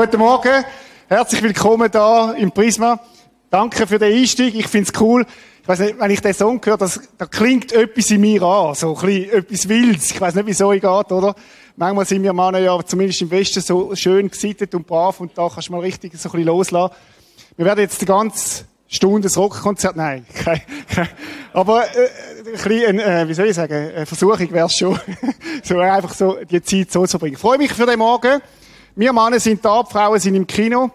Guten 0.00 0.16
Morgen, 0.16 0.64
herzlich 1.08 1.42
willkommen 1.42 1.90
da 1.90 2.32
im 2.32 2.50
Prisma. 2.50 2.98
Danke 3.50 3.86
für 3.86 3.98
den 3.98 4.16
Einstieg, 4.16 4.54
ich 4.54 4.66
find's 4.66 4.94
cool. 4.98 5.26
Ich 5.60 5.68
weiß 5.68 5.80
nicht, 5.80 6.00
wenn 6.00 6.10
ich 6.10 6.22
den 6.22 6.32
Song 6.32 6.58
höre, 6.64 6.78
das, 6.78 7.02
da 7.18 7.26
klingt 7.26 7.70
etwas 7.72 8.10
in 8.10 8.22
mir 8.22 8.42
an, 8.42 8.74
so 8.74 8.96
ein 8.96 9.06
bisschen 9.06 9.30
etwas 9.30 9.68
Wildes. 9.68 10.10
Ich 10.12 10.18
weiß 10.18 10.36
nicht, 10.36 10.46
wieso 10.46 10.72
ich 10.72 10.80
geht, 10.80 11.12
oder? 11.12 11.34
Manchmal 11.76 12.06
sind 12.06 12.22
wir 12.22 12.32
Männer 12.32 12.60
ja 12.60 12.82
zumindest 12.82 13.20
im 13.20 13.30
Westen 13.30 13.60
so 13.60 13.94
schön 13.94 14.30
gesittet 14.30 14.74
und 14.74 14.86
brav 14.86 15.20
und 15.20 15.36
da 15.36 15.50
kannst 15.52 15.68
du 15.68 15.72
mal 15.72 15.82
richtig 15.82 16.14
so 16.14 16.30
ein 16.30 16.32
bisschen 16.32 16.46
loslassen. 16.46 16.94
Wir 17.58 17.66
werden 17.66 17.80
jetzt 17.80 18.00
die 18.00 18.06
ganze 18.06 18.64
Stunde 18.88 19.28
ein 19.28 19.34
Rockkonzert, 19.34 19.96
nein, 19.96 20.24
kein, 20.34 20.62
kein, 20.94 21.10
aber 21.52 21.84
äh, 21.84 22.08
ein 22.46 22.52
bisschen, 22.54 23.00
äh, 23.00 23.28
wie 23.28 23.34
soll 23.34 23.48
ich 23.48 23.54
sagen, 23.54 23.92
eine 23.94 24.06
Versuchung 24.06 24.50
wäre 24.50 24.70
schon, 24.70 24.98
so 25.62 25.78
einfach 25.78 26.14
so 26.14 26.38
die 26.50 26.62
Zeit 26.62 26.90
so 26.90 27.06
zu 27.06 27.18
bringen. 27.18 27.34
Ich 27.34 27.40
freue 27.40 27.58
mich 27.58 27.74
für 27.74 27.84
den 27.84 27.98
Morgen. 27.98 28.40
Wir 28.96 29.12
Männer 29.12 29.38
sind 29.38 29.64
da, 29.64 29.82
die 29.84 29.92
Frauen 29.92 30.18
sind 30.18 30.34
im 30.34 30.46
Kino. 30.46 30.90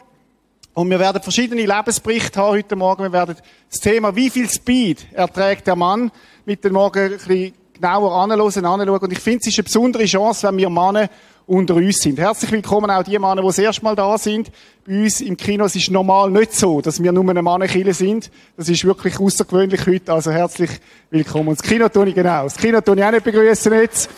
Und 0.73 0.89
wir 0.89 0.99
werden 0.99 1.21
verschiedene 1.21 1.65
Lebensberichte 1.65 2.41
haben 2.41 2.51
heute 2.51 2.75
Morgen. 2.75 3.03
Wir 3.03 3.13
werden 3.13 3.37
das 3.69 3.79
Thema, 3.79 4.13
wie 4.13 4.29
viel 4.29 4.49
Speed 4.49 5.07
erträgt 5.13 5.65
der 5.65 5.77
Mann, 5.77 6.11
mit 6.45 6.61
dem 6.65 6.73
Morgen 6.73 6.99
ein 6.99 7.11
bisschen 7.11 7.53
genauer 7.73 8.13
anschauen, 8.13 8.65
anschauen. 8.65 8.99
Und 8.99 9.11
ich 9.13 9.19
finde, 9.19 9.39
es 9.39 9.47
ist 9.47 9.59
eine 9.59 9.63
besondere 9.63 10.03
Chance, 10.03 10.45
wenn 10.45 10.57
wir 10.57 10.69
Männer 10.69 11.09
unter 11.47 11.75
uns 11.75 11.99
sind. 11.99 12.19
Herzlich 12.19 12.51
willkommen 12.51 12.91
auch 12.91 13.03
die 13.03 13.17
Männer, 13.17 13.41
die 13.41 13.47
das 13.47 13.59
erste 13.59 13.83
Mal 13.83 13.95
da 13.95 14.17
sind. 14.17 14.51
Bei 14.85 15.03
uns 15.03 15.21
im 15.21 15.37
Kino 15.37 15.63
es 15.63 15.77
ist 15.77 15.89
normal 15.89 16.29
nicht 16.31 16.53
so, 16.53 16.81
dass 16.81 17.01
wir 17.01 17.13
nur 17.13 17.29
eine 17.29 17.41
Mannenkille 17.41 17.93
sind. 17.93 18.29
Das 18.57 18.67
ist 18.67 18.83
wirklich 18.83 19.17
außergewöhnlich 19.17 19.87
heute. 19.87 20.11
Also 20.11 20.31
herzlich 20.31 20.71
willkommen. 21.11 21.47
Und 21.49 21.61
das 21.61 21.65
Kino 21.65 21.87
tue 21.87 22.09
ich 22.09 22.15
genau. 22.15 22.43
Das 22.43 22.57
Kino 22.57 22.81
tue 22.81 22.97
ich 22.97 23.03
auch 23.05 23.11
nicht 23.11 23.23
begrüßen 23.23 23.71
jetzt. 23.71 24.09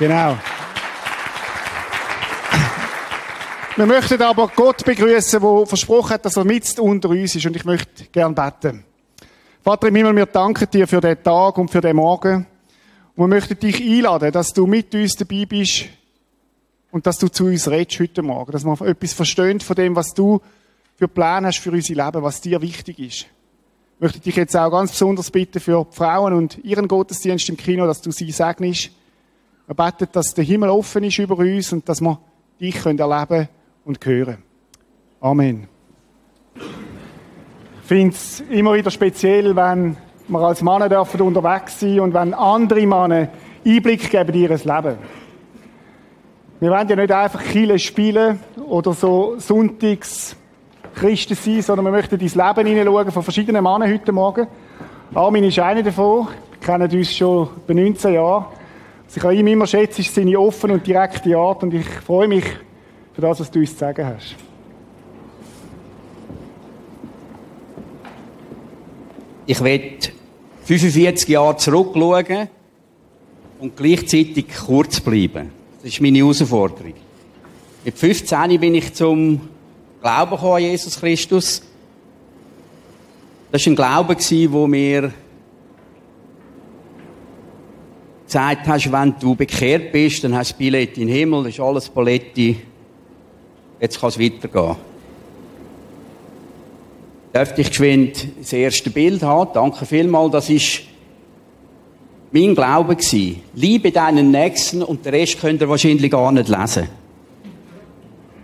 Genau. 0.00 0.36
Wir 3.74 3.86
möchten 3.86 4.20
aber 4.20 4.48
Gott 4.48 4.84
begrüßen, 4.84 5.40
der 5.40 5.66
versprochen 5.66 6.10
hat, 6.10 6.26
dass 6.26 6.36
er 6.36 6.44
mit 6.44 6.78
unter 6.78 7.08
uns 7.08 7.34
ist. 7.34 7.46
Und 7.46 7.56
ich 7.56 7.64
möchte 7.64 8.04
gern 8.12 8.34
beten. 8.34 8.84
Vater 9.62 9.88
im 9.88 9.94
Himmel, 9.94 10.14
wir 10.14 10.26
danken 10.26 10.68
dir 10.70 10.86
für 10.86 11.00
den 11.00 11.22
Tag 11.22 11.56
und 11.56 11.70
für 11.70 11.80
den 11.80 11.96
Morgen. 11.96 12.46
Und 13.16 13.24
wir 13.24 13.28
möchten 13.28 13.58
dich 13.58 13.80
einladen, 13.80 14.30
dass 14.30 14.52
du 14.52 14.66
mit 14.66 14.94
uns 14.94 15.14
dabei 15.14 15.46
bist 15.46 15.84
und 16.90 17.06
dass 17.06 17.16
du 17.16 17.28
zu 17.28 17.46
uns 17.46 17.66
redest 17.66 17.98
heute 17.98 18.20
Morgen. 18.20 18.52
Dass 18.52 18.62
wir 18.62 18.78
etwas 18.82 19.14
verstehen 19.14 19.58
von 19.60 19.74
dem, 19.74 19.96
was 19.96 20.12
du 20.12 20.42
für 20.96 21.08
Pläne 21.08 21.46
hast 21.46 21.60
für 21.60 21.70
unser 21.70 21.94
Leben, 21.94 22.22
was 22.22 22.42
dir 22.42 22.60
wichtig 22.60 22.98
ist. 22.98 23.20
Ich 23.20 24.00
möchte 24.00 24.20
dich 24.20 24.36
jetzt 24.36 24.54
auch 24.54 24.70
ganz 24.70 24.90
besonders 24.90 25.30
bitten 25.30 25.60
für 25.60 25.86
die 25.90 25.96
Frauen 25.96 26.34
und 26.34 26.62
ihren 26.62 26.88
Gottesdienst 26.88 27.48
im 27.48 27.56
Kino, 27.56 27.86
dass 27.86 28.02
du 28.02 28.10
sie 28.10 28.32
segnest. 28.32 28.90
Wir 29.66 29.74
beten, 29.74 30.08
dass 30.12 30.34
der 30.34 30.44
Himmel 30.44 30.68
offen 30.68 31.04
ist 31.04 31.18
über 31.18 31.38
uns 31.38 31.72
und 31.72 31.88
dass 31.88 32.02
wir 32.02 32.20
dich 32.60 32.84
erleben 32.84 33.28
können 33.28 33.48
und 33.84 34.04
hören. 34.04 34.38
Amen. 35.20 35.68
Ich 36.54 37.88
finde 37.88 38.14
es 38.14 38.40
immer 38.48 38.74
wieder 38.74 38.90
speziell, 38.90 39.54
wenn 39.56 39.96
wir 40.28 40.40
als 40.40 40.62
Männer 40.62 41.06
unterwegs 41.20 41.80
sein 41.80 42.00
und 42.00 42.14
wenn 42.14 42.34
andere 42.34 42.86
Männer 42.86 43.28
Einblick 43.64 44.10
geben 44.10 44.34
in 44.34 44.42
ihr 44.42 44.48
Leben. 44.50 44.98
Wir 46.60 46.70
wollen 46.70 46.88
ja 46.88 46.96
nicht 46.96 47.12
einfach 47.12 47.42
Kille 47.42 47.78
spielen 47.78 48.38
oder 48.66 48.92
so 48.92 49.34
Sonntags 49.38 50.36
Christen 50.94 51.34
sein, 51.34 51.62
sondern 51.62 51.86
wir 51.86 51.92
möchten 51.92 52.20
ins 52.20 52.34
Leben 52.34 52.66
hineinschauen 52.66 53.10
von 53.10 53.22
verschiedenen 53.22 53.64
Männern 53.64 53.92
heute 53.92 54.12
Morgen. 54.12 54.46
Armin 55.14 55.44
ist 55.44 55.58
einer 55.58 55.82
davon. 55.82 56.28
Wir 56.50 56.66
kennen 56.66 56.90
uns 56.90 57.14
schon 57.14 57.48
bei 57.66 57.74
19 57.74 58.14
Jahren. 58.14 58.46
Was 59.06 59.16
ich 59.16 59.24
an 59.24 59.34
ihm 59.34 59.46
immer 59.48 59.66
schätze, 59.66 60.02
ist 60.02 60.14
seine 60.14 60.38
offene 60.38 60.74
und 60.74 60.86
direkte 60.86 61.36
Art 61.36 61.62
und 61.62 61.74
ich 61.74 61.86
freue 61.86 62.28
mich 62.28 62.44
für 63.12 63.20
das, 63.20 63.40
was 63.40 63.50
du 63.50 63.60
uns 63.60 63.72
zu 63.72 63.78
sagen 63.78 64.06
hast. 64.06 64.34
Ich 69.46 69.62
werde 69.62 69.98
45 70.64 71.28
Jahre 71.28 71.56
zurückschauen 71.56 72.48
und 73.58 73.76
gleichzeitig 73.76 74.46
kurz 74.66 75.00
bleiben. 75.00 75.50
Das 75.82 75.92
ist 75.92 76.00
meine 76.00 76.18
Herausforderung. 76.18 76.94
Mit 77.84 77.98
15 77.98 78.60
bin 78.60 78.76
ich 78.76 78.94
zum 78.94 79.40
Glauben 80.00 80.36
an 80.36 80.62
Jesus 80.62 80.98
Christus. 80.98 81.62
Das 83.50 83.66
war 83.66 83.72
ein 83.72 83.76
Glaube, 83.76 84.16
der 84.16 84.68
mir 84.68 85.12
gesagt 88.24 88.66
hast, 88.66 88.90
wenn 88.90 89.14
du 89.20 89.34
bekehrt 89.34 89.92
bist, 89.92 90.24
dann 90.24 90.34
hast 90.34 90.52
du 90.52 90.58
Billett 90.58 90.96
in 90.96 91.08
den 91.08 91.14
Himmel, 91.14 91.44
das 91.44 91.54
ist 91.54 91.60
alles 91.60 91.88
Paletti 91.88 92.56
Jetzt 93.82 94.00
kann 94.00 94.10
es 94.10 94.18
weitergehen. 94.20 94.76
Dürfte 97.34 97.60
ich 97.62 97.68
geschwind 97.68 98.28
das 98.38 98.52
erste 98.52 98.90
Bild 98.90 99.24
haben? 99.24 99.50
Danke 99.52 99.86
vielmals. 99.86 100.30
Das 100.30 100.48
ist 100.48 100.82
mein 102.30 102.54
Glaube 102.54 102.94
gewesen. 102.94 103.42
Liebe 103.54 103.90
deinen 103.90 104.30
Nächsten 104.30 104.84
und 104.84 105.04
den 105.04 105.12
Rest 105.12 105.40
könnt 105.40 105.60
ihr 105.60 105.68
wahrscheinlich 105.68 106.12
gar 106.12 106.30
nicht 106.30 106.48
lesen. 106.48 106.88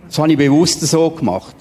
Das 0.07 0.19
habe 0.19 0.29
ich 0.29 0.37
bewusst 0.37 0.81
so 0.81 1.09
gemacht. 1.09 1.55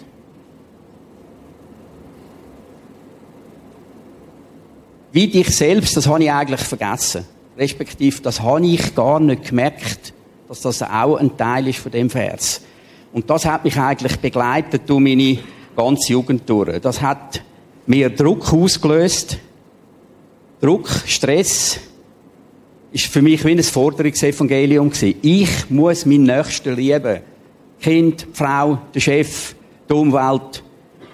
Wie 5.12 5.28
dich 5.28 5.54
selbst, 5.54 5.96
das 5.96 6.08
habe 6.08 6.24
ich 6.24 6.32
eigentlich 6.32 6.62
vergessen. 6.62 7.24
Respektive, 7.56 8.22
das 8.22 8.42
habe 8.42 8.66
ich 8.66 8.92
gar 8.96 9.20
nicht 9.20 9.50
gemerkt, 9.50 10.12
dass 10.48 10.62
das 10.62 10.82
auch 10.82 11.14
ein 11.14 11.36
Teil 11.36 11.68
ist 11.68 11.78
von 11.78 11.92
dem 11.92 12.10
Vers. 12.10 12.62
Und 13.12 13.28
das 13.30 13.46
hat 13.46 13.64
mich 13.64 13.78
eigentlich 13.78 14.16
begleitet 14.18 14.82
durch 14.86 15.00
meine 15.00 15.38
ganze 15.76 16.12
Jugend 16.12 16.48
durch. 16.48 16.80
Das 16.80 17.00
hat 17.00 17.42
mir 17.86 18.10
Druck 18.10 18.52
ausgelöst. 18.52 19.38
Druck, 20.60 20.88
Stress, 21.06 21.80
ist 22.92 23.06
für 23.06 23.22
mich 23.22 23.44
wie 23.44 23.52
ein 23.52 23.62
Forderungsevangelium 23.62 24.90
gewesen. 24.90 25.18
Ich 25.22 25.70
muss 25.70 26.04
meinen 26.04 26.24
Nächsten 26.24 26.74
lieben. 26.74 27.20
Kind, 27.80 28.26
Frau, 28.32 28.78
der 28.94 29.00
Chef, 29.00 29.54
die 29.88 29.92
Umwelt, 29.92 30.62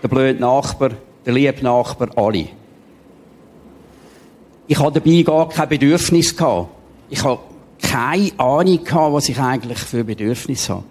der 0.02 0.08
blöde 0.08 0.40
Nachbar, 0.40 0.92
der 1.26 1.32
liebe 1.32 1.62
Nachbar, 1.62 2.08
alle. 2.16 2.48
Ich 4.66 4.78
hatte 4.78 5.00
dabei 5.00 5.22
gar 5.22 5.48
kein 5.48 5.68
Bedürfnis 5.68 6.34
gehabt. 6.34 6.70
Ich 7.10 7.22
habe 7.22 7.40
keine 7.82 8.32
Ahnung 8.38 8.82
gehabt, 8.82 9.12
was 9.12 9.28
ich 9.28 9.38
eigentlich 9.38 9.78
für 9.78 10.04
Bedürfnis 10.04 10.70
habe. 10.70 10.84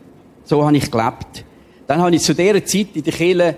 So 0.45 0.65
habe 0.65 0.77
ich 0.77 0.89
gelebt. 0.89 1.45
Dann 1.87 2.01
habe 2.01 2.15
ich 2.15 2.21
zu 2.21 2.33
dieser 2.33 2.63
Zeit 2.65 2.87
in 2.93 3.03
der 3.03 3.13
Kirche 3.13 3.55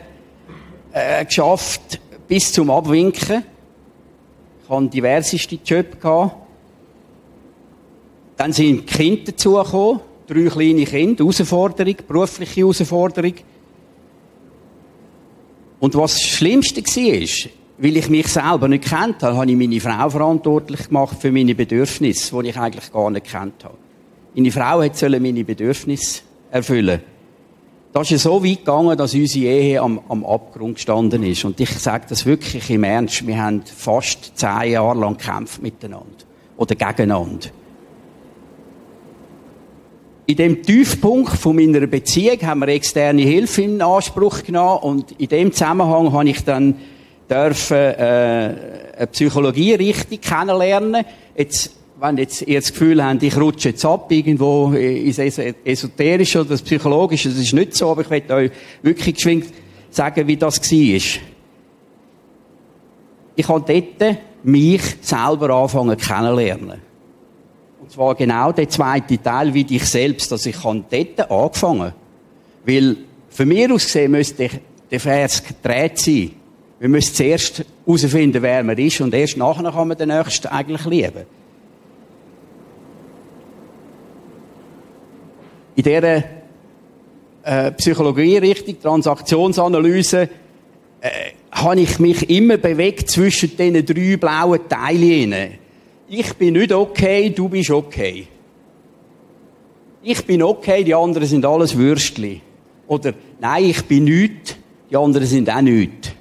äh, 0.91 1.25
geschafft, 1.25 1.99
bis 2.27 2.51
zum 2.51 2.69
Abwinken. 2.69 3.43
Ich 4.63 4.69
hatte 4.69 4.87
diverseste 4.87 5.59
Jobs. 5.63 5.99
Gehabt. 5.99 6.35
Dann 8.37 8.51
sind 8.51 8.85
Kinder 8.87 9.31
dazugekommen, 9.31 10.01
drei 10.27 10.49
kleine 10.49 10.85
Kinder, 10.85 11.23
Herausforderung, 11.23 11.95
berufliche 12.07 12.61
Herausforderung. 12.61 13.33
Und 15.79 15.95
was 15.95 16.13
das 16.13 16.21
Schlimmste 16.21 16.81
war, 16.81 17.51
weil 17.77 17.97
ich 17.97 18.09
mich 18.09 18.27
selber 18.27 18.67
nicht 18.67 18.85
kennt 18.85 19.21
habe, 19.23 19.37
habe 19.37 19.51
ich 19.51 19.57
meine 19.57 19.79
Frau 19.79 20.09
verantwortlich 20.09 20.87
gemacht 20.87 21.17
für 21.21 21.31
meine 21.31 21.55
Bedürfnisse, 21.55 22.41
die 22.41 22.49
ich 22.49 22.57
eigentlich 22.57 22.91
gar 22.91 23.09
nicht 23.09 23.25
kennt 23.25 23.63
habe. 23.63 23.77
Meine 24.33 24.51
Frau 24.51 24.81
sollte 24.81 25.19
meine 25.19 25.43
Bedürfnisse 25.43 26.21
erfüllen. 26.51 27.01
Das 27.95 28.11
ist 28.11 28.23
so 28.23 28.43
weit 28.43 28.57
gegangen, 28.57 28.97
dass 28.97 29.13
unsere 29.13 29.45
Ehe 29.45 29.81
am, 29.81 30.01
am 30.09 30.25
Abgrund 30.25 30.75
gestanden 30.75 31.23
ist. 31.23 31.45
Und 31.45 31.59
ich 31.61 31.69
sage 31.69 32.05
das 32.09 32.25
wirklich 32.25 32.69
im 32.69 32.83
Ernst. 32.83 33.25
Wir 33.25 33.41
haben 33.41 33.61
fast 33.65 34.37
zehn 34.37 34.71
Jahre 34.71 34.99
lang 34.99 35.17
gekämpft 35.17 35.61
miteinander. 35.61 36.25
Oder 36.57 36.75
gegeneinander. 36.75 37.47
In 40.25 40.35
dem 40.35 40.61
Tiefpunkt 40.61 41.37
von 41.37 41.55
meiner 41.55 41.87
Beziehung 41.87 42.41
haben 42.41 42.59
wir 42.61 42.69
externe 42.69 43.21
Hilfe 43.21 43.61
in 43.61 43.81
Anspruch 43.81 44.43
genommen 44.43 44.79
und 44.81 45.11
in 45.13 45.29
dem 45.29 45.51
Zusammenhang 45.53 46.11
habe 46.11 46.27
ich 46.27 46.43
dann 46.43 46.75
dürfen, 47.29 47.77
äh, 47.77 48.55
eine 48.97 49.07
Psychologie 49.11 49.75
richtig 49.75 50.21
kennenlernen. 50.21 51.05
Jetzt 51.37 51.75
wenn 51.99 52.17
jetzt 52.17 52.41
ihr 52.41 52.59
das 52.59 52.71
Gefühl 52.71 53.03
habt, 53.03 53.23
ich 53.23 53.37
rutsche 53.37 53.69
jetzt 53.69 53.85
ab 53.85 54.11
irgendwo 54.11 54.71
ins 54.73 55.17
Esoterische 55.17 56.41
oder 56.41 56.49
das 56.49 56.61
Psychologische, 56.61 57.29
das 57.29 57.39
ist 57.39 57.53
nicht 57.53 57.73
so, 57.75 57.89
aber 57.89 58.01
ich 58.01 58.09
möchte 58.09 58.33
euch 58.33 58.51
wirklich 58.81 59.15
geschwingt 59.15 59.47
sagen, 59.89 60.27
wie 60.27 60.37
das 60.37 60.59
war. 60.59 61.21
Ich 63.37 63.47
habe 63.47 63.65
dort 63.99 64.17
mich 64.43 64.81
selber 65.01 65.49
anfangen 65.51 65.97
kennenlernen. 65.97 66.81
Und 67.81 67.91
zwar 67.91 68.15
genau 68.15 68.51
der 68.51 68.69
zweite 68.69 69.21
Teil 69.21 69.53
wie 69.53 69.63
dich 69.63 69.85
selbst, 69.85 70.31
dass 70.31 70.45
ich 70.45 70.63
habe 70.63 70.83
dort 70.89 71.31
angefangen. 71.31 71.93
Weil, 72.65 72.97
für 73.29 73.45
mich 73.45 73.71
aus 73.71 73.85
gesehen, 73.85 74.11
müsste 74.11 74.49
der 74.89 74.99
Vers 74.99 75.43
gedreht 75.43 75.99
sein. 75.99 76.31
Wir 76.79 76.89
müssen 76.89 77.13
zuerst 77.13 77.63
herausfinden, 77.85 78.41
wer 78.41 78.63
man 78.63 78.77
ist, 78.77 79.01
und 79.01 79.13
erst 79.13 79.37
nachher 79.37 79.71
kann 79.71 79.87
man 79.87 79.97
den 79.97 80.09
Nächsten 80.09 80.47
eigentlich 80.47 80.85
lieben. 80.85 81.25
In 85.75 85.83
dieser 85.83 86.23
äh, 87.43 87.71
Psychologie 87.73 88.37
richtig, 88.37 88.81
Transaktionsanalyse, 88.81 90.29
äh, 91.01 91.09
habe 91.51 91.81
ich 91.81 91.99
mich 91.99 92.29
immer 92.29 92.57
bewegt 92.57 93.09
zwischen 93.09 93.55
diesen 93.55 93.85
drei 93.85 94.17
blauen 94.17 94.59
Teilen. 94.67 95.59
Ich 96.07 96.33
bin 96.33 96.53
nicht 96.53 96.71
okay, 96.71 97.29
du 97.29 97.49
bist 97.49 97.71
okay. 97.71 98.27
Ich 100.03 100.25
bin 100.25 100.43
okay, 100.43 100.83
die 100.83 100.93
anderen 100.93 101.27
sind 101.27 101.45
alles 101.45 101.75
Würstli. 101.75 102.41
Oder, 102.87 103.13
nein, 103.39 103.65
ich 103.65 103.83
bin 103.85 104.03
nichts, 104.03 104.55
die 104.89 104.95
anderen 104.95 105.25
sind 105.25 105.49
auch 105.49 105.61
nichts. 105.61 106.11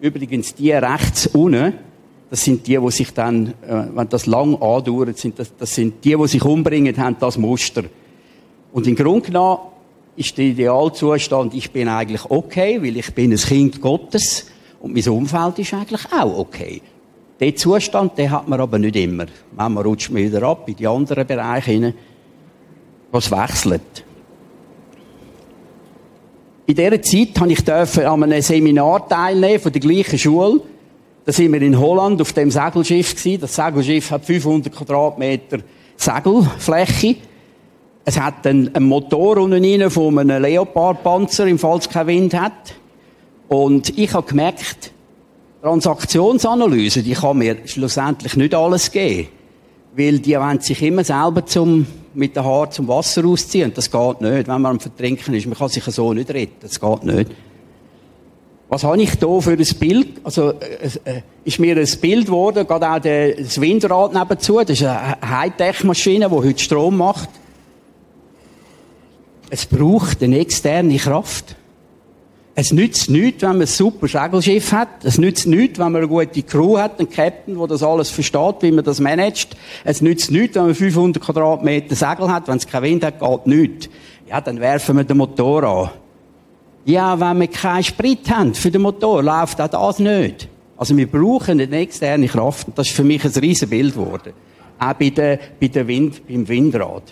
Übrigens, 0.00 0.54
die 0.54 0.70
rechts 0.72 1.26
unten, 1.28 1.72
das 2.30 2.44
sind 2.44 2.66
die, 2.66 2.76
die 2.76 2.90
sich 2.90 3.12
dann, 3.12 3.48
äh, 3.66 3.84
wenn 3.94 4.08
das 4.08 4.26
lang 4.26 4.54
andauert, 4.54 5.16
sind 5.18 5.38
das, 5.38 5.56
das 5.56 5.74
sind 5.74 6.04
die, 6.04 6.16
die 6.16 6.28
sich 6.28 6.44
umbringen, 6.44 6.96
haben 6.96 7.16
das 7.18 7.38
Muster. 7.38 7.84
Und 8.76 8.86
im 8.86 8.94
Grunde 8.94 9.22
genommen 9.22 9.58
ist 10.16 10.36
der 10.36 10.44
Idealzustand, 10.44 11.54
ich 11.54 11.70
bin 11.70 11.88
eigentlich 11.88 12.26
okay, 12.28 12.78
weil 12.82 12.98
ich 12.98 13.14
bin 13.14 13.32
ein 13.32 13.38
Kind 13.38 13.80
Gottes 13.80 14.48
und 14.80 14.92
mein 14.92 15.08
Umfeld 15.08 15.58
ist 15.60 15.72
eigentlich 15.72 16.04
auch 16.12 16.36
okay. 16.40 16.82
Den 17.40 17.56
Zustand, 17.56 18.18
den 18.18 18.30
hat 18.30 18.46
man 18.46 18.60
aber 18.60 18.78
nicht 18.78 18.96
immer. 18.96 19.24
Manchmal 19.56 19.82
rutscht 19.82 20.10
man 20.10 20.22
wieder 20.22 20.42
ab 20.42 20.68
in 20.68 20.76
die 20.76 20.86
anderen 20.86 21.26
Bereiche 21.26 21.70
hinein, 21.70 21.94
was 23.10 23.30
wechselt. 23.30 24.04
In 26.66 26.74
dieser 26.74 27.00
Zeit 27.00 27.40
habe 27.40 27.52
ich 27.52 28.06
an 28.06 28.24
einem 28.24 28.42
Seminar 28.42 29.08
teilnehmen 29.08 29.58
von 29.58 29.72
der 29.72 29.80
gleichen 29.80 30.18
Schule. 30.18 30.60
Da 31.24 31.32
sind 31.32 31.50
wir 31.50 31.62
in 31.62 31.80
Holland 31.80 32.20
auf 32.20 32.34
dem 32.34 32.50
Segelschiff 32.50 33.16
gewesen. 33.16 33.40
Das 33.40 33.56
Segelschiff 33.56 34.10
hat 34.10 34.26
500 34.26 34.70
Quadratmeter 34.70 35.60
Segelfläche. 35.96 37.16
Es 38.08 38.20
hat 38.20 38.46
einen, 38.46 38.72
einen 38.72 38.86
Motor 38.86 39.38
unten 39.38 39.64
rein 39.64 39.90
von 39.90 40.16
einem 40.16 40.40
Leopardpanzer, 40.40 41.44
im 41.48 41.58
Fall 41.58 41.78
es 41.78 41.88
keinen 41.88 42.06
Wind 42.06 42.34
hat. 42.34 42.52
Und 43.48 43.98
ich 43.98 44.14
habe 44.14 44.28
gemerkt, 44.28 44.92
Transaktionsanalyse, 45.60 47.02
die 47.02 47.14
kann 47.14 47.38
mir 47.38 47.56
schlussendlich 47.64 48.36
nicht 48.36 48.54
alles 48.54 48.92
geben. 48.92 49.26
Weil 49.96 50.20
die 50.20 50.38
wollen 50.38 50.60
sich 50.60 50.80
immer 50.82 51.02
selber 51.02 51.44
zum, 51.46 51.84
mit 52.14 52.36
den 52.36 52.44
Haaren 52.44 52.70
zum 52.70 52.86
Wasser 52.86 53.24
ausziehen. 53.24 53.72
Das 53.74 53.90
geht 53.90 54.20
nicht, 54.20 54.46
wenn 54.46 54.62
man 54.62 54.66
am 54.66 54.80
Vertrinken 54.80 55.34
ist. 55.34 55.46
Man 55.46 55.58
kann 55.58 55.68
sich 55.68 55.82
so 55.82 56.12
nicht 56.12 56.30
retten. 56.30 56.54
Das 56.60 56.78
geht 56.78 57.02
nicht. 57.02 57.32
Was 58.68 58.84
habe 58.84 59.02
ich 59.02 59.16
da 59.16 59.40
für 59.40 59.50
ein 59.50 59.66
Bild? 59.80 60.08
Also, 60.22 60.50
äh, 60.50 60.90
äh, 61.04 61.22
ist 61.44 61.58
mir 61.58 61.76
ein 61.76 61.88
Bild 62.00 62.26
geworden, 62.26 62.64
gerade 62.68 62.88
auch 62.88 63.00
das 63.00 63.60
Windrad 63.60 64.14
nebenzu. 64.14 64.60
Das 64.60 64.70
ist 64.70 64.84
eine 64.84 65.16
Hightech-Maschine, 65.28 66.28
die 66.28 66.34
heute 66.36 66.62
Strom 66.62 66.98
macht. 66.98 67.30
Es 69.50 69.66
braucht 69.66 70.22
eine 70.22 70.38
externe 70.38 70.96
Kraft. 70.96 71.56
Es 72.58 72.72
nützt 72.72 73.10
nichts, 73.10 73.42
wenn 73.42 73.50
man 73.50 73.60
ein 73.60 73.66
super 73.66 74.08
Segelschiff 74.08 74.72
hat. 74.72 75.04
Es 75.04 75.18
nützt 75.18 75.46
nichts, 75.46 75.78
wenn 75.78 75.92
man 75.92 75.96
eine 75.96 76.08
gute 76.08 76.42
Crew 76.42 76.78
hat, 76.78 76.98
einen 76.98 77.10
Captain, 77.10 77.56
der 77.58 77.66
das 77.66 77.82
alles 77.82 78.08
versteht, 78.08 78.56
wie 78.62 78.72
man 78.72 78.82
das 78.82 78.98
managt. 78.98 79.56
Es 79.84 80.00
nützt 80.00 80.30
nichts, 80.30 80.56
wenn 80.56 80.64
man 80.64 80.74
500 80.74 81.22
Quadratmeter 81.22 81.94
Segel 81.94 82.30
hat. 82.32 82.48
Wenn 82.48 82.56
es 82.56 82.66
keinen 82.66 82.84
Wind 82.84 83.04
hat, 83.04 83.20
geht 83.20 83.46
nichts. 83.46 83.90
Ja, 84.26 84.40
dann 84.40 84.58
werfen 84.58 84.96
wir 84.96 85.04
den 85.04 85.18
Motor 85.18 85.64
an. 85.64 85.90
Ja, 86.86 87.20
wenn 87.20 87.40
wir 87.40 87.48
keinen 87.48 87.84
Sprit 87.84 88.30
haben 88.30 88.54
für 88.54 88.70
den 88.70 88.82
Motor, 88.82 89.22
läuft 89.22 89.60
auch 89.60 89.68
das 89.68 89.98
nicht. 89.98 90.48
Also 90.78 90.96
wir 90.96 91.10
brauchen 91.10 91.60
eine 91.60 91.76
externe 91.76 92.26
Kraft. 92.26 92.68
Das 92.74 92.88
ist 92.88 92.96
für 92.96 93.04
mich 93.04 93.22
ein 93.22 93.32
riesen 93.32 93.68
Bild 93.68 93.94
geworden. 93.94 94.32
Auch 94.78 94.94
bei 94.94 95.10
der, 95.10 95.38
bei 95.60 95.68
der 95.68 95.86
Wind, 95.86 96.26
beim 96.26 96.48
Windrad. 96.48 97.02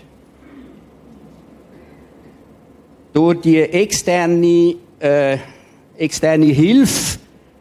Durch 3.14 3.42
die 3.42 3.60
externe, 3.60 4.74
äh, 4.98 5.38
externe 5.96 6.46
Hilfe 6.46 7.20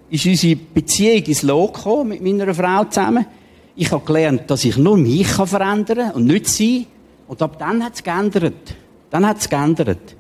ist 0.10 0.26
unsere 0.26 0.56
Beziehung 0.56 1.24
ins 1.24 1.44
Lot 1.44 1.76
gekommen 1.76 2.10
mit 2.10 2.24
meiner 2.24 2.56
Frau 2.56 2.86
zusammen. 2.86 3.28
Ich 3.76 3.92
habe 3.92 4.04
gelernt, 4.04 4.50
dass 4.50 4.66
ich 4.66 4.78
nur 4.78 4.98
mich 4.98 5.28
verändern 5.28 6.08
kann 6.08 6.12
und 6.14 6.26
nicht 6.26 6.48
sie. 6.48 6.88
Und 7.28 7.40
ab 7.44 7.60
dann 7.60 7.84
hat 7.84 7.94
es 7.94 8.04
geändert. 8.04 8.76
Dann 9.12 9.28
hat 9.28 9.38
es 9.38 9.48
geändert. 9.48 10.16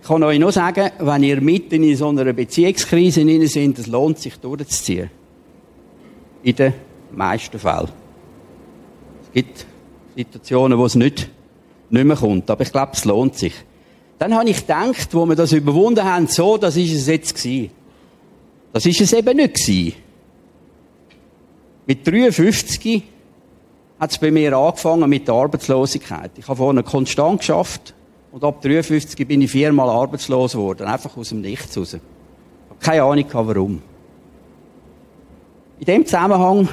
Ich 0.00 0.06
kann 0.06 0.22
euch 0.22 0.38
nur 0.38 0.52
sagen, 0.52 0.88
wenn 1.00 1.22
ihr 1.24 1.40
mitten 1.40 1.82
in 1.82 1.96
so 1.96 2.10
einer 2.10 2.32
Beziehungskrise 2.32 3.48
seid, 3.48 3.78
es 3.80 3.88
lohnt 3.88 4.20
sich 4.20 4.36
durchzuziehen. 4.36 5.10
In 6.44 6.54
den 6.54 6.72
meisten 7.10 7.58
Fällen. 7.58 7.88
Es 9.24 9.32
gibt 9.32 9.66
Situationen, 10.14 10.78
wo 10.78 10.86
es 10.86 10.94
nicht 10.94 11.28
nicht 11.90 12.04
mehr 12.04 12.16
kommt. 12.16 12.50
Aber 12.50 12.62
ich 12.62 12.72
glaube, 12.72 12.92
es 12.94 13.04
lohnt 13.04 13.36
sich. 13.36 13.54
Dann 14.18 14.34
habe 14.34 14.48
ich 14.50 14.60
gedacht, 14.60 15.14
wo 15.14 15.26
wir 15.26 15.36
das 15.36 15.52
überwunden 15.52 16.04
haben, 16.04 16.26
so, 16.26 16.56
das 16.56 16.76
ist 16.76 16.92
es 16.92 17.06
jetzt 17.06 17.34
gewesen. 17.34 17.70
Das 18.72 18.84
ist 18.84 19.00
es 19.00 19.12
eben 19.12 19.36
nicht 19.36 19.54
gewesen. 19.54 19.94
Mit 21.86 22.06
53 22.06 23.02
hat 23.98 24.10
es 24.10 24.18
bei 24.18 24.30
mir 24.30 24.56
angefangen 24.56 25.08
mit 25.08 25.26
der 25.26 25.34
Arbeitslosigkeit. 25.34 26.32
Ich 26.36 26.46
habe 26.46 26.56
vorne 26.56 26.82
konstant 26.82 27.40
geschafft 27.40 27.94
und 28.30 28.44
ab 28.44 28.60
53 28.60 29.26
bin 29.26 29.40
ich 29.40 29.50
viermal 29.50 29.88
arbeitslos 29.88 30.52
geworden. 30.52 30.86
Einfach 30.86 31.16
aus 31.16 31.30
dem 31.30 31.40
Nichts 31.40 31.76
raus. 31.78 31.94
Ich 31.94 32.00
habe 32.70 32.80
keine 32.80 33.02
Ahnung 33.02 33.24
warum. 33.32 33.82
In 35.78 35.86
dem 35.86 36.04
Zusammenhang 36.04 36.68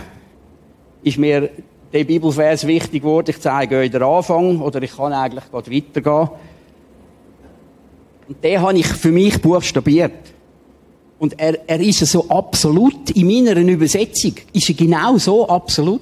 ist 1.04 1.18
mir 1.18 1.50
der 1.94 2.04
Bibelvers 2.04 2.66
wichtig 2.68 3.04
wurde. 3.04 3.32
Ich 3.32 3.40
zeige 3.40 3.78
euch 3.78 3.92
den 3.92 4.04
Anfang, 4.04 4.62
oder 4.62 4.82
ich 4.82 4.96
kann 4.96 5.14
eigentlich 5.14 5.50
gerade 5.50 5.72
weitergehen. 5.72 6.30
Und 8.28 8.44
den 8.44 8.62
habe 8.62 8.78
ich 8.78 8.88
für 8.88 9.12
mich 9.12 9.42
buchstabiert. 9.42 10.34
Und 11.20 11.40
er, 11.40 11.70
er 11.70 11.80
ist 11.80 12.00
so 12.00 12.28
absolut, 12.28 13.12
in 13.12 13.28
meiner 13.28 13.56
Übersetzung, 13.58 14.34
ist 14.52 14.70
er 14.70 14.76
genau 14.76 15.18
so 15.18 15.48
absolut. 15.48 16.02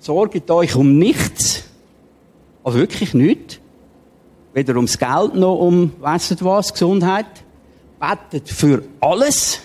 Sorgt 0.00 0.50
euch 0.50 0.74
um 0.74 0.98
nichts. 0.98 1.64
Also 2.64 2.78
wirklich 2.78 3.14
nichts. 3.14 3.60
Weder 4.52 4.74
ums 4.76 4.98
Geld 4.98 5.34
noch 5.34 5.56
um, 5.56 5.92
weiss 6.00 6.34
was, 6.40 6.72
Gesundheit. 6.72 7.26
Betet 8.00 8.48
für 8.48 8.82
alles. 9.00 9.60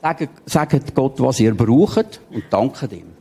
Sagt, 0.00 0.28
sagt 0.46 0.94
Gott, 0.94 1.14
was 1.18 1.40
ihr 1.40 1.54
braucht 1.54 2.20
und 2.30 2.44
danket 2.50 2.92
ihm. 2.92 3.11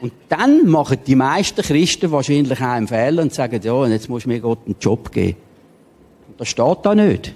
Und 0.00 0.12
dann 0.28 0.68
machen 0.68 0.98
die 1.06 1.16
meisten 1.16 1.62
Christen 1.62 2.10
wahrscheinlich 2.10 2.60
auch 2.60 2.66
einen 2.66 2.88
Fehler 2.88 3.22
und 3.22 3.32
sagen, 3.32 3.60
ja, 3.62 3.72
und 3.72 3.92
jetzt 3.92 4.08
muss 4.08 4.26
mir 4.26 4.40
Gott 4.40 4.60
einen 4.66 4.76
Job 4.80 5.10
geben. 5.10 5.36
Und 6.28 6.40
das 6.40 6.48
steht 6.48 6.78
da 6.82 6.94
nicht. 6.94 7.32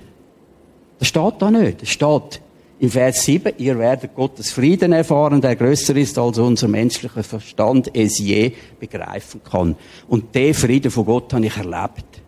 Das 0.99 1.09
steht 1.09 1.35
da 1.39 1.51
nicht. 1.51 1.83
Das 1.83 1.89
steht 1.89 2.41
im 2.79 2.91
Vers 2.91 3.25
7, 3.25 3.53
ihr 3.59 3.79
werdet 3.79 4.15
Gottes 4.15 4.53
Frieden 4.53 4.93
erfahren, 4.93 5.41
der 5.41 5.55
größer 5.55 5.95
ist, 5.97 6.19
als 6.19 6.39
unser 6.39 6.67
menschlicher 6.67 7.23
Verstand 7.23 7.91
es 7.95 8.19
je 8.19 8.53
begreifen 8.79 9.43
kann. 9.45 9.77
Und 10.09 10.35
der 10.35 10.55
Frieden 10.55 10.91
von 10.91 11.05
Gott 11.05 11.33
habe 11.35 11.45
ich 11.45 11.57
erlebt. 11.57 12.23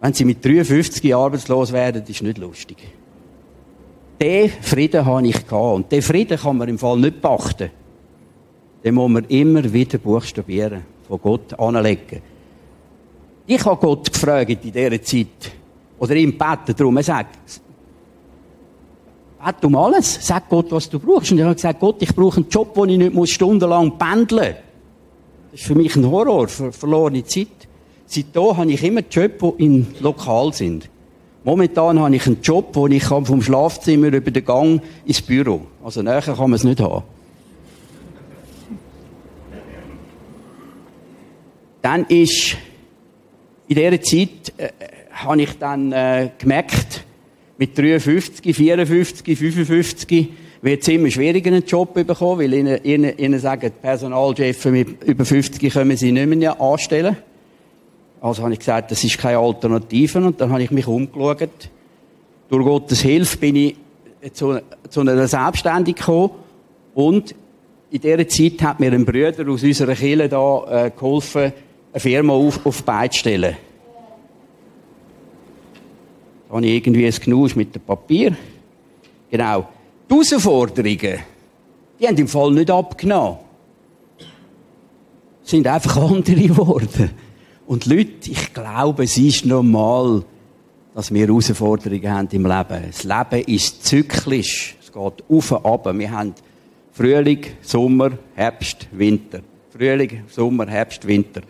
Wenn 0.00 0.14
sie 0.14 0.24
mit 0.24 0.42
53 0.42 1.14
arbeitslos 1.14 1.72
werden, 1.72 2.02
ist 2.06 2.22
nicht 2.22 2.38
lustig. 2.38 2.78
Den 4.20 4.48
Frieden 4.48 5.04
habe 5.04 5.26
ich 5.26 5.46
gehabt. 5.46 5.76
Und 5.76 5.92
den 5.92 6.02
Frieden 6.02 6.38
kann 6.38 6.56
man 6.56 6.68
im 6.68 6.78
Fall 6.78 6.98
nicht 6.98 7.20
beachten 7.20 7.70
den 8.84 8.94
muss 8.94 9.10
man 9.10 9.24
immer 9.24 9.72
wieder 9.72 9.98
buchstabieren, 9.98 10.82
von 11.06 11.20
Gott 11.20 11.58
anlegen. 11.58 12.22
Ich 13.46 13.64
habe 13.64 13.80
Gott 13.80 14.12
gefragt 14.12 14.50
in 14.50 14.72
dieser 14.72 15.02
Zeit, 15.02 15.52
oder 15.98 16.14
ihm 16.14 16.36
beten 16.36 16.76
darum, 16.76 16.96
er 16.96 17.02
sagt, 17.02 17.60
bet 19.44 19.64
um 19.64 19.76
alles, 19.76 20.18
sag 20.20 20.48
Gott, 20.48 20.70
was 20.70 20.88
du 20.88 20.98
brauchst. 20.98 21.32
Und 21.32 21.38
er 21.38 21.48
hat 21.48 21.56
gesagt, 21.56 21.80
Gott, 21.80 21.96
ich 22.00 22.14
brauche 22.14 22.38
einen 22.38 22.48
Job, 22.48 22.72
wo 22.74 22.84
ich 22.84 22.98
nicht 22.98 23.32
stundenlang 23.32 23.96
pendeln 23.98 24.54
muss. 24.54 24.62
Das 25.50 25.60
ist 25.60 25.66
für 25.66 25.74
mich 25.74 25.96
ein 25.96 26.08
Horror, 26.10 26.48
für 26.48 26.72
verlorene 26.72 27.24
Zeit. 27.24 27.48
Seitdem 28.06 28.56
habe 28.56 28.72
ich 28.72 28.82
immer 28.82 29.02
Jobs, 29.10 29.34
die 29.40 29.64
in 29.64 29.86
lokal 30.00 30.52
sind. 30.52 30.88
Momentan 31.44 31.98
habe 32.00 32.14
ich 32.16 32.26
einen 32.26 32.42
Job, 32.42 32.70
wo 32.74 32.86
ich 32.86 33.04
vom 33.04 33.42
Schlafzimmer 33.42 34.08
über 34.08 34.30
den 34.30 34.44
Gang 34.44 34.82
ins 35.06 35.22
Büro. 35.22 35.62
Also 35.82 36.02
näher 36.02 36.20
kann 36.20 36.36
man 36.36 36.54
es 36.54 36.64
nicht 36.64 36.80
haben. 36.80 37.04
Dann 41.82 42.04
ist, 42.06 42.56
in 43.68 43.76
dieser 43.76 44.00
Zeit, 44.00 44.52
äh, 44.56 44.70
habe 45.12 45.42
ich 45.42 45.58
dann 45.58 45.92
äh, 45.92 46.30
gemerkt, 46.38 47.04
mit 47.56 47.76
53, 47.76 48.54
54, 48.54 49.38
55 49.38 50.28
wird 50.62 50.82
es 50.82 50.88
immer 50.88 51.10
schwieriger, 51.10 51.50
einen 51.50 51.64
Job 51.64 51.96
zu 51.96 52.04
bekommen, 52.04 52.40
weil 52.40 52.52
ihnen, 52.52 52.82
ihnen, 52.84 53.16
ihnen 53.18 53.38
sagen, 53.38 53.72
Personalchefs 53.80 54.64
mit 54.66 55.02
über 55.04 55.24
50 55.24 55.72
können 55.72 55.96
sie 55.96 56.12
nicht 56.12 56.26
mehr 56.26 56.60
anstellen. 56.60 57.16
Also 58.20 58.42
habe 58.42 58.52
ich 58.52 58.58
gesagt, 58.58 58.90
das 58.90 59.04
ist 59.04 59.18
keine 59.18 59.38
Alternative. 59.38 60.18
Und 60.18 60.40
dann 60.40 60.50
habe 60.50 60.62
ich 60.62 60.70
mich 60.70 60.86
umgeschaut. 60.86 61.70
Durch 62.48 62.64
Gottes 62.64 63.00
Hilfe 63.00 63.36
bin 63.38 63.56
ich 63.56 63.76
zu, 64.32 64.60
zu 64.88 65.00
einer 65.00 65.28
Selbstständigkeit 65.28 66.06
gekommen. 66.06 66.30
Und 66.94 67.34
in 67.90 68.00
dieser 68.00 68.26
Zeit 68.28 68.62
hat 68.62 68.80
mir 68.80 68.92
ein 68.92 69.04
Bruder 69.04 69.48
aus 69.48 69.62
unserer 69.62 69.94
Kirche 69.94 70.28
da 70.28 70.86
äh, 70.86 70.90
geholfen, 70.90 71.52
eine 71.92 72.00
Firma 72.00 72.32
auf, 72.32 72.64
auf 72.64 72.82
Beine 72.82 73.12
stellen. 73.12 73.56
Da 76.48 76.54
habe 76.54 76.66
ich 76.66 76.72
irgendwie 76.72 77.06
ein 77.06 77.12
Genusch 77.12 77.56
mit 77.56 77.74
dem 77.74 77.82
Papier. 77.82 78.36
Genau. 79.30 79.68
Die 80.08 80.14
Herausforderungen, 80.14 81.18
die 82.00 82.06
haben 82.06 82.16
im 82.16 82.28
Fall 82.28 82.52
nicht 82.52 82.70
abgenommen. 82.70 83.38
Sind 85.42 85.66
einfach 85.66 85.96
andere 85.96 86.42
geworden. 86.42 87.10
Und 87.66 87.84
Leute, 87.84 88.30
ich 88.30 88.54
glaube, 88.54 89.04
es 89.04 89.18
ist 89.18 89.44
normal, 89.44 90.24
dass 90.94 91.12
wir 91.12 91.26
Herausforderungen 91.26 92.10
haben 92.10 92.28
im 92.32 92.46
Leben. 92.46 92.84
Das 92.86 93.04
Leben 93.04 93.44
ist 93.46 93.84
zyklisch. 93.84 94.76
Es 94.80 94.90
geht 94.90 95.24
auf 95.28 95.52
und 95.52 95.64
ab. 95.66 95.88
Wir 95.94 96.10
haben 96.10 96.34
Frühling, 96.92 97.44
Sommer, 97.60 98.12
Herbst, 98.34 98.88
Winter. 98.92 99.40
Frühling, 99.70 100.24
Sommer, 100.28 100.66
Herbst, 100.66 101.06
Winter. 101.06 101.42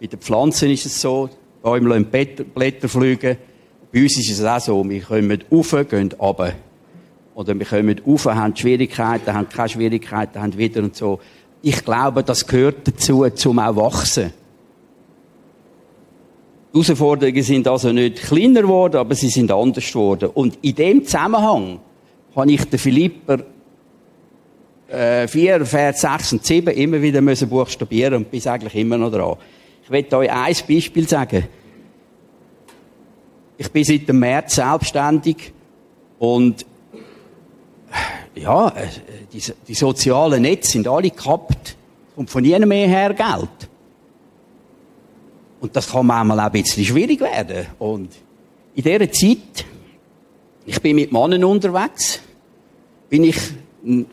Bei 0.00 0.06
den 0.06 0.18
Pflanzen 0.18 0.70
ist 0.70 0.86
es 0.86 0.98
so, 0.98 1.28
Bäume 1.62 1.90
lassen 1.90 2.06
Blätter 2.54 2.88
fliegen. 2.88 3.36
Bei 3.92 4.02
uns 4.02 4.18
ist 4.18 4.30
es 4.30 4.44
auch 4.44 4.60
so, 4.60 4.88
wir 4.88 5.02
kommen 5.02 5.44
rauf, 5.52 5.76
gehen 5.90 6.10
runter. 6.18 6.54
Oder 7.34 7.58
wir 7.58 7.66
kommen 7.66 8.00
rauf, 8.06 8.24
haben 8.24 8.56
Schwierigkeiten, 8.56 9.34
haben 9.34 9.48
keine 9.48 9.68
Schwierigkeiten, 9.68 10.40
haben 10.40 10.56
wieder 10.56 10.82
und 10.82 10.96
so. 10.96 11.20
Ich 11.60 11.84
glaube, 11.84 12.22
das 12.22 12.46
gehört 12.46 12.88
dazu, 12.88 13.28
zum 13.28 13.58
auch 13.58 13.76
wachsen. 13.76 14.32
Die 16.72 16.78
Herausforderungen 16.78 17.42
sind 17.42 17.68
also 17.68 17.92
nicht 17.92 18.22
kleiner 18.22 18.62
geworden, 18.62 18.96
aber 18.96 19.14
sie 19.14 19.28
sind 19.28 19.50
anders 19.52 19.86
geworden. 19.86 20.30
Und 20.32 20.58
in 20.62 20.74
dem 20.76 21.04
Zusammenhang 21.04 21.80
habe 22.34 22.52
ich 22.52 22.64
den 22.64 22.78
Philipper 22.78 23.40
äh, 24.88 25.28
4, 25.28 25.66
Vers 25.66 26.00
6 26.00 26.32
und 26.34 26.46
7 26.46 26.74
immer 26.74 27.02
wieder 27.02 27.20
müssen 27.20 27.48
buchstabieren 27.48 28.14
und 28.14 28.30
bin 28.30 28.46
eigentlich 28.46 28.76
immer 28.76 28.96
noch 28.96 29.10
dran. 29.10 29.36
Ich 29.90 29.92
möchte 29.92 30.18
euch 30.18 30.30
ein 30.30 30.54
Beispiel 30.68 31.08
sagen. 31.08 31.48
Ich 33.58 33.72
bin 33.72 33.82
seit 33.82 34.08
dem 34.08 34.20
März 34.20 34.54
selbstständig 34.54 35.52
und 36.20 36.64
ja, 38.36 38.72
die, 39.32 39.42
die 39.66 39.74
sozialen 39.74 40.42
Netze 40.42 40.70
sind 40.70 40.86
alle 40.86 41.10
gekappt. 41.10 41.76
Kommt 42.14 42.30
von 42.30 42.44
ihnen 42.44 42.68
mehr 42.68 42.86
her 42.86 43.14
Geld. 43.14 43.68
Und 45.60 45.74
das 45.74 45.90
kann 45.90 46.06
manchmal 46.06 46.38
auch 46.38 46.44
ein 46.44 46.52
bisschen 46.52 46.84
schwierig 46.84 47.20
werden. 47.20 47.66
Und 47.80 48.14
in 48.76 48.84
dieser 48.84 49.10
Zeit, 49.10 49.64
ich 50.66 50.80
bin 50.80 50.94
mit 50.94 51.10
Mannen 51.10 51.42
unterwegs, 51.42 52.20
bin 53.08 53.24
ich 53.24 53.38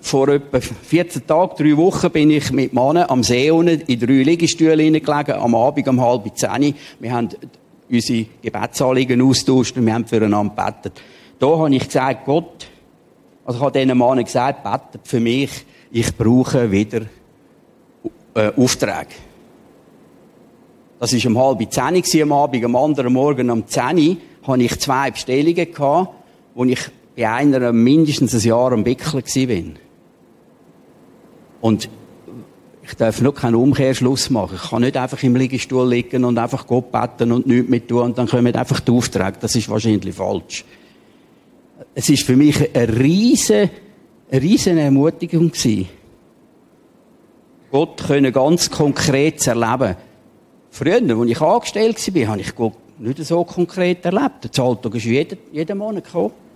vor 0.02 0.30
etwa 0.30 0.60
14 0.60 1.28
Tagen, 1.28 1.56
drei 1.58 1.78
Wochen, 1.78 2.10
bin 2.12 2.32
ich 2.32 2.52
mit 2.52 2.74
Mannen 2.74 3.10
am 3.10 3.24
See 3.24 3.52
unten 3.52 3.82
in 3.82 4.00
drei 4.00 4.24
Liegestühlen 4.24 4.94
gelegen, 4.94 5.32
am 5.32 5.56
Abend 5.56 5.88
um 5.88 6.02
halb 6.02 6.38
zehn. 6.38 6.74
Wir 7.00 7.12
haben 7.12 7.30
unsere 7.90 8.26
Gebetsanliegen 8.42 9.22
austauscht 9.22 9.78
und 9.78 9.86
wir 9.86 9.94
haben 9.94 10.06
füreinander 10.06 10.54
gebetet. 10.56 11.02
Da 11.40 11.48
habe 11.48 11.76
ich 11.76 11.86
gesagt, 11.86 12.26
Gott, 12.26 12.68
also 13.46 13.60
ich 13.60 13.66
habe 13.66 13.80
diesen 13.80 13.98
Mannen 13.98 14.24
gesagt, 14.24 14.64
betet 14.64 15.08
für 15.08 15.20
mich, 15.20 15.52
ich 15.92 16.16
brauche 16.16 16.72
wieder 16.72 17.02
äh, 18.34 18.52
Aufträge. 18.56 19.16
Das 21.00 21.14
war 21.14 21.32
um 21.32 21.38
halb 21.38 21.72
zehn 21.72 22.24
am 22.24 22.32
Abend, 22.32 22.64
am 22.64 22.76
anderen 22.76 23.14
Morgen 23.14 23.50
um 23.50 23.68
zehn 23.68 24.18
hatte 24.48 24.64
ich 24.64 24.80
zwei 24.80 25.12
Bestellungen 25.12 25.72
gehabt, 25.72 26.10
wo 26.56 26.64
ich 26.64 26.80
bei 27.18 27.28
einer 27.28 27.74
mindestens 27.74 28.36
ein 28.36 28.42
Jahr 28.42 28.72
am 28.72 28.86
Wickeln 28.86 29.24
war. 29.24 29.82
Und 31.62 31.90
ich 32.84 32.94
darf 32.94 33.22
noch 33.22 33.34
keinen 33.34 33.56
Umkehrschluss 33.56 34.30
machen. 34.30 34.60
Ich 34.62 34.70
kann 34.70 34.84
nicht 34.84 34.96
einfach 34.96 35.22
im 35.24 35.36
Liegestuhl 35.36 35.90
liegen 35.90 36.24
und 36.24 36.38
einfach 36.38 36.68
Gott 36.68 36.92
beten 36.92 37.32
und 37.32 37.48
nichts 37.48 37.70
mehr 37.70 37.86
tun 37.86 38.04
und 38.04 38.18
dann 38.18 38.28
kommen 38.28 38.56
einfach 38.56 38.80
die 38.80 38.92
Aufträge. 38.92 39.38
Das 39.42 39.56
ist 39.56 39.68
wahrscheinlich 39.68 40.16
falsch. 40.16 40.64
Es 41.96 42.08
ist 42.08 42.24
für 42.24 42.36
mich 42.36 42.74
eine 42.76 43.00
riesige, 43.00 43.72
eine 44.32 44.42
riesige 44.42 44.80
Ermutigung 44.80 45.52
gewesen. 45.52 45.90
Gott 47.72 47.98
können 48.08 48.32
ganz 48.32 48.70
konkret 48.70 49.46
erleben. 49.48 49.96
Früher, 50.70 51.02
als 51.02 51.30
ich 51.30 51.42
angestellt 51.42 52.16
war, 52.16 52.28
habe 52.28 52.42
ich 52.42 52.56
Gott 52.56 53.00
nicht 53.00 53.26
so 53.26 53.44
konkret 53.44 54.06
erlebt. 54.06 54.44
Der 54.44 54.52
Zahltag 54.52 54.96
ist 54.96 55.06
jeden, 55.06 55.40
jeden 55.52 55.78
Monat 55.78 56.06
gekommen. 56.06 56.47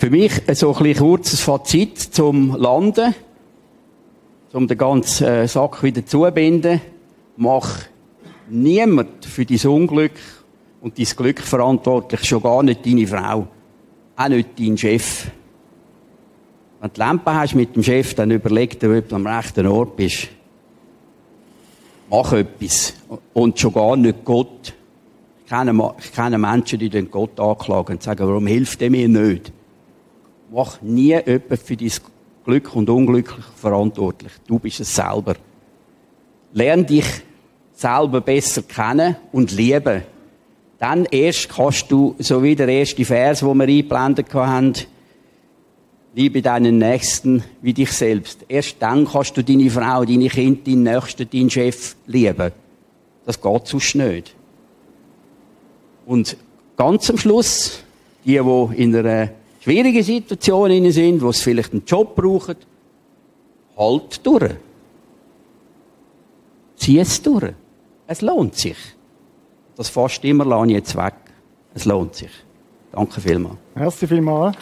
Für 0.00 0.08
mich 0.08 0.32
so 0.54 0.74
ein 0.74 0.96
kurzes 0.96 1.40
Fazit 1.40 1.98
zum 1.98 2.56
Landen, 2.56 3.14
um 4.50 4.66
den 4.66 4.78
ganzen 4.78 5.26
äh, 5.26 5.46
Sack 5.46 5.82
wieder 5.82 6.06
zubinden. 6.06 6.80
Mach 7.36 7.80
niemand 8.48 9.26
für 9.26 9.44
dein 9.44 9.58
Unglück 9.70 10.14
und 10.80 10.98
dein 10.98 11.04
Glück 11.04 11.40
verantwortlich, 11.40 12.24
schon 12.24 12.42
gar 12.42 12.62
nicht 12.62 12.86
deine 12.86 13.06
Frau, 13.06 13.46
auch 14.16 14.28
nicht 14.28 14.58
dein 14.58 14.78
Chef. 14.78 15.26
Wenn 16.80 16.90
du 16.94 16.98
Lampe 16.98 17.34
hast 17.34 17.54
mit 17.54 17.76
dem 17.76 17.82
Chef, 17.82 18.14
dann 18.14 18.30
überleg 18.30 18.80
dir, 18.80 18.96
ob 18.96 19.06
du 19.06 19.16
am 19.16 19.26
rechten 19.26 19.66
Ort 19.66 19.96
bist. 19.96 20.28
Mach 22.08 22.32
etwas. 22.32 22.94
Und 23.34 23.58
schon 23.58 23.74
gar 23.74 23.98
nicht 23.98 24.24
Gott. 24.24 24.72
Ich 25.44 25.50
kenne, 25.50 25.94
ich 25.98 26.10
kenne 26.10 26.38
Menschen, 26.38 26.78
die 26.78 26.88
den 26.88 27.10
Gott 27.10 27.38
anklagen 27.38 27.96
und 27.96 28.02
sagen, 28.02 28.26
warum 28.26 28.46
hilft 28.46 28.80
er 28.80 28.88
mir 28.88 29.06
nicht? 29.06 29.52
Mach 30.52 30.82
nie 30.82 31.16
jemand 31.24 31.62
für 31.62 31.76
dein 31.76 31.92
Glück 32.44 32.74
und 32.74 32.90
Unglück 32.90 33.38
verantwortlich. 33.54 34.32
Du 34.48 34.58
bist 34.58 34.80
es 34.80 34.92
selber. 34.92 35.36
Lern 36.52 36.84
dich 36.84 37.06
selber 37.72 38.20
besser 38.20 38.62
kennen 38.62 39.14
und 39.30 39.52
lieben. 39.52 40.02
Dann 40.80 41.04
erst 41.04 41.48
kannst 41.50 41.92
du, 41.92 42.16
so 42.18 42.42
wie 42.42 42.56
der 42.56 42.66
erste 42.66 43.04
Vers, 43.04 43.44
wo 43.44 43.54
wir 43.54 43.68
eingeblendet 43.68 44.34
haben, 44.34 44.74
liebe 46.14 46.42
deinen 46.42 46.78
Nächsten 46.78 47.44
wie 47.62 47.72
dich 47.72 47.92
selbst. 47.92 48.44
Erst 48.48 48.76
dann 48.80 49.06
kannst 49.06 49.36
du 49.36 49.44
deine 49.44 49.70
Frau, 49.70 50.04
deine 50.04 50.28
Kinder, 50.28 50.62
deinen 50.64 50.82
Nächsten, 50.82 51.30
deinen 51.30 51.50
Chef 51.50 51.94
lieben. 52.06 52.50
Das 53.24 53.40
geht 53.40 53.66
sonst 53.68 53.94
nicht. 53.94 54.34
Und 56.06 56.36
ganz 56.76 57.08
am 57.08 57.18
Schluss, 57.18 57.84
die, 58.24 58.40
die 58.40 58.82
in 58.82 58.96
einer 58.96 59.30
schwierigen 59.60 60.02
Situationen 60.02 60.90
sind, 60.90 61.22
wo 61.22 61.30
sie 61.32 61.42
vielleicht 61.42 61.72
einen 61.72 61.84
Job 61.84 62.16
brauchen, 62.16 62.56
halt 63.76 64.26
durch. 64.26 64.54
Zieh 66.76 66.98
es 66.98 67.22
durch. 67.22 67.52
Es 68.06 68.22
lohnt 68.22 68.56
sich. 68.56 68.76
Das 69.76 69.88
fast 69.88 70.24
immer 70.24 70.44
lasse 70.44 70.66
ich 70.66 70.72
jetzt 70.72 70.96
weg. 70.96 71.14
Es 71.74 71.84
lohnt 71.84 72.14
sich. 72.14 72.30
Danke 72.92 73.20
vielmals. 73.20 73.56
Merci 73.74 74.06
vielmals. 74.06 74.56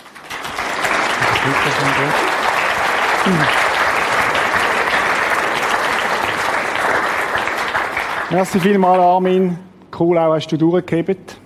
Merci 8.31 8.61
vielmals, 8.61 9.01
Armin. 9.01 9.59
Cool 9.99 10.19
auch, 10.19 10.35
hast 10.35 10.49
du 10.49 10.59
durchgehebt. 10.59 11.39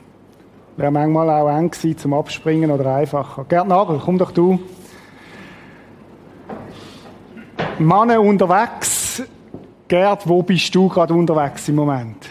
Wäre 0.76 0.90
manchmal 0.90 1.28
auch 1.28 1.48
eng 1.48 1.70
gewesen 1.70 1.98
zum 1.98 2.14
Abspringen 2.14 2.70
oder 2.70 2.96
einfacher. 2.96 3.44
Gerd 3.48 3.68
Nagel, 3.68 4.00
komm 4.02 4.18
doch 4.18 4.32
du. 4.32 4.58
Mann 7.78 8.10
unterwegs. 8.16 9.22
Gerd, 9.88 10.26
wo 10.26 10.42
bist 10.42 10.74
du 10.74 10.88
gerade 10.88 11.12
unterwegs 11.12 11.68
im 11.68 11.74
Moment? 11.74 12.30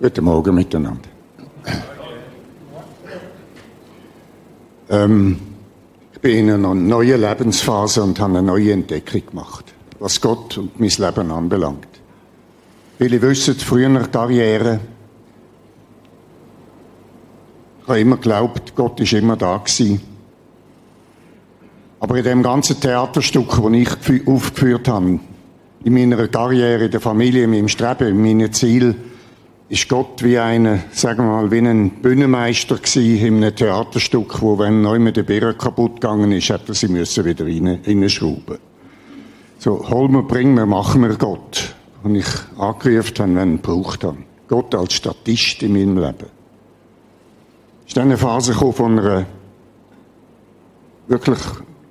Guten 0.00 0.24
Morgen 0.24 0.54
miteinander. 0.54 1.08
Ähm, 4.90 5.38
ich 6.12 6.20
bin 6.20 6.48
in 6.48 6.50
einer 6.50 6.74
neuen 6.74 7.20
Lebensphase 7.20 8.02
und 8.04 8.18
habe 8.20 8.38
eine 8.38 8.42
neue 8.42 8.72
Entdeckung 8.72 9.26
gemacht, 9.26 9.74
was 9.98 10.20
Gott 10.20 10.56
und 10.56 10.78
mein 10.78 10.90
Leben 10.90 11.30
anbelangt. 11.32 11.88
Viele 12.98 13.20
wissen, 13.20 13.54
früher 13.56 14.06
Karriere, 14.06 14.80
ich 17.88 17.90
habe 17.90 18.00
immer 18.00 18.16
geglaubt, 18.16 18.74
Gott 18.76 19.00
ist 19.00 19.14
immer 19.14 19.34
da 19.34 19.56
gewesen. 19.56 20.02
Aber 22.00 22.18
in 22.18 22.24
dem 22.24 22.42
ganzen 22.42 22.78
Theaterstück, 22.78 23.48
das 23.48 23.72
ich 23.72 24.28
aufgeführt 24.28 24.88
habe, 24.88 25.20
in 25.84 25.94
meiner 25.94 26.28
Karriere, 26.28 26.84
in 26.84 26.90
der 26.90 27.00
Familie, 27.00 27.44
in 27.44 27.50
meinem 27.50 27.68
Streben, 27.68 28.08
in 28.08 28.22
meinem 28.22 28.52
Ziel, 28.52 28.94
ist 29.70 29.88
Gott 29.88 30.22
wie 30.22 30.38
ein, 30.38 30.84
sagen 30.92 31.24
wir 31.24 31.30
mal, 31.30 31.50
wie 31.50 31.66
ein 31.66 31.88
Bühnenmeister 32.02 32.76
gewesen 32.76 33.26
in 33.26 33.42
einem 33.42 33.56
Theaterstück, 33.56 34.42
wo, 34.42 34.58
wenn 34.58 34.82
neu 34.82 34.98
mit 34.98 35.16
der 35.16 35.22
Birne 35.22 35.54
kaputt 35.54 35.98
gegangen 35.98 36.30
ist, 36.32 36.50
hätte 36.50 36.72
er 36.72 36.74
sie 36.74 36.88
müssen 36.88 37.24
wieder 37.24 37.46
rein, 37.46 37.80
reinschrauben. 37.86 38.58
So, 39.58 39.88
hol 39.88 40.10
mir, 40.10 40.24
bring 40.24 40.52
mir, 40.52 40.66
machen 40.66 41.00
wir 41.00 41.16
Gott. 41.16 41.74
Und 42.02 42.16
ich 42.16 42.28
angerufen 42.58 43.18
habe, 43.18 43.34
wenn 43.34 43.54
ich 43.54 43.62
gebraucht 43.62 44.04
habe. 44.04 44.18
Gott 44.46 44.74
als 44.74 44.92
Statist 44.92 45.62
in 45.62 45.72
meinem 45.72 45.96
Leben 45.96 46.37
ist 47.88 47.96
dann 47.96 48.08
eine 48.08 48.18
Phase 48.18 48.52
von 48.52 48.98
einer 48.98 49.24
wirklich 51.06 51.38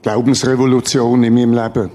Glaubensrevolution 0.03 1.23
in 1.23 1.33
meinem 1.33 1.53
Leben. 1.53 1.89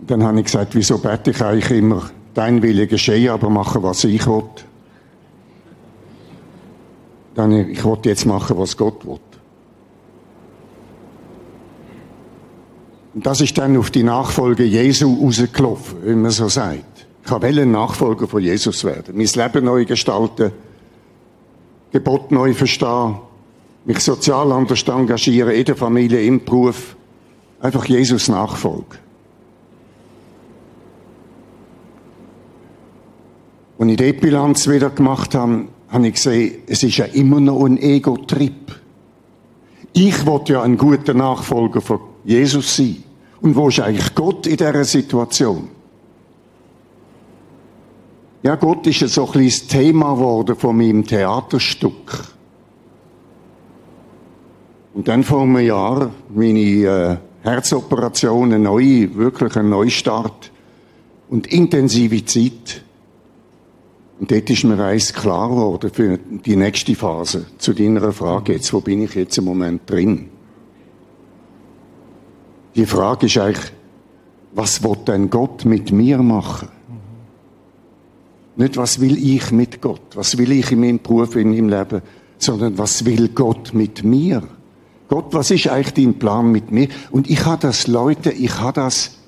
Dann 0.00 0.22
habe 0.22 0.38
ich 0.40 0.44
gesagt, 0.44 0.74
wieso 0.74 0.98
bete 0.98 1.30
ich 1.30 1.42
eigentlich 1.42 1.78
immer 1.78 2.02
dein 2.34 2.62
Wille 2.62 2.86
geschehe, 2.86 3.32
aber 3.32 3.48
mache, 3.48 3.82
was 3.82 4.04
ich 4.04 4.26
will. 4.26 4.44
Dann, 7.34 7.52
ich 7.52 7.82
wollte 7.82 8.10
jetzt 8.10 8.26
machen, 8.26 8.58
was 8.58 8.76
Gott 8.76 9.06
will. 9.06 9.18
Und 13.14 13.24
das 13.24 13.40
ist 13.40 13.56
dann 13.56 13.78
auf 13.78 13.90
die 13.90 14.02
Nachfolge 14.02 14.64
Jesu 14.64 15.24
rausgelaufen, 15.24 15.98
wie 16.04 16.14
man 16.14 16.30
so 16.30 16.48
sagt. 16.48 17.06
Ich 17.24 17.30
wollte 17.30 17.64
Nachfolger 17.64 18.28
von 18.28 18.42
Jesus 18.42 18.84
werden, 18.84 19.16
mein 19.16 19.26
Leben 19.26 19.64
neu 19.64 19.86
gestalten, 19.86 20.52
Gebot 21.94 22.32
neu 22.32 22.54
verstehen, 22.54 23.18
mich 23.84 24.00
sozial 24.00 24.50
anders 24.50 24.82
engagieren, 24.82 25.54
in 25.54 25.64
der 25.64 25.76
Familie, 25.76 26.22
im 26.22 26.44
Beruf. 26.44 26.96
Einfach 27.60 27.84
Jesus 27.84 28.28
nachfolgen. 28.28 28.98
Als 33.78 33.90
ich 33.90 33.96
die 33.96 34.12
Bilanz 34.12 34.68
wieder 34.68 34.90
gemacht 34.90 35.36
habe, 35.36 35.66
habe 35.88 36.08
ich 36.08 36.14
gesehen, 36.14 36.62
es 36.66 36.82
ist 36.82 36.96
ja 36.96 37.04
immer 37.04 37.38
noch 37.38 37.64
ein 37.64 37.78
Ego-Trip. 37.78 38.74
Ich 39.92 40.26
wollte 40.26 40.54
ja 40.54 40.62
ein 40.62 40.76
guter 40.76 41.14
Nachfolger 41.14 41.80
von 41.80 42.00
Jesus 42.24 42.76
sein. 42.76 43.04
Und 43.40 43.54
wo 43.54 43.68
ist 43.68 43.78
eigentlich 43.78 44.12
Gott 44.16 44.48
in 44.48 44.56
dieser 44.56 44.82
Situation? 44.82 45.68
Ja, 48.44 48.56
Gott 48.56 48.86
ist 48.86 49.00
so 49.08 49.24
ein 49.24 49.32
kleines 49.32 49.66
Thema 49.68 50.12
geworden 50.12 50.54
von 50.54 50.76
meinem 50.76 51.06
Theaterstück. 51.06 52.24
Und 54.92 55.08
dann 55.08 55.24
vor 55.24 55.44
einem 55.44 55.60
Jahr 55.60 56.10
meine 56.28 56.60
äh, 56.60 57.16
Herzoperation, 57.42 58.52
eine 58.52 58.62
neue, 58.62 59.14
wirklich 59.14 59.56
ein 59.56 59.70
Neustart 59.70 60.52
und 61.30 61.46
intensive 61.46 62.22
Zeit. 62.26 62.84
Und 64.20 64.30
dort 64.30 64.50
ist 64.50 64.64
mir 64.64 64.78
eins 64.78 65.14
klar 65.14 65.48
geworden 65.48 65.90
für 65.90 66.18
die 66.18 66.56
nächste 66.56 66.94
Phase. 66.94 67.46
Zu 67.56 67.72
deiner 67.72 68.12
Frage 68.12 68.52
jetzt, 68.52 68.74
wo 68.74 68.80
bin 68.80 69.00
ich 69.04 69.14
jetzt 69.14 69.38
im 69.38 69.44
Moment 69.44 69.90
drin? 69.90 70.28
Die 72.74 72.84
Frage 72.84 73.24
ist 73.24 73.38
eigentlich, 73.38 73.72
was 74.52 74.84
will 74.84 74.98
denn 75.06 75.30
Gott 75.30 75.64
mit 75.64 75.92
mir 75.92 76.18
machen? 76.18 76.68
Nicht, 78.56 78.76
was 78.76 79.00
will 79.00 79.16
ich 79.16 79.50
mit 79.50 79.80
Gott? 79.80 80.00
Was 80.14 80.38
will 80.38 80.52
ich 80.52 80.70
in 80.70 80.80
meinem 80.80 81.00
Beruf, 81.00 81.34
in 81.36 81.50
meinem 81.50 81.68
Leben? 81.68 82.02
Sondern, 82.38 82.78
was 82.78 83.04
will 83.04 83.28
Gott 83.28 83.74
mit 83.74 84.04
mir? 84.04 84.42
Gott, 85.08 85.26
was 85.32 85.50
ist 85.50 85.68
eigentlich 85.68 86.06
dein 86.06 86.18
Plan 86.18 86.50
mit 86.50 86.70
mir? 86.70 86.88
Und 87.10 87.28
ich 87.28 87.44
habe 87.44 87.60
das, 87.62 87.86
Leute, 87.86 88.30
ich 88.30 88.58
habe 88.58 88.72
das 88.74 89.18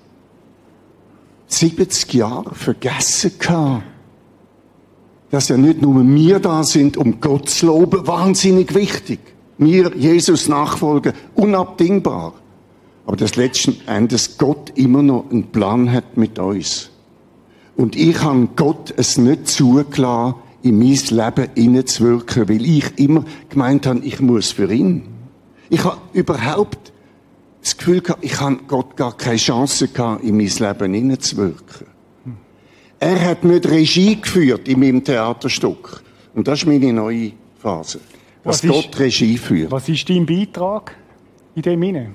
70 1.48 2.12
Jahre 2.14 2.54
vergessen 2.54 3.32
gehabt. 3.38 3.82
Dass 5.30 5.48
ja 5.48 5.56
nicht 5.56 5.82
nur 5.82 6.06
wir 6.06 6.38
da 6.38 6.62
sind, 6.62 6.96
um 6.96 7.20
Gott 7.20 7.48
zu 7.48 7.66
loben, 7.66 8.06
wahnsinnig 8.06 8.74
wichtig. 8.74 9.18
Wir, 9.58 9.92
Jesus 9.96 10.48
nachfolgen, 10.48 11.12
unabdingbar. 11.34 12.34
Aber 13.06 13.16
dass 13.16 13.36
letzten 13.36 13.76
Endes 13.86 14.38
Gott 14.38 14.72
immer 14.76 15.02
noch 15.02 15.30
einen 15.30 15.48
Plan 15.48 15.90
hat 15.92 16.16
mit 16.16 16.38
uns. 16.38 16.90
Und 17.76 17.94
ich 17.96 18.20
habe 18.22 18.48
Gott 18.56 18.92
es 18.96 19.18
nicht 19.18 19.48
zugelassen, 19.48 20.34
in 20.62 20.78
mein 20.78 20.96
Leben 21.10 21.48
hineinzuwirken, 21.54 22.48
weil 22.48 22.64
ich 22.64 22.98
immer 22.98 23.24
gemeint 23.48 23.86
habe, 23.86 24.00
ich 24.00 24.18
muss 24.20 24.50
für 24.52 24.72
ihn. 24.72 25.02
Ich 25.68 25.84
habe 25.84 25.98
überhaupt 26.12 26.92
das 27.60 27.76
Gefühl 27.76 28.00
gehabt, 28.00 28.24
ich 28.24 28.40
habe 28.40 28.58
Gott 28.66 28.96
gar 28.96 29.16
keine 29.16 29.36
Chance 29.36 29.88
gehabt, 29.88 30.24
in 30.24 30.36
mein 30.36 30.46
Leben 30.48 30.94
hineinzuwirken. 30.94 31.86
Er 32.98 33.20
hat 33.30 33.44
nicht 33.44 33.66
Regie 33.68 34.20
geführt 34.20 34.66
in 34.68 34.80
meinem 34.80 35.04
Theaterstück. 35.04 36.02
Und 36.34 36.48
das 36.48 36.60
ist 36.60 36.66
meine 36.66 36.92
neue 36.92 37.32
Phase. 37.58 38.00
Dass 38.42 38.62
Was 38.64 38.70
Gott 38.72 38.86
ist- 38.86 38.98
Regie 38.98 39.36
führt. 39.36 39.70
Was 39.70 39.88
ist 39.88 40.08
dein 40.08 40.24
Beitrag 40.24 40.96
in 41.54 41.62
dem 41.62 41.82
Inne? 41.82 42.10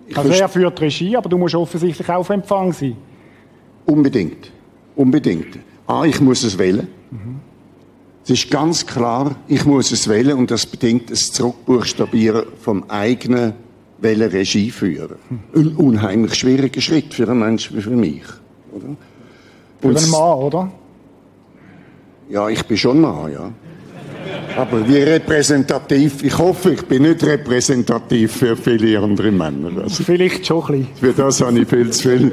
Also 0.15 0.31
er 0.31 0.49
führt 0.49 0.79
Regie, 0.81 1.15
aber 1.15 1.29
du 1.29 1.37
musst 1.37 1.55
offensichtlich 1.55 2.07
auch 2.09 2.19
auf 2.19 2.29
Empfang 2.29 2.73
sein. 2.73 2.95
Unbedingt. 3.85 4.51
Unbedingt. 4.95 5.59
Ah, 5.87 6.03
ich 6.05 6.21
muss 6.21 6.43
es 6.43 6.57
wählen. 6.57 6.87
Es 8.23 8.29
ist 8.29 8.51
ganz 8.51 8.85
klar, 8.85 9.35
ich 9.47 9.65
muss 9.65 9.91
es 9.91 10.07
wählen 10.07 10.37
und 10.37 10.51
das 10.51 10.65
bedingt 10.65 11.09
das 11.09 11.31
Zurückbuchstabieren 11.31 12.43
vom 12.61 12.83
eigenen 12.87 13.53
Wählen 13.97 14.29
Regie 14.29 14.69
führen. 14.71 15.15
Ein 15.55 15.75
unheimlich 15.75 16.35
schwieriger 16.35 16.81
Schritt 16.81 17.13
für 17.13 17.27
einen 17.27 17.39
Menschen 17.39 17.77
wie 17.77 17.81
für 17.81 17.89
mich. 17.89 18.23
Oder? 18.71 18.95
Für 19.79 19.87
einen 19.87 20.09
Mann, 20.11 20.37
oder? 20.37 20.71
Ja, 22.29 22.47
ich 22.47 22.63
bin 22.65 22.77
schon 22.77 23.01
Mann, 23.01 23.31
ja. 23.31 23.51
Aber 24.57 24.87
wie 24.87 24.97
repräsentativ, 24.97 26.23
ich 26.23 26.37
hoffe, 26.37 26.73
ich 26.73 26.85
bin 26.85 27.03
nicht 27.03 27.23
repräsentativ 27.23 28.31
für 28.33 28.57
viele 28.57 28.99
andere 28.99 29.31
Männer. 29.31 29.83
Also 29.83 30.03
Vielleicht 30.03 30.45
schon 30.45 30.63
ein 30.63 30.79
bisschen. 30.83 30.95
für 30.95 31.13
das 31.13 31.41
habe 31.41 31.59
ich 31.59 31.67
viel 31.67 31.89
zu 31.91 32.09
viel 32.09 32.31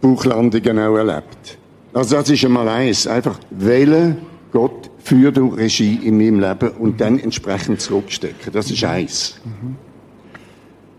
Buchlandungen 0.00 0.78
auch 0.78 0.96
erlebt. 0.96 1.58
Also 1.92 2.16
das 2.16 2.30
ist 2.30 2.44
einmal 2.44 2.68
eins. 2.68 3.06
Einfach 3.06 3.38
wählen, 3.50 4.16
Gott, 4.52 4.90
für 4.98 5.30
du 5.30 5.48
Regie 5.48 6.00
in 6.02 6.16
meinem 6.16 6.40
Leben 6.40 6.70
und 6.78 7.00
dann 7.00 7.18
entsprechend 7.18 7.80
zurückstecken. 7.80 8.52
Das 8.52 8.70
ist 8.70 8.84
eins. 8.84 9.40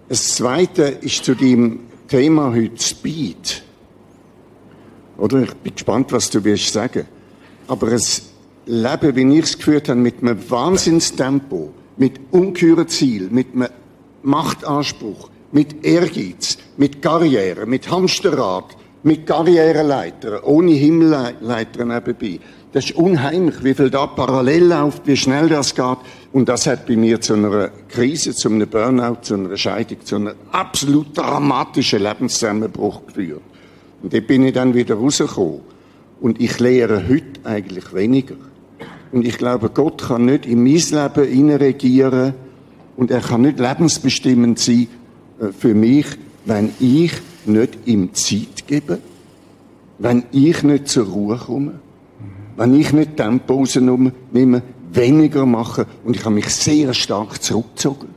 Das 0.10 0.36
zweite 0.36 0.84
ist 0.84 1.26
zu 1.26 1.36
dem 1.36 1.80
Thema 2.08 2.54
heute 2.54 2.82
Speed. 2.82 3.64
Oder? 5.18 5.44
Ich 5.44 5.54
bin 5.56 5.74
gespannt, 5.74 6.12
was 6.12 6.30
du 6.30 6.44
wirst 6.44 6.74
sagen. 6.74 7.06
Aber 7.68 7.92
es 7.94 8.33
Leben, 8.66 9.16
wie 9.16 9.38
ich 9.38 9.46
es 9.46 9.58
geführt 9.58 9.90
habe, 9.90 10.00
mit 10.00 10.22
einem 10.22 10.50
Wahnsinnstempo, 10.50 11.72
mit 11.98 12.20
ungeheuren 12.32 12.88
Ziel, 12.88 13.30
mit 13.30 13.54
einem 13.54 13.68
Machtanspruch, 14.24 15.30
mit 15.52 15.86
Ehrgeiz, 15.86 16.58
mit 16.78 17.02
Karriere, 17.02 17.66
mit 17.66 17.90
Hamsterrad, 17.92 18.76
mit 19.04 19.28
Karriereleitern, 19.28 20.42
ohne 20.44 20.72
Himmelleiter 20.72 21.86
nebenbei. 21.86 22.40
Das 22.72 22.86
ist 22.86 22.96
unheimlich, 22.96 23.64
wie 23.64 23.74
viel 23.74 23.90
da 23.90 24.08
parallel 24.08 24.66
läuft, 24.66 25.06
wie 25.06 25.18
schnell 25.18 25.50
das 25.50 25.76
geht. 25.76 25.98
Und 26.32 26.50
das 26.50 26.66
hat 26.66 26.88
bei 26.88 26.96
mir 26.96 27.22
zu 27.22 27.34
einer 27.34 27.70
Krise, 27.90 28.34
zu 28.34 28.50
einem 28.50 28.68
Burnout, 28.68 29.18
zu 29.22 29.36
einer 29.36 29.56
Scheidung, 29.58 30.04
zu 30.04 30.16
einem 30.16 30.34
absolut 30.52 31.16
dramatischen 31.16 32.02
Lebenszusammenbruch 32.02 33.06
geführt. 33.08 33.42
Und 34.02 34.14
dort 34.14 34.26
bin 34.26 34.46
ich 34.46 34.54
dann 34.54 34.74
wieder 34.74 34.96
rausgekommen. 34.96 35.62
Und 36.20 36.42
ich 36.42 36.60
lehre 36.60 37.08
heute 37.08 37.42
eigentlich 37.44 37.94
weniger. 37.94 38.36
Und 39.14 39.28
ich 39.28 39.38
glaube, 39.38 39.70
Gott 39.70 40.02
kann 40.08 40.26
nicht 40.26 40.48
in 40.48 40.64
mein 40.64 40.74
Leben 40.74 41.28
hineinregieren 41.28 42.34
und 42.98 43.12
er 43.12 43.22
kann 43.22 43.44
nicht 43.44 43.60
lebensbestimmend 43.60 44.58
sein 44.58 44.88
äh, 45.40 45.52
für 45.52 45.76
mich, 45.76 46.08
wenn 46.46 46.72
ich 46.80 47.14
nicht 47.46 47.78
ihm 47.86 48.12
Zeit 48.16 48.66
gebe, 48.66 48.98
wenn 50.00 50.24
ich 50.32 50.64
nicht 50.64 50.88
zur 50.88 51.06
Ruhe 51.06 51.38
komme, 51.38 51.80
wenn 52.58 52.74
ich 52.74 52.92
nicht 52.92 53.16
Tempo 53.16 53.60
rausnehme, 53.60 54.64
weniger 54.92 55.46
mache 55.46 55.86
und 56.04 56.16
ich 56.16 56.26
habe 56.26 56.34
mich 56.34 56.50
sehr 56.50 56.92
stark 56.96 57.42
zurückgezogen. 57.42 58.10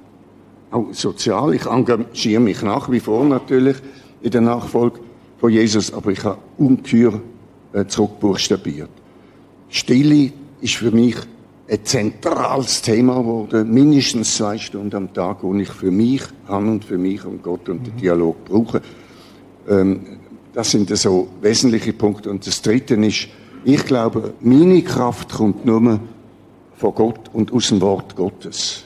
Auch 0.70 0.86
sozial, 0.92 1.54
ich 1.54 1.66
engagiere 1.66 2.40
mich 2.40 2.62
nach 2.62 2.90
wie 2.90 3.00
vor 3.00 3.22
natürlich 3.26 3.76
in 4.22 4.30
der 4.30 4.40
Nachfolge 4.40 5.00
von 5.38 5.52
Jesus, 5.52 5.92
aber 5.92 6.10
ich 6.10 6.24
habe 6.24 6.38
ungeheuer 6.56 7.20
äh, 7.74 7.84
zurückbuchstabiert. 7.84 8.90
Stille 9.68 10.32
ist 10.66 10.74
für 10.74 10.90
mich 10.90 11.14
ein 11.68 11.84
zentrales 11.84 12.82
Thema 12.82 13.18
geworden, 13.18 13.72
mindestens 13.72 14.36
zwei 14.36 14.58
Stunden 14.58 14.96
am 14.96 15.14
Tag, 15.14 15.38
wo 15.42 15.54
ich 15.54 15.70
für 15.70 15.92
mich 15.92 16.22
habe 16.48 16.66
und 16.66 16.84
für 16.84 16.98
mich 16.98 17.24
und 17.24 17.42
Gott 17.42 17.68
und 17.68 17.86
den 17.86 17.96
Dialog 17.96 18.44
brauche. 18.44 18.82
Ähm, 19.68 20.18
das 20.52 20.72
sind 20.72 20.96
so 20.96 21.28
wesentliche 21.40 21.92
Punkte. 21.92 22.30
Und 22.30 22.46
das 22.46 22.62
Dritte 22.62 22.94
ist, 22.94 23.28
ich 23.64 23.84
glaube, 23.84 24.34
meine 24.40 24.82
Kraft 24.82 25.34
kommt 25.34 25.64
nur 25.64 26.00
von 26.76 26.94
Gott 26.94 27.30
und 27.32 27.52
aus 27.52 27.68
dem 27.68 27.80
Wort 27.80 28.16
Gottes. 28.16 28.84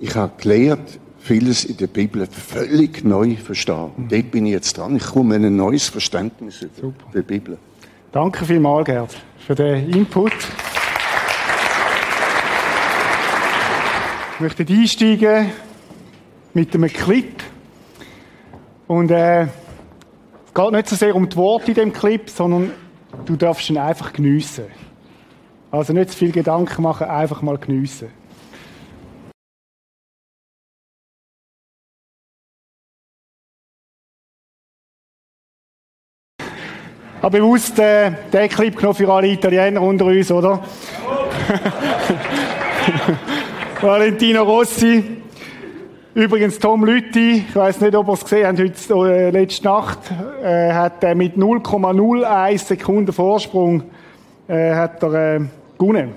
Ich 0.00 0.14
habe 0.14 0.32
gelernt, 0.36 0.98
vieles 1.20 1.64
in 1.64 1.78
der 1.78 1.86
Bibel 1.86 2.26
völlig 2.26 3.02
neu 3.02 3.36
verstehen. 3.36 3.92
Und 3.96 4.12
dort 4.12 4.30
bin 4.30 4.44
ich 4.44 4.52
jetzt 4.52 4.76
dran. 4.76 4.96
Ich 4.96 5.06
komme 5.06 5.36
in 5.36 5.44
ein 5.46 5.56
neues 5.56 5.88
Verständnis 5.88 6.66
über 6.82 6.92
die 7.14 7.22
Bibel. 7.22 7.56
Danke 8.12 8.44
vielmals, 8.44 8.84
Gerd, 8.84 9.16
für 9.38 9.54
den 9.54 9.88
Input. 9.90 10.32
Ich 14.34 14.40
möchte 14.40 14.66
einsteigen 14.68 15.52
mit 16.54 16.74
einem 16.74 16.92
Clip. 16.92 17.40
Und 18.88 19.12
äh, 19.12 19.42
es 19.42 19.48
geht 20.52 20.72
nicht 20.72 20.88
so 20.88 20.96
sehr 20.96 21.14
um 21.14 21.28
die 21.28 21.36
Worte 21.36 21.68
in 21.68 21.74
dem 21.74 21.92
Clip, 21.92 22.28
sondern 22.28 22.72
du 23.26 23.36
darfst 23.36 23.70
ihn 23.70 23.78
einfach 23.78 24.12
geniessen. 24.12 24.64
Also 25.70 25.92
nicht 25.92 26.10
zu 26.10 26.18
viel 26.18 26.32
Gedanken 26.32 26.82
machen, 26.82 27.06
einfach 27.06 27.42
mal 27.42 27.58
geniessen. 27.58 28.08
habe 37.22 37.38
bewusst 37.38 37.78
äh, 37.78 38.10
den 38.32 38.48
Clip 38.50 38.76
genommen 38.76 38.96
für 38.96 39.10
alle 39.10 39.28
Italiener 39.28 39.80
unter 39.80 40.06
uns, 40.06 40.30
oder? 40.30 40.62
Valentino 43.82 44.42
Rossi. 44.42 45.02
Übrigens 46.14 46.58
Tom 46.58 46.84
Lütti, 46.84 47.44
ich 47.48 47.56
weiß 47.56 47.80
nicht, 47.80 47.94
ob 47.96 48.08
ihr 48.08 48.12
es 48.12 48.22
gesehen 48.22 48.46
habt, 48.46 48.90
heute, 48.90 49.12
äh, 49.12 49.30
letzte 49.30 49.64
Nacht, 49.64 49.98
äh, 50.42 50.72
hat 50.72 51.02
er 51.02 51.14
mit 51.14 51.36
0,01 51.36 52.58
Sekunden 52.58 53.12
Vorsprung 53.12 53.82
äh, 54.46 54.74
hat 54.74 55.02
er, 55.02 55.36
äh, 55.36 55.40
gewonnen. 55.78 56.12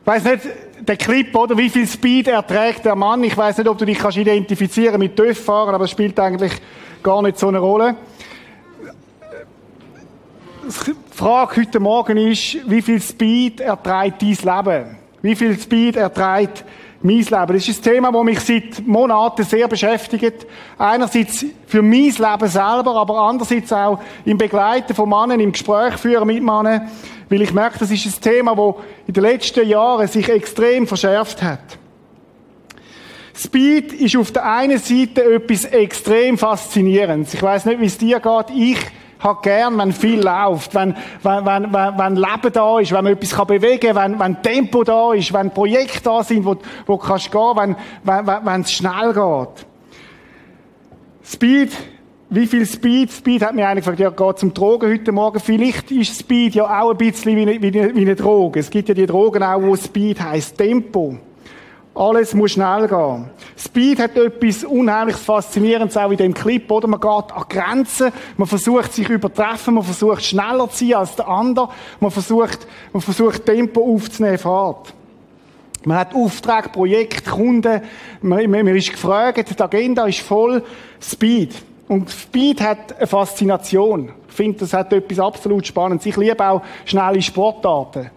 Ich 0.00 0.06
weiß 0.06 0.24
nicht, 0.24 0.40
der 0.80 0.96
Clip, 0.96 1.34
oder, 1.34 1.56
wie 1.56 1.70
viel 1.70 1.86
Speed 1.86 2.28
erträgt 2.28 2.84
der 2.84 2.96
Mann. 2.96 3.22
Ich 3.24 3.36
weiß 3.36 3.58
nicht, 3.58 3.68
ob 3.68 3.78
du 3.78 3.84
dich 3.84 3.98
kannst 3.98 4.18
identifizieren 4.18 4.98
mit 4.98 5.16
TÜV-Fahren, 5.16 5.74
aber 5.74 5.84
das 5.84 5.90
spielt 5.90 6.18
eigentlich 6.18 6.52
gar 7.02 7.22
nicht 7.22 7.38
so 7.38 7.48
eine 7.48 7.58
Rolle. 7.58 7.96
Die 10.64 10.94
Frage 11.12 11.60
heute 11.60 11.78
Morgen 11.78 12.16
ist, 12.16 12.58
wie 12.68 12.82
viel 12.82 13.00
Speed 13.00 13.60
erträgt 13.60 14.22
dein 14.22 14.64
Leben? 14.64 14.96
Wie 15.22 15.36
viel 15.36 15.58
Speed 15.58 15.96
erträgt 15.96 16.64
mein 17.06 17.18
Leben. 17.18 17.30
Das 17.30 17.68
ist 17.68 17.78
ein 17.78 17.92
Thema, 17.94 18.12
das 18.12 18.24
mich 18.24 18.40
seit 18.40 18.86
Monaten 18.86 19.44
sehr 19.44 19.68
beschäftigt. 19.68 20.46
Einerseits 20.76 21.46
für 21.66 21.82
mein 21.82 22.10
Leben 22.10 22.48
selber, 22.48 22.96
aber 22.96 23.18
andererseits 23.20 23.72
auch 23.72 24.00
im 24.24 24.36
Begleiten 24.36 24.94
von 24.94 25.08
Männern, 25.08 25.40
im 25.40 25.52
Gespräch 25.52 25.94
führen 25.94 26.26
mit 26.26 26.42
Männern, 26.42 26.90
weil 27.28 27.42
ich 27.42 27.52
merke, 27.52 27.78
das 27.78 27.90
ist 27.90 28.06
ein 28.06 28.20
Thema, 28.20 28.54
das 28.54 28.74
in 29.06 29.14
den 29.14 29.22
letzten 29.22 29.68
Jahren 29.68 30.08
sich 30.08 30.28
extrem 30.28 30.86
verschärft 30.86 31.42
hat. 31.42 31.78
Speed 33.34 33.92
ist 33.92 34.16
auf 34.16 34.32
der 34.32 34.50
einen 34.50 34.78
Seite 34.78 35.22
etwas 35.34 35.66
extrem 35.66 36.38
Faszinierendes. 36.38 37.34
Ich 37.34 37.42
weiß 37.42 37.66
nicht, 37.66 37.80
wie 37.80 37.86
es 37.86 37.98
dir 37.98 38.18
geht. 38.18 38.50
Ich 38.56 38.78
habe 39.20 39.40
gern, 39.42 39.78
wenn 39.78 39.92
viel 39.92 40.20
läuft, 40.20 40.74
wenn, 40.74 40.94
wenn, 41.22 41.46
wenn, 41.46 41.72
wenn, 41.72 41.98
wenn 41.98 42.16
Leben 42.16 42.52
da 42.52 42.78
ist, 42.78 42.92
wenn 42.92 43.04
man 43.04 43.12
etwas 43.14 43.34
kann 43.34 43.46
bewegen 43.46 43.94
kann, 43.94 44.12
wenn, 44.12 44.18
wenn 44.18 44.42
Tempo 44.42 44.84
da 44.84 45.12
ist, 45.12 45.32
wenn 45.32 45.50
Projekte 45.50 46.02
da 46.02 46.22
sind, 46.22 46.44
wo, 46.44 46.56
wo 46.86 46.96
du 46.96 46.98
kannst 46.98 47.30
gehen, 47.30 47.52
wenn, 47.54 47.76
wenn, 48.04 48.26
wenn, 48.26 48.46
wenn 48.46 48.60
es 48.60 48.72
schnell 48.72 49.12
geht. 49.12 49.66
Speed, 51.24 51.72
wie 52.30 52.46
viel 52.46 52.66
Speed? 52.66 53.12
Speed 53.12 53.42
hat 53.42 53.54
mir 53.54 53.66
einer 53.66 53.80
gefragt, 53.80 54.00
ja, 54.00 54.10
geht 54.10 54.38
zum 54.38 54.52
Drogen 54.52 54.90
heute 54.90 55.12
Morgen. 55.12 55.40
Vielleicht 55.40 55.90
ist 55.90 56.18
Speed 56.18 56.54
ja 56.54 56.64
auch 56.64 56.90
ein 56.90 56.96
bisschen 56.96 57.36
wie 57.36 57.42
eine, 57.42 57.62
wie 57.62 57.78
eine, 57.78 57.94
wie 57.94 58.02
eine 58.02 58.16
Droge. 58.16 58.60
Es 58.60 58.70
gibt 58.70 58.88
ja 58.88 58.94
die 58.94 59.06
Drogen 59.06 59.42
auch, 59.42 59.62
wo 59.62 59.76
Speed 59.76 60.20
heißt 60.20 60.56
Tempo. 60.58 61.18
Alles 61.96 62.34
muss 62.34 62.52
schnell 62.52 62.88
gehen. 62.88 63.30
Speed 63.56 63.98
hat 64.00 64.16
etwas 64.16 64.64
unheimlich 64.64 65.16
Faszinierendes 65.16 65.96
auch 65.96 66.10
in 66.10 66.18
dem 66.18 66.34
Clip, 66.34 66.70
oder? 66.70 66.86
Man 66.88 67.00
geht 67.00 67.32
an 67.32 67.44
Grenzen, 67.48 68.12
man 68.36 68.46
versucht 68.46 68.92
sich 68.92 69.08
übertreffen, 69.08 69.74
man 69.74 69.82
versucht 69.82 70.22
schneller 70.22 70.68
zu 70.68 70.84
sein 70.84 70.94
als 70.94 71.16
der 71.16 71.26
andere, 71.26 71.70
man 71.98 72.10
versucht, 72.10 72.66
man 72.92 73.00
versucht 73.00 73.46
Tempo 73.46 73.94
aufzunehmen, 73.94 74.36
Fahrt. 74.36 74.92
Man 75.86 75.96
hat 75.96 76.14
Aufträge, 76.14 76.68
Projekte, 76.68 77.30
Kunden, 77.30 77.80
man, 78.20 78.50
man, 78.50 78.66
man 78.66 78.76
ist 78.76 78.90
gefragt, 78.90 79.48
die 79.48 79.62
Agenda 79.62 80.04
ist 80.04 80.20
voll 80.20 80.62
Speed. 81.00 81.54
Und 81.88 82.10
Speed 82.10 82.60
hat 82.60 82.94
eine 82.98 83.06
Faszination. 83.06 84.10
Ich 84.28 84.34
finde, 84.34 84.58
das 84.58 84.74
hat 84.74 84.92
etwas 84.92 85.18
absolut 85.18 85.66
Spannendes. 85.66 86.04
Ich 86.04 86.16
liebe 86.16 86.46
auch 86.46 86.60
schnelle 86.84 87.22
Sportarten. 87.22 88.10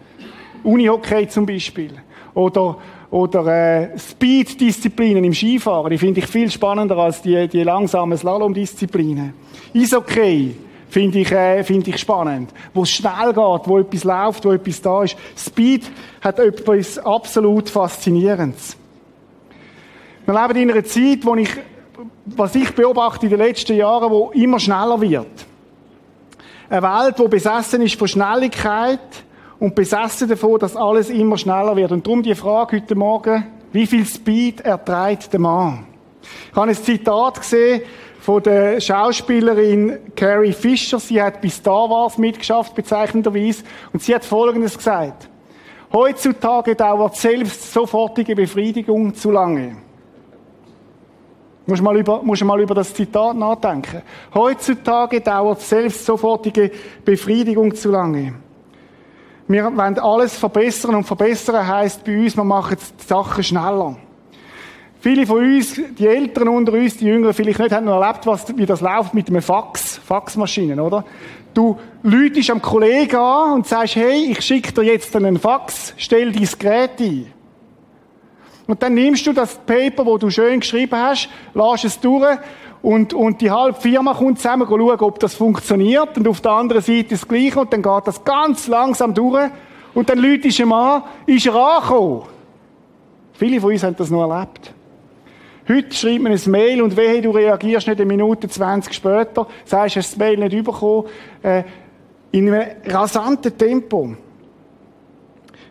Unihockey 0.64 1.28
zum 1.28 1.46
Beispiel. 1.46 1.94
Oder 2.34 2.76
oder 3.10 3.46
äh, 3.46 3.98
Speed-Disziplinen 3.98 5.24
im 5.24 5.34
Skifahren, 5.34 5.90
die 5.90 5.98
finde 5.98 6.20
ich 6.20 6.26
viel 6.26 6.50
spannender 6.50 6.96
als 6.96 7.22
die, 7.22 7.48
die 7.48 7.62
langsamen 7.62 8.16
Slalom-Disziplinen. 8.16 9.34
Eishockey 9.74 10.56
finde 10.88 11.18
ich, 11.18 11.32
äh, 11.32 11.64
finde 11.64 11.90
ich 11.90 11.98
spannend. 11.98 12.50
Wo 12.72 12.82
es 12.82 12.90
schnell 12.90 13.32
geht, 13.32 13.68
wo 13.68 13.78
etwas 13.78 14.04
läuft, 14.04 14.44
wo 14.44 14.52
etwas 14.52 14.80
da 14.80 15.02
ist. 15.02 15.16
Speed 15.36 15.90
hat 16.20 16.38
etwas 16.38 16.98
absolut 16.98 17.68
Faszinierendes. 17.68 18.76
Wir 20.26 20.34
leben 20.34 20.62
in 20.62 20.70
einer 20.70 20.84
Zeit, 20.84 21.24
wo 21.24 21.34
ich, 21.34 21.50
was 22.26 22.54
ich 22.54 22.72
beobachte 22.74 23.26
in 23.26 23.30
den 23.30 23.40
letzten 23.40 23.76
Jahren, 23.76 24.10
wo 24.10 24.30
immer 24.34 24.60
schneller 24.60 25.00
wird. 25.00 25.46
Eine 26.68 26.82
Welt, 26.82 27.18
die 27.18 27.28
besessen 27.28 27.82
ist 27.82 27.98
von 27.98 28.06
Schnelligkeit, 28.06 29.00
und 29.60 29.74
besessen 29.74 30.28
davon, 30.28 30.58
dass 30.58 30.74
alles 30.74 31.10
immer 31.10 31.38
schneller 31.38 31.76
wird. 31.76 31.92
Und 31.92 32.06
darum 32.06 32.22
die 32.22 32.34
Frage 32.34 32.78
heute 32.78 32.94
Morgen, 32.94 33.46
wie 33.72 33.86
viel 33.86 34.04
Speed 34.04 34.62
erträgt 34.62 35.32
der 35.32 35.40
Mann? 35.40 35.86
Ich 36.50 36.56
habe 36.56 36.70
ein 36.70 36.74
Zitat 36.74 37.40
gesehen 37.40 37.82
von 38.20 38.42
der 38.42 38.80
Schauspielerin 38.80 39.98
Carrie 40.16 40.52
Fisher. 40.52 40.98
Sie 40.98 41.22
hat 41.22 41.40
bei 41.40 41.48
Star 41.48 41.88
Wars 41.88 42.18
mitgeschafft, 42.18 42.74
bezeichnenderweise. 42.74 43.62
Und 43.92 44.02
sie 44.02 44.14
hat 44.14 44.24
Folgendes 44.24 44.76
gesagt. 44.76 45.28
Heutzutage 45.92 46.74
dauert 46.74 47.16
selbst 47.16 47.72
sofortige 47.72 48.34
Befriedigung 48.34 49.14
zu 49.14 49.30
lange. 49.30 49.76
Muss 51.66 51.80
mal 51.80 51.96
über, 51.98 52.22
muss 52.22 52.42
mal 52.42 52.60
über 52.60 52.74
das 52.74 52.94
Zitat 52.94 53.36
nachdenken. 53.36 54.02
Heutzutage 54.34 55.20
dauert 55.20 55.60
selbst 55.60 56.04
sofortige 56.04 56.70
Befriedigung 57.04 57.74
zu 57.74 57.90
lange. 57.90 58.34
Wir 59.50 59.64
wollen 59.64 59.98
alles 59.98 60.36
verbessern 60.36 60.94
und 60.94 61.02
verbessern 61.02 61.66
heisst 61.66 62.04
bei 62.04 62.16
uns, 62.16 62.36
wir 62.36 62.44
machen 62.44 62.76
die 62.78 63.04
Sachen 63.04 63.42
schneller. 63.42 63.96
Viele 65.00 65.26
von 65.26 65.38
uns, 65.38 65.74
die 65.98 66.06
Älteren 66.06 66.50
unter 66.50 66.72
uns, 66.72 66.98
die 66.98 67.06
Jüngeren 67.06 67.34
vielleicht 67.34 67.58
nicht, 67.58 67.72
haben 67.72 67.86
noch 67.86 68.00
erlebt, 68.00 68.28
was, 68.28 68.56
wie 68.56 68.64
das 68.64 68.80
läuft 68.80 69.12
mit 69.12 69.26
einem 69.28 69.42
Fax, 69.42 69.98
Faxmaschinen, 69.98 70.78
oder? 70.78 71.04
Du 71.52 71.76
läutest 72.04 72.48
am 72.50 72.62
Kollegen 72.62 73.16
an 73.16 73.54
und 73.54 73.66
sagst, 73.66 73.96
hey, 73.96 74.30
ich 74.30 74.40
schicke 74.40 74.72
dir 74.72 74.84
jetzt 74.84 75.16
einen 75.16 75.36
Fax, 75.36 75.94
stell 75.96 76.30
dein 76.30 76.48
Gerät 76.56 77.00
ein. 77.00 77.32
Und 78.68 78.80
dann 78.80 78.94
nimmst 78.94 79.26
du 79.26 79.32
das 79.32 79.56
Paper, 79.56 80.06
wo 80.06 80.16
du 80.16 80.30
schön 80.30 80.60
geschrieben 80.60 80.96
hast, 80.96 81.28
lässt 81.54 81.84
es 81.86 81.98
durch 81.98 82.38
und, 82.82 83.12
und 83.12 83.40
die 83.42 83.50
halbe 83.50 83.78
Firma 83.78 84.14
kommt 84.14 84.38
zusammen, 84.38 84.66
schauen, 84.66 85.00
ob 85.00 85.18
das 85.18 85.34
funktioniert. 85.34 86.16
Und 86.16 86.26
auf 86.26 86.40
der 86.40 86.52
anderen 86.52 86.82
Seite 86.82 87.10
das 87.10 87.28
Gleiche. 87.28 87.60
Und 87.60 87.72
dann 87.72 87.82
geht 87.82 88.06
das 88.06 88.24
ganz 88.24 88.68
langsam 88.68 89.12
durch. 89.12 89.50
Und 89.92 90.08
dann 90.08 90.18
Leute 90.18 90.48
ist 90.48 90.60
an, 90.60 91.02
ist 91.26 91.46
er 91.46 91.54
angekommen. 91.54 92.22
Viele 93.34 93.60
von 93.60 93.72
uns 93.72 93.82
haben 93.82 93.96
das 93.96 94.10
noch 94.10 94.30
erlebt. 94.30 94.72
Heute 95.68 95.94
schreibt 95.94 96.22
man 96.22 96.32
ein 96.32 96.50
Mail 96.50 96.82
und 96.82 96.96
wehe, 96.96 97.22
du 97.22 97.30
reagierst 97.30 97.86
nicht 97.86 98.00
eine 98.00 98.06
Minute 98.06 98.48
20 98.48 98.92
später, 98.92 99.46
sagst, 99.64 99.96
hast 99.96 100.12
das 100.12 100.16
Mail 100.16 100.36
nicht 100.38 100.64
bekommen, 100.64 101.06
äh, 101.42 101.62
in 102.32 102.52
einem 102.52 102.70
rasanten 102.86 103.56
Tempo. 103.56 104.16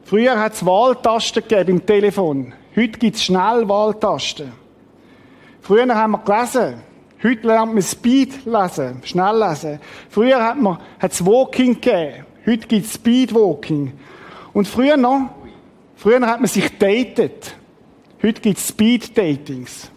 Früher 0.04 0.40
hat 0.40 0.54
es 0.54 0.66
Wahltasten 0.66 1.44
gegeben 1.48 1.80
im 1.80 1.86
Telefon. 1.86 2.54
Heute 2.76 3.00
gibt 3.00 3.18
es 3.18 3.24
Schnellwahltasten. 3.24 4.52
Früher 5.62 5.94
haben 5.94 6.12
wir 6.12 6.20
gelesen. 6.20 6.89
Heute 7.22 7.48
lernt 7.48 7.74
man 7.74 7.84
Speed 7.84 8.46
lesen, 8.46 9.02
schnell 9.04 9.38
lesen. 9.38 9.80
Früher 10.10 10.42
hat 10.42 10.58
man, 10.58 10.78
hat's 11.00 11.26
Walking 11.26 11.74
gegeben. 11.74 12.26
Heute 12.46 12.66
gibt's 12.68 12.94
Speed 12.94 13.34
Walking. 13.34 13.92
Und 14.54 14.68
früher 14.68 14.96
noch, 14.96 15.30
früher 15.98 16.22
hat 16.26 16.40
man 16.40 16.48
sich 16.48 16.78
datet. 16.78 17.56
Heute 18.24 18.42
gibt's 18.42 18.70
Speed 18.70 19.18
Datings. 19.18 19.92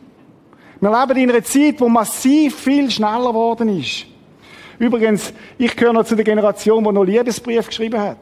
Wir 0.81 0.91
leben 0.91 1.21
in 1.21 1.31
einer 1.31 1.45
Zeit, 1.45 1.81
wo 1.81 1.89
massiv 1.89 2.57
viel 2.57 2.91
schneller 2.91 3.29
geworden 3.29 3.69
ist. 3.79 4.07
Übrigens, 4.81 5.33
ich 5.59 5.77
gehöre 5.77 5.93
noch 5.93 6.05
zu 6.05 6.17
der 6.17 6.25
Generation, 6.25 6.83
die 6.83 6.91
noch 6.91 7.05
Liebesbrief 7.05 7.69
geschrieben 7.69 8.01
hat. 8.01 8.19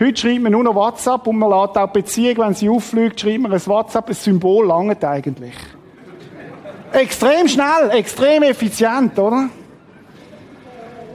Heute 0.00 0.16
schreibt 0.16 0.40
man 0.40 0.52
nur 0.52 0.64
noch 0.64 0.74
WhatsApp 0.74 1.26
und 1.26 1.36
man 1.36 1.50
lädt 1.50 1.76
auch 1.76 1.88
Beziehung, 1.88 2.38
wenn 2.38 2.54
sie 2.54 2.70
auffliegt, 2.70 3.20
schreibt 3.20 3.42
man 3.42 3.52
ein 3.52 3.66
WhatsApp, 3.66 4.08
ein 4.08 4.14
Symbol 4.14 4.66
langt 4.66 5.04
eigentlich. 5.04 5.54
Extrem 6.96 7.46
schnell, 7.46 7.90
extrem 7.90 8.42
effizient, 8.42 9.18
oder? 9.18 9.50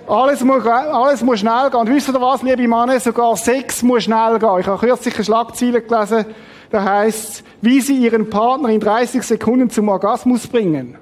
Alles 0.07 0.43
muss, 0.43 0.63
alles 0.67 1.23
muss 1.23 1.39
schnell 1.39 1.71
gehen. 1.71 1.79
Und 1.79 1.89
wisst 1.89 2.07
ihr 2.07 2.21
was, 2.21 2.43
liebe 2.43 2.67
Männer? 2.67 2.99
Sogar 2.99 3.35
Sex 3.35 3.81
muss 3.81 4.03
schnell 4.03 4.37
gehen. 4.37 4.59
Ich 4.59 4.67
habe 4.67 4.77
kürzlich 4.77 5.15
eine 5.15 5.23
Schlagzeile 5.23 5.81
gelesen, 5.81 6.25
da 6.69 6.83
heißt 6.83 7.43
wie 7.61 7.81
sie 7.81 7.97
ihren 7.97 8.29
Partner 8.29 8.69
in 8.69 8.79
30 8.79 9.23
Sekunden 9.23 9.71
zum 9.71 9.89
Orgasmus 9.89 10.45
bringen. 10.45 10.97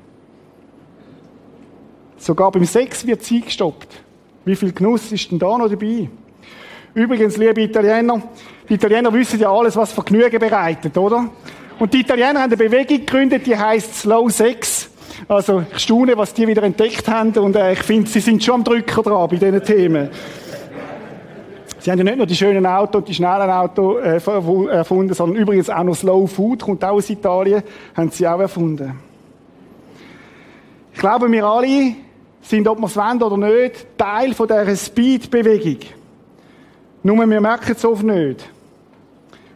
Sogar 2.18 2.50
beim 2.50 2.64
Sex 2.64 3.06
wird 3.06 3.22
sie 3.24 3.42
gestoppt. 3.42 3.90
Wie 4.46 4.56
viel 4.56 4.72
Genuss 4.72 5.12
ist 5.12 5.30
denn 5.30 5.40
da 5.40 5.58
noch 5.58 5.68
dabei? 5.68 6.10
Übrigens, 6.94 7.36
liebe 7.36 7.62
Italiener, 7.62 8.22
die 8.70 8.76
Italiener 8.76 9.12
wissen 9.12 9.40
ja 9.42 9.52
alles, 9.52 9.76
was 9.76 9.92
Vergnügen 9.92 10.40
bereitet, 10.40 10.98
oder? 10.98 11.30
Und 11.80 11.94
die 11.94 12.02
Italiener 12.02 12.42
haben 12.42 12.52
eine 12.52 12.58
Bewegung 12.58 12.98
gegründet, 12.98 13.46
die 13.46 13.58
heißt 13.58 14.02
Slow 14.02 14.30
Sex. 14.30 14.90
Also 15.28 15.64
ich 15.72 15.80
staune, 15.80 16.18
was 16.18 16.34
die 16.34 16.46
wieder 16.46 16.64
entdeckt 16.64 17.08
haben 17.08 17.32
und 17.38 17.56
äh, 17.56 17.74
ich 17.74 17.84
finde, 17.84 18.10
sie 18.10 18.20
sind 18.20 18.44
schon 18.44 18.56
am 18.56 18.64
Drücker 18.64 19.02
dran 19.02 19.30
bei 19.30 19.38
diesen 19.38 19.64
Themen. 19.64 20.10
Sie 21.80 21.90
haben 21.90 21.98
ja 21.98 22.04
nicht 22.04 22.18
nur 22.18 22.26
die 22.26 22.36
schönen 22.36 22.66
Autos 22.66 23.00
und 23.00 23.08
die 23.08 23.14
schnellen 23.14 23.50
Autos 23.50 24.02
äh, 24.02 24.20
erfunden, 24.72 25.14
sondern 25.14 25.42
übrigens 25.42 25.70
auch 25.70 25.84
noch 25.84 25.96
Slow 25.96 26.28
Food, 26.28 26.62
kommt 26.62 26.84
auch 26.84 26.92
aus 26.92 27.10
Italien, 27.10 27.64
haben 27.96 28.12
sie 28.12 28.28
auch 28.28 28.40
erfunden. 28.40 29.00
Ich 30.94 31.00
glaube, 31.00 31.32
wir 31.32 31.46
alle 31.46 31.96
sind, 32.42 32.68
ob 32.68 32.80
wir 32.80 32.88
es 32.88 32.98
wollen 32.98 33.24
oder 33.24 33.38
nicht, 33.38 33.98
Teil 33.98 34.34
von 34.34 34.48
dieser 34.48 34.76
Speed-Bewegung. 34.76 35.80
Nur 37.04 37.26
wir 37.26 37.40
merken 37.42 37.72
es 37.72 37.86
oft 37.86 38.04
nicht. 38.04 38.50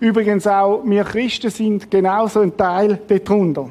Übrigens 0.04 0.46
auch 0.46 0.82
wir 0.84 1.06
Christen 1.06 1.50
sind 1.50 1.90
genauso 1.90 2.42
ein 2.42 2.58
Teil 2.58 3.00
darunter. 3.08 3.70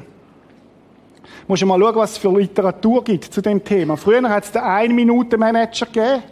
Muss 1.47 1.63
mal 1.63 1.79
schauen, 1.79 1.95
was 1.95 2.13
es 2.13 2.17
für 2.17 2.35
Literatur 2.35 3.03
gibt 3.03 3.25
zu 3.25 3.39
dem 3.39 3.63
Thema. 3.63 3.97
Früher 3.97 4.27
hat 4.27 4.45
es 4.45 4.51
den 4.51 4.63
Ein-Minuten-Manager 4.63 5.85
gegeben. 5.85 6.23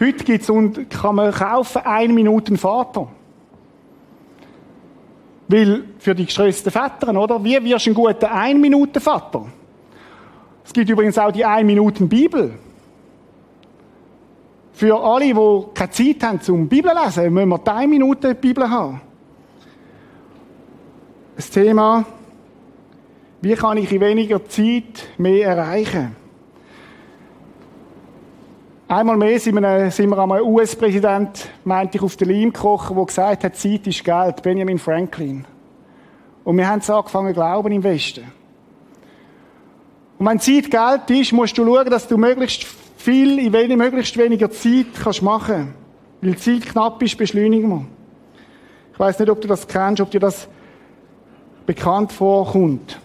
Heute 0.00 0.24
gibt's 0.24 0.48
und 0.48 0.88
kann 0.88 1.16
man 1.16 1.32
kaufen 1.32 1.82
ein 1.84 2.14
Minuten 2.14 2.56
Vater. 2.56 3.08
Weil 5.48 5.84
für 5.98 6.14
die 6.14 6.24
gestressten 6.24 6.72
Väter, 6.72 7.14
oder? 7.14 7.44
Wie 7.44 7.62
wirst 7.62 7.84
du 7.84 7.90
ein 7.90 7.94
guter 7.94 8.32
ein 8.32 8.58
Minuten 8.58 9.02
Vater? 9.02 9.44
Es 10.64 10.72
gibt 10.72 10.88
übrigens 10.88 11.18
auch 11.18 11.30
die 11.30 11.44
ein 11.44 11.66
Minuten 11.66 12.08
Bibel. 12.08 12.54
Für 14.72 14.98
alle, 14.98 15.26
die 15.26 15.64
keine 15.74 15.90
Zeit 15.90 16.22
haben 16.22 16.40
zum 16.40 16.66
Bibel 16.66 16.90
lesen, 17.04 17.34
müssen 17.34 17.50
wir 17.50 17.58
die 17.58 17.70
ein 17.70 17.90
Minuten 17.90 18.34
Bibel 18.36 18.70
haben. 18.70 19.02
Das 21.36 21.50
Thema, 21.50 22.06
wie 23.42 23.52
kann 23.52 23.76
ich 23.76 23.92
in 23.92 24.00
weniger 24.00 24.42
Zeit 24.48 25.06
mehr 25.18 25.48
erreichen? 25.48 26.16
Einmal 28.88 29.18
mehr 29.18 29.38
sind 29.38 29.60
wir, 29.60 29.90
sind 29.90 30.08
wir 30.08 30.18
einmal 30.18 30.40
US-Präsident, 30.40 31.50
meinte 31.62 31.98
ich, 31.98 32.02
auf 32.02 32.16
den 32.16 32.30
Leim 32.30 32.54
gekochen, 32.54 32.96
der 32.96 33.04
gesagt 33.04 33.44
hat, 33.44 33.54
Zeit 33.54 33.86
ist 33.86 34.02
Geld, 34.02 34.42
Benjamin 34.42 34.78
Franklin. 34.78 35.44
Und 36.42 36.56
wir 36.56 36.66
haben 36.66 36.78
es 36.78 36.88
angefangen 36.88 37.34
glauben 37.34 37.70
im 37.70 37.84
Westen. 37.84 38.24
Und 40.18 40.26
wenn 40.26 40.40
Zeit 40.40 40.70
Geld 40.70 41.20
ist, 41.20 41.32
musst 41.34 41.58
du 41.58 41.66
schauen, 41.66 41.90
dass 41.90 42.08
du 42.08 42.16
möglichst 42.16 42.64
viel 42.96 43.38
in 43.40 43.52
wenig, 43.52 43.76
möglichst 43.76 44.16
weniger 44.16 44.50
Zeit 44.50 44.86
kannst 45.02 45.20
machen. 45.20 45.74
Weil 46.22 46.38
Zeit 46.38 46.62
knapp 46.62 47.02
ist, 47.02 47.18
beschleunigen 47.18 47.68
wir. 47.68 47.84
Ich 48.94 48.98
weiß 48.98 49.18
nicht, 49.18 49.28
ob 49.28 49.38
du 49.42 49.48
das 49.48 49.68
kennst, 49.68 50.00
ob 50.00 50.10
dir 50.10 50.20
das 50.20 50.48
bekannt 51.66 52.12
vorkommt. 52.12 52.98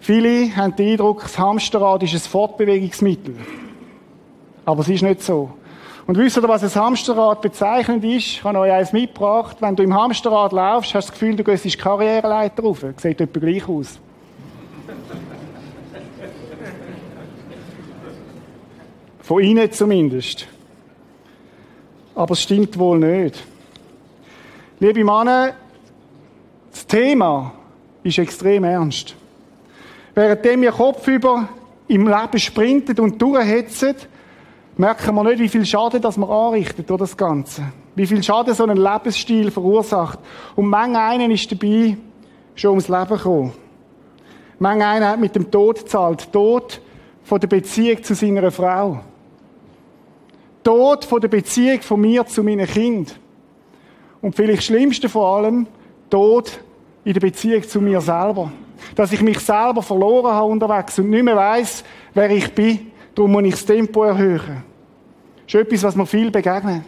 Viele 0.00 0.56
haben 0.56 0.74
den 0.74 0.92
Eindruck, 0.92 1.22
das 1.22 1.38
Hamsterrad 1.38 2.02
ist 2.02 2.14
ein 2.14 2.20
Fortbewegungsmittel. 2.20 3.36
Aber 4.64 4.80
es 4.80 4.88
ist 4.88 5.02
nicht 5.02 5.22
so. 5.22 5.50
Und 6.06 6.16
wisst 6.16 6.38
ihr, 6.38 6.48
was 6.48 6.62
ein 6.62 6.82
Hamsterrad 6.82 7.42
bezeichnend 7.42 8.02
ist? 8.02 8.26
Ich 8.26 8.44
habe 8.44 8.58
euch 8.58 8.72
eins 8.72 8.94
mitgebracht. 8.94 9.58
Wenn 9.60 9.76
du 9.76 9.82
im 9.82 9.94
Hamsterrad 9.94 10.52
laufst, 10.52 10.94
hast 10.94 11.08
du 11.08 11.10
das 11.10 11.20
Gefühl, 11.20 11.36
du 11.36 11.44
gehst 11.44 11.66
die 11.66 11.70
Karriereleiter 11.70 12.62
rauf. 12.62 12.82
Sieht 12.96 13.20
etwa 13.20 13.40
gleich 13.40 13.68
aus. 13.68 14.00
Von 19.20 19.42
innen 19.42 19.70
zumindest. 19.70 20.46
Aber 22.14 22.32
es 22.32 22.42
stimmt 22.42 22.78
wohl 22.78 22.98
nicht. 22.98 23.44
Liebe 24.80 25.04
Männer, 25.04 25.52
das 26.78 26.86
Thema 26.86 27.52
ist 28.04 28.18
extrem 28.18 28.62
ernst. 28.62 29.16
Währenddem 30.14 30.62
wir 30.62 30.70
kopfüber 30.70 31.48
im 31.88 32.06
Leben 32.06 32.38
sprinten 32.38 33.00
und 33.00 33.20
durchhetzen, 33.20 33.96
merken 34.76 35.12
wir 35.16 35.24
nicht, 35.24 35.40
wie 35.40 35.48
viel 35.48 35.66
Schaden 35.66 36.00
das 36.00 36.16
wir 36.16 36.30
anrichten 36.30 36.86
durch 36.86 37.00
das 37.00 37.16
Ganze. 37.16 37.64
Wie 37.96 38.06
viel 38.06 38.22
Schaden 38.22 38.54
so 38.54 38.64
ein 38.64 38.76
Lebensstil 38.76 39.50
verursacht. 39.50 40.20
Und 40.54 40.66
manch 40.66 40.96
einen 40.96 41.32
ist 41.32 41.50
dabei 41.50 41.96
schon 42.54 42.70
ums 42.70 42.88
Leben 42.88 43.08
gekommen. 43.08 43.52
Manch 44.60 44.84
einer 44.84 45.08
hat 45.08 45.20
mit 45.20 45.34
dem 45.34 45.50
Tod 45.50 45.80
gezahlt. 45.80 46.32
Tod 46.32 46.80
von 47.24 47.40
der 47.40 47.48
Beziehung 47.48 48.04
zu 48.04 48.14
seiner 48.14 48.52
Frau. 48.52 49.00
Tod 50.62 51.04
von 51.04 51.20
der 51.20 51.28
Beziehung 51.28 51.80
von 51.80 52.00
mir 52.00 52.24
zu 52.24 52.44
meinem 52.44 52.68
Kind. 52.68 53.18
Und 54.22 54.36
vielleicht 54.36 54.62
Schlimmste 54.62 55.08
vor 55.08 55.38
allem, 55.38 55.66
Tod 56.08 56.60
in 57.08 57.14
der 57.14 57.20
Beziehung 57.20 57.62
zu 57.62 57.80
mir 57.80 58.02
selber. 58.02 58.52
Dass 58.94 59.12
ich 59.12 59.22
mich 59.22 59.38
selber 59.38 59.80
verloren 59.80 60.30
habe 60.30 60.44
unterwegs 60.44 60.98
und 60.98 61.08
nicht 61.08 61.22
mehr 61.22 61.36
weiss, 61.36 61.82
wer 62.12 62.28
ich 62.28 62.54
bin. 62.54 62.92
Darum 63.14 63.32
muss 63.32 63.44
ich 63.44 63.52
das 63.52 63.64
Tempo 63.64 64.04
erhöhen. 64.04 64.62
Das 65.46 65.54
ist 65.54 65.54
etwas, 65.54 65.84
was 65.84 65.96
mir 65.96 66.04
viel 66.04 66.30
begegnet. 66.30 66.82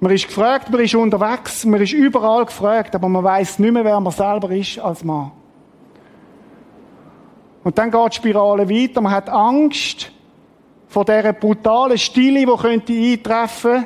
Man 0.00 0.12
ist 0.12 0.26
gefragt, 0.26 0.70
man 0.70 0.80
ist 0.80 0.94
unterwegs, 0.94 1.66
man 1.66 1.82
ist 1.82 1.92
überall 1.92 2.46
gefragt, 2.46 2.94
aber 2.94 3.10
man 3.10 3.22
weiß 3.22 3.58
nicht 3.58 3.72
mehr, 3.72 3.84
wer 3.84 4.00
man 4.00 4.10
selber 4.10 4.50
ist 4.52 4.78
als 4.78 5.04
Mann. 5.04 5.32
Und 7.62 7.76
dann 7.76 7.90
geht 7.90 8.12
die 8.12 8.16
Spirale 8.16 8.70
weiter. 8.70 9.02
Man 9.02 9.12
hat 9.12 9.28
Angst 9.28 10.10
vor 10.88 11.04
dieser 11.04 11.34
brutalen 11.34 11.98
Stille, 11.98 12.46
die 12.46 12.56
könnte 12.62 12.94
eintreffen, 12.94 13.84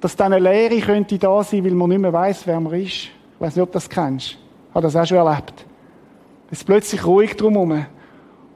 dass 0.00 0.14
dann 0.14 0.32
eine 0.32 0.48
Leere 0.48 0.80
könnte 0.80 1.18
da 1.18 1.42
sein, 1.42 1.64
weil 1.64 1.72
man 1.72 1.88
nicht 1.88 2.00
mehr 2.00 2.12
weiß, 2.12 2.46
wer 2.46 2.60
man 2.60 2.74
ist. 2.74 3.10
Ich 3.44 3.48
weiß 3.48 3.56
nicht, 3.56 3.62
ob 3.64 3.72
du 3.72 3.76
das 3.76 3.90
kennst. 3.90 4.28
Ich 4.28 4.38
habe 4.74 4.86
das 4.86 4.96
auch 4.96 5.04
schon 5.04 5.18
erlebt. 5.18 5.66
Es 6.50 6.60
ist 6.60 6.64
plötzlich 6.64 7.04
ruhig 7.04 7.36
drumherum. 7.36 7.84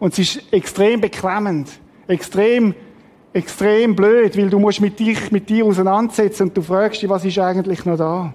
Und 0.00 0.12
es 0.14 0.18
ist 0.18 0.50
extrem 0.50 1.02
beklemmend. 1.02 1.68
Extrem, 2.06 2.74
extrem 3.34 3.94
blöd, 3.94 4.38
weil 4.38 4.48
du 4.48 4.58
musst 4.58 4.80
mit 4.80 4.98
dich, 4.98 5.30
mit 5.30 5.50
dir 5.50 5.66
auseinandersetzen 5.66 6.44
und 6.44 6.56
du 6.56 6.62
fragst 6.62 7.02
dich, 7.02 7.10
was 7.10 7.22
ist 7.22 7.38
eigentlich 7.38 7.84
noch 7.84 7.98
da? 7.98 8.32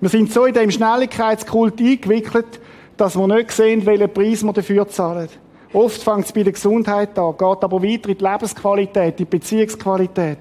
Wir 0.00 0.08
sind 0.08 0.32
so 0.32 0.44
in 0.44 0.54
dem 0.54 0.70
Schnelligkeitskult 0.70 1.80
eingewickelt, 1.80 2.60
dass 2.96 3.18
wir 3.18 3.26
nicht 3.26 3.50
sehen, 3.50 3.84
welchen 3.86 4.12
Preis 4.12 4.44
wir 4.44 4.52
dafür 4.52 4.86
zahlen. 4.86 5.30
Oft 5.72 6.00
fängt 6.00 6.26
es 6.26 6.32
bei 6.32 6.44
der 6.44 6.52
Gesundheit 6.52 7.18
an, 7.18 7.32
geht 7.32 7.64
aber 7.64 7.82
weiter 7.82 8.08
in 8.08 8.18
die 8.18 8.24
Lebensqualität, 8.24 9.14
in 9.14 9.16
die 9.16 9.24
Beziehungsqualität. 9.24 10.38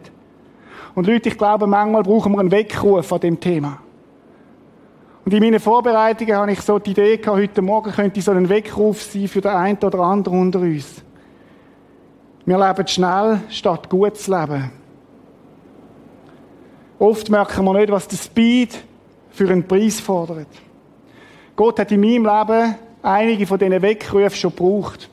Und 0.94 1.08
Leute, 1.08 1.30
ich 1.30 1.38
glaube, 1.38 1.66
manchmal 1.66 2.04
brauchen 2.04 2.34
wir 2.34 2.40
einen 2.42 2.52
Weckruf 2.52 3.12
an 3.12 3.22
dem 3.22 3.40
Thema. 3.40 3.80
Und 5.28 5.34
in 5.34 5.44
meinen 5.44 5.60
Vorbereitungen 5.60 6.38
habe 6.38 6.54
ich 6.54 6.62
so 6.62 6.80
die 6.80 6.92
Idee 6.92 7.18
gehabt, 7.18 7.38
heute 7.38 7.62
Morgen 7.62 7.92
könnte 7.92 8.22
so 8.22 8.32
ein 8.32 8.48
Weckruf 8.48 9.04
sein 9.04 9.28
für 9.28 9.42
den 9.42 9.52
einen 9.52 9.78
oder 9.80 10.00
anderen 10.00 10.40
unter 10.40 10.60
uns. 10.60 11.04
Wir 12.46 12.58
leben 12.58 12.88
schnell, 12.88 13.42
statt 13.50 13.90
gut 13.90 14.16
zu 14.16 14.32
leben. 14.32 14.72
Oft 16.98 17.30
merken 17.30 17.66
wir 17.66 17.74
nicht, 17.74 17.92
was 17.92 18.08
der 18.08 18.16
Speed 18.16 18.82
für 19.30 19.50
einen 19.50 19.68
Preis 19.68 20.00
fordert. 20.00 20.48
Gott 21.58 21.78
hat 21.78 21.92
in 21.92 22.00
meinem 22.00 22.24
Leben 22.24 22.76
einige 23.02 23.46
von 23.46 23.60
diesen 23.60 23.82
Weckrufen 23.82 24.30
schon 24.38 24.56
gebraucht. 24.56 25.10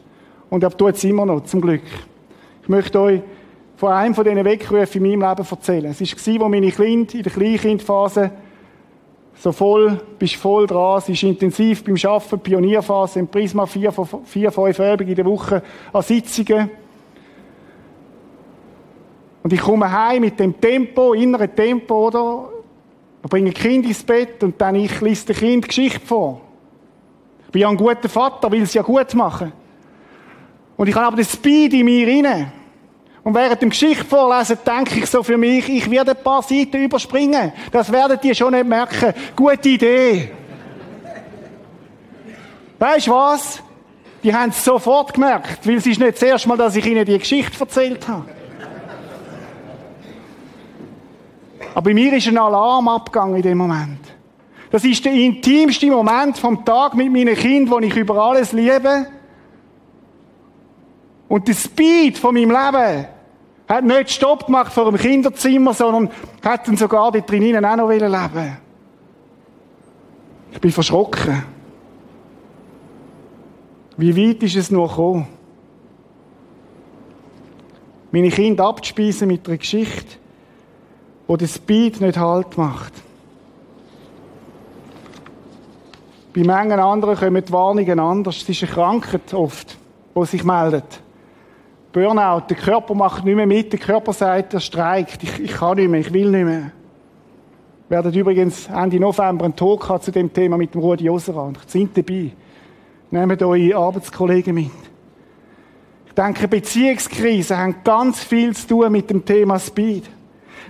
Und 0.48 0.62
er 0.62 0.70
tut 0.70 0.94
es 0.94 1.02
immer 1.02 1.26
noch, 1.26 1.42
zum 1.42 1.60
Glück. 1.60 1.82
Ich 2.62 2.68
möchte 2.68 3.00
euch 3.00 3.20
von 3.74 3.90
einem 3.90 4.14
von 4.14 4.22
diesen 4.22 4.44
Weckrufen 4.44 5.04
in 5.04 5.18
meinem 5.18 5.28
Leben 5.28 5.48
erzählen. 5.50 5.90
Es 5.90 6.00
war, 6.00 6.40
wo 6.40 6.48
meine 6.48 6.70
Kinder 6.70 7.14
in 7.14 7.22
der 7.24 7.32
Kleinkindphase 7.32 8.30
so 9.36 9.52
voll, 9.52 10.00
bist 10.18 10.36
voll 10.36 10.66
dran, 10.66 11.00
sie 11.00 11.12
ist 11.12 11.22
intensiv 11.22 11.84
beim 11.84 11.96
Arbeiten, 12.04 12.40
Pionierphase, 12.40 13.18
im 13.18 13.28
Prisma 13.28 13.66
vier, 13.66 13.92
vier, 14.24 14.52
fünf 14.52 14.80
Abende 14.80 15.10
in 15.10 15.16
der 15.16 15.24
Woche 15.24 15.62
an 15.92 16.02
Sitzungen. 16.02 16.70
Und 19.42 19.52
ich 19.52 19.60
komme 19.60 19.90
heim 19.90 20.22
mit 20.22 20.40
dem 20.40 20.58
Tempo, 20.58 21.12
inneren 21.12 21.54
Tempo, 21.54 22.06
oder? 22.06 22.48
Wir 23.20 23.28
bringen 23.28 23.52
Kind 23.52 23.86
ins 23.86 24.02
Bett 24.02 24.42
und 24.42 24.60
dann 24.60 24.74
ich 24.74 25.00
lese 25.00 25.26
dem 25.26 25.36
Kind 25.36 25.68
Geschichte 25.68 26.00
vor. 26.00 26.40
Ich 27.46 27.52
bin 27.52 27.62
ja 27.62 27.68
ein 27.68 27.76
guter 27.76 28.08
Vater, 28.08 28.50
will 28.50 28.62
es 28.62 28.74
ja 28.74 28.82
gut 28.82 29.14
machen. 29.14 29.52
Und 30.76 30.88
ich 30.88 30.94
habe 30.94 31.06
aber 31.06 31.16
den 31.16 31.24
Speed 31.24 31.74
in 31.74 31.84
mir 31.84 32.06
rein. 32.06 32.52
Und 33.24 33.34
während 33.34 33.62
dem 33.62 33.70
Geschichte 33.70 34.04
vorlesen, 34.04 34.58
denke 34.66 34.98
ich 34.98 35.06
so 35.06 35.22
für 35.22 35.38
mich, 35.38 35.68
ich 35.70 35.90
werde 35.90 36.10
ein 36.10 36.22
paar 36.22 36.42
Seiten 36.42 36.84
überspringen. 36.84 37.52
Das 37.72 37.90
werdet 37.90 38.22
ihr 38.22 38.34
schon 38.34 38.52
nicht 38.52 38.66
merken. 38.66 39.14
Gute 39.34 39.68
Idee. 39.70 40.30
Weißt 42.78 43.06
du 43.06 43.12
was? 43.12 43.62
Die 44.22 44.34
haben 44.34 44.50
es 44.50 44.62
sofort 44.62 45.14
gemerkt, 45.14 45.66
weil 45.66 45.76
es 45.76 45.86
ist 45.86 46.00
nicht 46.00 46.14
das 46.14 46.22
erste 46.22 46.48
Mal, 46.48 46.58
dass 46.58 46.76
ich 46.76 46.84
ihnen 46.84 47.04
die 47.04 47.18
Geschichte 47.18 47.58
erzählt 47.58 48.06
habe. 48.06 48.26
Aber 51.74 51.82
bei 51.82 51.94
mir 51.94 52.12
ist 52.12 52.28
ein 52.28 52.38
Alarm 52.38 52.88
abgegangen 52.88 53.36
in 53.36 53.42
dem 53.42 53.58
Moment. 53.58 54.00
Das 54.70 54.84
ist 54.84 55.04
der 55.04 55.12
intimste 55.12 55.86
Moment 55.86 56.38
vom 56.38 56.64
Tag 56.64 56.94
mit 56.94 57.10
meinen 57.10 57.34
Kindern, 57.34 57.74
wo 57.74 57.78
ich 57.80 57.96
über 57.96 58.16
alles 58.16 58.52
liebe. 58.52 59.06
Und 61.28 61.48
der 61.48 61.54
Speed 61.54 62.18
von 62.18 62.34
meinem 62.34 62.50
Leben 62.50 63.06
hat 63.68 63.84
nicht 63.84 64.10
Stopp 64.10 64.46
gemacht 64.46 64.72
vor 64.72 64.90
dem 64.90 64.96
Kinderzimmer, 64.96 65.72
sondern 65.72 66.10
hat 66.42 66.68
dann 66.68 66.76
sogar 66.76 67.12
dort 67.12 67.30
drinnen 67.30 67.64
auch 67.64 67.76
noch 67.76 67.90
leben 67.90 68.58
Ich 70.52 70.60
bin 70.60 70.70
verschrocken. 70.70 71.44
Wie 73.96 74.16
weit 74.16 74.42
ist 74.42 74.56
es 74.56 74.70
noch 74.70 74.90
gekommen? 74.90 75.26
Meine 78.10 78.30
Kinder 78.30 78.66
abzuspeisen 78.66 79.28
mit 79.28 79.48
einer 79.48 79.56
Geschichte, 79.56 80.18
wo 81.26 81.36
der 81.36 81.48
Speed 81.48 82.00
nicht 82.00 82.18
Halt 82.18 82.56
macht. 82.56 82.92
Bei 86.34 86.42
Mengen 86.42 86.80
anderen 86.80 87.16
kommen 87.16 87.44
die 87.44 87.52
Warnungen 87.52 88.00
anders. 88.00 88.36
Es 88.36 88.48
ist 88.48 88.62
eine 88.64 88.72
Krankheit 88.72 89.32
oft, 89.32 89.76
die 90.16 90.26
sich 90.26 90.44
meldet. 90.44 91.03
Burnout, 91.94 92.46
der 92.50 92.56
Körper 92.56 92.92
macht 92.92 93.24
nicht 93.24 93.36
mehr 93.36 93.46
mit, 93.46 93.72
der 93.72 93.78
Körper 93.78 94.12
sagt, 94.12 94.52
er 94.52 94.58
streikt, 94.58 95.22
ich, 95.22 95.38
ich 95.38 95.52
kann 95.52 95.76
nicht 95.76 95.88
mehr, 95.88 96.00
ich 96.00 96.12
will 96.12 96.28
nicht 96.28 96.44
mehr. 96.44 96.72
Wir 97.88 97.98
werden 97.98 98.12
übrigens 98.12 98.66
Ende 98.66 98.98
November 98.98 99.44
einen 99.44 99.54
Talk 99.54 99.88
haben 99.88 100.02
zu 100.02 100.10
dem 100.10 100.32
Thema 100.32 100.56
mit 100.58 100.74
dem 100.74 100.80
Rudi 100.80 101.08
Oseran. 101.08 101.56
Sind 101.68 101.96
dabei. 101.96 102.32
Nehmt 103.12 103.40
eure 103.40 103.76
Arbeitskollegen 103.76 104.56
mit. 104.56 104.72
Ich 106.08 106.14
denke, 106.14 106.48
Beziehungskrisen 106.48 107.56
haben 107.56 107.76
ganz 107.84 108.24
viel 108.24 108.56
zu 108.56 108.66
tun 108.66 108.90
mit 108.90 109.08
dem 109.08 109.24
Thema 109.24 109.60
Speed. 109.60 110.10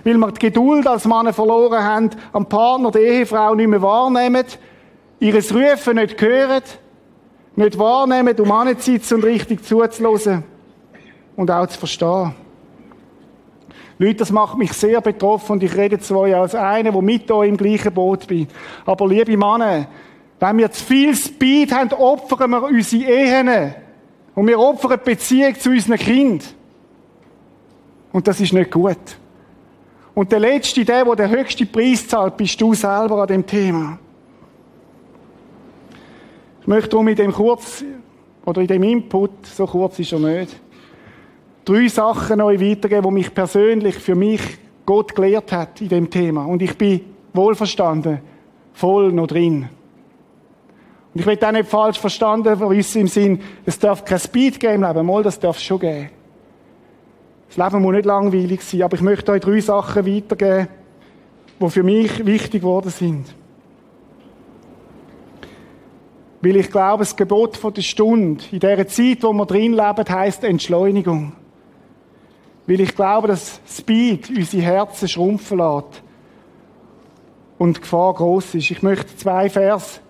Weil 0.03 0.17
wir 0.17 0.31
die 0.31 0.39
Geduld 0.39 0.85
als 0.85 1.05
Mann 1.05 1.33
verloren 1.33 1.83
haben, 1.83 2.11
am 2.33 2.45
Partner, 2.45 2.91
der 2.91 3.01
Ehefrau 3.01 3.55
nicht 3.55 3.67
mehr 3.67 3.81
wahrnehmen, 3.81 4.45
ihres 5.19 5.51
Rufen 5.55 5.95
nicht 5.95 6.21
hören, 6.21 6.61
nicht 7.55 7.79
wahrnehmen, 7.79 8.39
um 8.39 8.51
anzusitzen 8.51 9.15
und 9.15 9.23
richtig 9.23 9.63
zuzulassen 9.63 10.54
und 11.35 11.51
auch 11.51 11.67
zu 11.67 11.79
verstehen. 11.79 12.33
Leute, 13.97 14.15
das 14.15 14.31
macht 14.31 14.57
mich 14.57 14.73
sehr 14.73 14.99
betroffen 14.99 15.53
und 15.53 15.63
ich 15.63 15.75
rede 15.75 15.99
zwar 15.99 16.25
als 16.25 16.53
einer, 16.53 16.91
der 16.91 17.01
mit 17.01 17.31
euch 17.31 17.47
im 17.47 17.57
gleichen 17.57 17.93
Boot 17.93 18.27
bin. 18.27 18.47
Aber 18.85 19.07
liebe 19.07 19.37
Männer, 19.37 19.87
wenn 20.39 20.57
wir 20.57 20.69
zu 20.71 20.83
viel 20.83 21.15
Speed 21.15 21.71
haben, 21.71 21.93
opfern 21.93 22.49
wir 22.51 22.63
unsere 22.63 23.03
Ehen. 23.03 23.73
Und 24.33 24.47
wir 24.47 24.59
opfern 24.59 24.99
die 24.99 25.11
Beziehung 25.11 25.55
zu 25.55 25.69
unseren 25.69 25.97
Kind. 25.97 26.55
Und 28.11 28.27
das 28.27 28.41
ist 28.41 28.51
nicht 28.51 28.71
gut. 28.71 28.97
Und 30.13 30.31
der 30.31 30.39
Letzte, 30.39 30.83
der, 30.83 31.05
der 31.05 31.15
den 31.15 31.29
höchsten 31.29 31.69
Preis 31.69 32.07
zahlt, 32.07 32.35
bist 32.35 32.59
du 32.59 32.73
selber 32.73 33.21
an 33.21 33.27
dem 33.27 33.45
Thema. 33.45 33.97
Ich 36.61 36.67
möchte 36.67 36.89
darum 36.89 37.07
in 37.07 37.15
dem 37.15 37.31
kurz, 37.31 37.83
oder 38.45 38.61
in 38.61 38.67
dem 38.67 38.83
Input, 38.83 39.45
so 39.45 39.65
kurz 39.65 39.99
ist 39.99 40.11
er 40.11 40.19
nicht, 40.19 40.55
drei 41.65 41.87
Sachen 41.87 42.41
euch 42.41 42.61
weitergeben, 42.61 43.03
die 43.03 43.13
mich 43.13 43.33
persönlich, 43.33 43.95
für 43.95 44.15
mich 44.15 44.41
Gott 44.85 45.15
gelehrt 45.15 45.51
hat 45.51 45.81
in 45.81 45.89
dem 45.89 46.09
Thema. 46.09 46.45
Und 46.45 46.61
ich 46.61 46.77
bin 46.77 47.01
wohlverstanden, 47.33 48.19
voll 48.73 49.11
noch 49.11 49.27
drin. 49.27 49.67
Und 51.13 51.21
ich 51.21 51.25
will 51.25 51.39
auch 51.43 51.51
nicht 51.51 51.69
falsch 51.69 51.99
verstanden 51.99 52.57
von 52.57 52.67
uns 52.67 52.95
im 52.95 53.07
Sinn, 53.07 53.41
es 53.65 53.79
darf 53.79 54.05
kein 54.05 54.19
Speed 54.19 54.63
im 54.63 54.83
Leben. 54.83 55.05
Mal, 55.05 55.23
das 55.23 55.39
darf 55.39 55.57
es 55.57 55.63
schon 55.63 55.79
geben. 55.79 56.09
Das 57.47 57.57
Leben 57.57 57.81
muss 57.81 57.95
nicht 57.95 58.05
langweilig 58.05 58.61
sein, 58.61 58.81
aber 58.83 58.95
ich 58.95 59.01
möchte 59.01 59.31
euch 59.31 59.41
drei 59.41 59.59
Sachen 59.59 60.05
weitergeben, 60.05 60.67
die 61.59 61.69
für 61.69 61.83
mich 61.83 62.25
wichtig 62.25 62.61
geworden 62.61 62.89
sind. 62.89 63.33
Weil 66.41 66.57
ich 66.57 66.69
glaube, 66.69 66.99
das 66.99 67.15
Gebot 67.15 67.57
von 67.57 67.73
der 67.73 67.81
Stunde, 67.81 68.43
in 68.51 68.59
dieser 68.59 68.87
Zeit, 68.87 69.23
wo 69.23 69.33
wir 69.33 69.45
drin 69.45 69.73
leben, 69.73 70.05
heisst 70.09 70.43
Entschleunigung. 70.43 71.31
Weil 72.67 72.81
ich 72.81 72.95
glaube, 72.95 73.27
dass 73.27 73.59
Speed 73.67 74.29
unsere 74.29 74.63
Herzen 74.63 75.07
schrumpfen 75.07 75.57
lässt. 75.57 76.01
Und 77.57 77.77
die 77.77 77.81
Gefahr 77.81 78.13
groß 78.13 78.55
ist. 78.55 78.71
Ich 78.71 78.81
möchte 78.81 79.15
zwei 79.17 79.49
Vers 79.49 80.01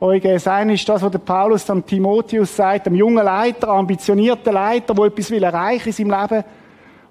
euch 0.00 0.22
geben. 0.22 0.34
Das 0.34 0.46
eine 0.46 0.74
ist 0.74 0.88
das, 0.88 1.02
was 1.02 1.10
der 1.10 1.18
Paulus 1.18 1.68
am 1.70 1.84
Timotheus 1.84 2.54
sagt, 2.54 2.86
dem 2.86 2.94
jungen 2.94 3.24
Leiter, 3.24 3.68
ambitionierten 3.68 4.52
Leiter, 4.52 4.94
der 4.94 5.04
etwas 5.04 5.30
will 5.30 5.42
erreichen 5.42 5.88
in 5.88 5.92
seinem 5.92 6.10
Leben, 6.10 6.44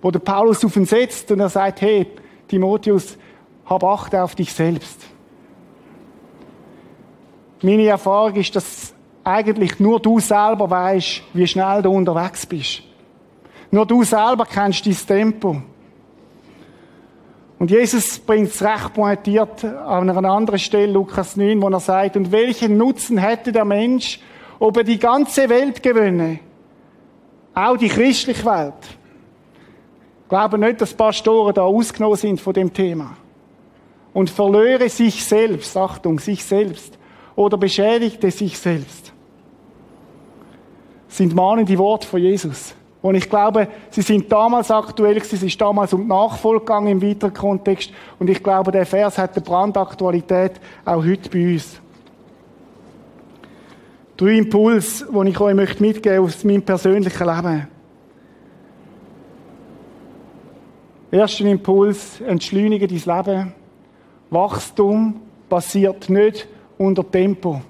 wo 0.02 0.12
der 0.12 0.20
Paulus 0.20 0.64
auf 0.64 0.76
ihn 0.76 0.86
setzt 0.86 1.32
und 1.32 1.40
er 1.40 1.50
sagt, 1.50 1.82
hey, 1.82 2.08
Timotheus, 2.48 3.18
hab 3.66 3.84
Acht 3.84 4.14
auf 4.16 4.36
dich 4.36 4.54
selbst. 4.54 5.02
Meine 7.62 7.88
Erfahrung 7.88 8.36
ist, 8.36 8.56
dass 8.56 8.94
eigentlich 9.24 9.80
nur 9.80 10.00
du 10.00 10.20
selber 10.20 10.70
weißt, 10.70 11.24
wie 11.34 11.48
schnell 11.48 11.82
du 11.82 11.90
unterwegs 11.90 12.46
bist. 12.46 12.84
Nur 13.76 13.86
du 13.86 14.06
selber 14.06 14.46
kennst 14.46 14.86
dein 14.86 14.96
Tempo. 15.06 15.62
Und 17.60 17.70
Jesus 17.70 18.20
bringt 18.20 18.48
es 18.48 18.64
recht 18.64 18.94
pointiert 18.94 19.66
an 19.66 20.10
einer 20.10 20.30
anderen 20.32 20.60
Stelle, 20.60 20.94
Lukas 20.94 21.36
9, 21.36 21.62
wo 21.62 21.68
er 21.68 21.82
sagt, 21.82 22.16
und 22.16 22.32
welchen 22.32 22.78
Nutzen 22.78 23.18
hätte 23.18 23.52
der 23.52 23.66
Mensch, 23.66 24.22
ob 24.60 24.78
er 24.78 24.86
die 24.86 24.98
ganze 24.98 25.50
Welt 25.50 25.84
gewönne? 25.84 26.40
Auch 27.54 27.76
die 27.76 27.90
christliche 27.90 28.46
Welt. 28.46 28.76
Ich 30.24 30.30
glaube 30.30 30.58
nicht, 30.58 30.80
dass 30.80 30.94
Pastoren 30.94 31.54
da 31.54 31.64
ausgenommen 31.64 32.16
sind 32.16 32.40
von 32.40 32.54
dem 32.54 32.72
Thema. 32.72 33.18
Und 34.14 34.30
verlöre 34.30 34.88
sich 34.88 35.22
selbst, 35.26 35.76
Achtung, 35.76 36.22
sich 36.22 36.46
selbst 36.46 36.98
oder 37.36 37.58
beschädigte 37.58 38.32
sich 38.32 38.58
selbst. 38.58 39.12
Das 41.10 41.18
sind 41.18 41.36
mahnende 41.36 41.78
Worte 41.78 42.08
von 42.08 42.22
Jesus. 42.22 42.74
Und 43.06 43.14
ich 43.14 43.30
glaube, 43.30 43.68
sie 43.92 44.02
sind 44.02 44.32
damals 44.32 44.72
aktuell, 44.72 45.18
es 45.18 45.32
ist 45.32 45.62
damals 45.62 45.94
um 45.94 46.08
gegangen 46.42 46.88
im 46.88 47.02
weiteren 47.04 47.36
Kontext. 47.36 47.92
Und 48.18 48.32
ich 48.32 48.42
glaube, 48.42 48.72
der 48.72 48.84
Vers 48.88 49.20
hat 49.20 49.36
eine 49.36 49.46
Brandaktualität 49.46 50.54
auch 50.84 51.06
heute 51.06 51.30
bei 51.30 51.54
uns. 51.54 51.80
Drei 54.18 54.40
Impulse, 54.40 55.06
die 55.06 55.30
ich 55.30 55.40
euch 55.40 55.54
möchte 55.54 55.84
mitgeben 55.84 56.26
aus 56.26 56.44
meinem 56.44 56.64
persönlichen 56.64 57.28
Leben. 57.28 57.68
Erster 61.12 61.46
Impuls, 61.46 62.22
entschleunige 62.22 62.88
dein 62.88 62.98
Leben. 62.98 63.54
Wachstum 64.32 65.22
passiert 65.48 66.10
nicht 66.10 66.48
unter 66.80 67.08
Tempo. 67.08 67.62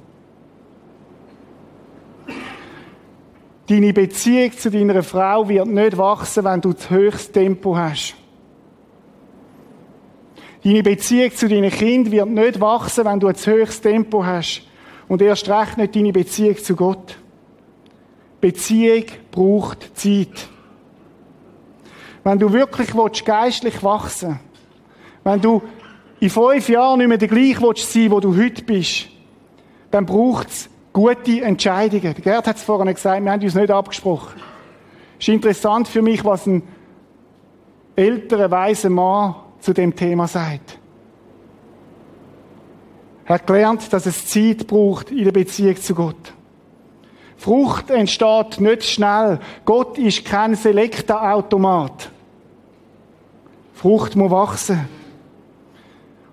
Deine 3.68 3.94
Beziehung 3.94 4.52
zu 4.58 4.70
deiner 4.70 5.02
Frau 5.02 5.50
wird 5.50 5.68
nicht 5.68 5.98
wachsen, 5.98 6.44
wenn 6.44 6.62
du 6.62 6.74
das 6.74 6.90
höchste 6.90 7.32
Tempo 7.34 7.76
hast. 7.76 8.16
Deine 10.64 10.84
Beziehung 10.84 11.32
zu 11.36 11.48
deinen 11.48 11.72
Kind 11.72 12.12
wird 12.12 12.30
nicht 12.30 12.60
wachsen, 12.60 13.06
wenn 13.06 13.20
du 13.20 13.32
das 13.32 13.46
höchste 13.46 13.90
Tempo 13.90 14.24
hast. 14.24 14.64
Und 15.08 15.22
erst 15.22 15.50
recht 15.50 15.78
nicht 15.78 15.96
deine 15.96 16.12
Beziehung 16.12 16.58
zu 16.58 16.76
Gott. 16.76 17.18
Beziehung 18.42 19.06
braucht 19.32 19.98
Zeit. 19.98 20.48
Wenn 22.24 22.40
du 22.40 22.52
wirklich 22.52 22.94
willst, 22.96 23.26
geistlich 23.26 23.84
wachsen 23.84 24.40
wenn 25.26 25.42
du 25.42 25.62
in 26.20 26.30
fünf 26.30 26.70
Jahren 26.70 27.00
nicht 27.00 27.08
mehr 27.08 27.18
der 27.18 27.28
gleiche 27.28 27.62
willst 27.62 27.92
sein, 27.92 28.12
wo 28.12 28.20
du 28.20 28.38
heute 28.38 28.64
bist, 28.64 29.08
dann 29.92 30.06
braucht 30.06 30.50
es 30.50 30.70
gute 30.96 31.42
Entscheidungen. 31.42 32.16
Gerd 32.24 32.48
hat 32.48 32.56
es 32.56 32.64
vorhin 32.64 32.94
gesagt, 32.94 33.22
wir 33.22 33.30
haben 33.30 33.44
uns 33.44 33.54
nicht 33.54 33.70
abgesprochen. 33.70 34.42
Es 35.20 35.28
ist 35.28 35.34
interessant 35.34 35.90
für 35.90 36.02
mich, 36.02 36.24
was 36.24 36.48
ein 36.48 36.64
älterer, 37.98 38.50
weiser 38.50 38.90
Mann 38.90 39.36
zu 39.60 39.74
dem 39.74 39.94
Thema 39.94 40.26
sagt. 40.30 40.80
Er 43.26 43.36
hat 43.36 43.46
gelernt, 43.46 43.92
dass 43.92 44.06
es 44.06 44.26
Zeit 44.28 44.68
braucht 44.68 45.12
in 45.12 45.26
der 45.26 45.34
Beziehung 45.34 45.76
zu 45.76 45.96
Gott. 45.96 46.34
Frucht 47.36 47.90
entsteht 47.90 48.62
nicht 48.62 48.86
schnell. 48.86 49.40
Gott 49.66 49.98
ist 49.98 50.24
kein 50.24 50.56
Selektorautomat. 50.56 52.10
Frucht 53.74 54.16
muss 54.16 54.32
wachsen. 54.32 54.88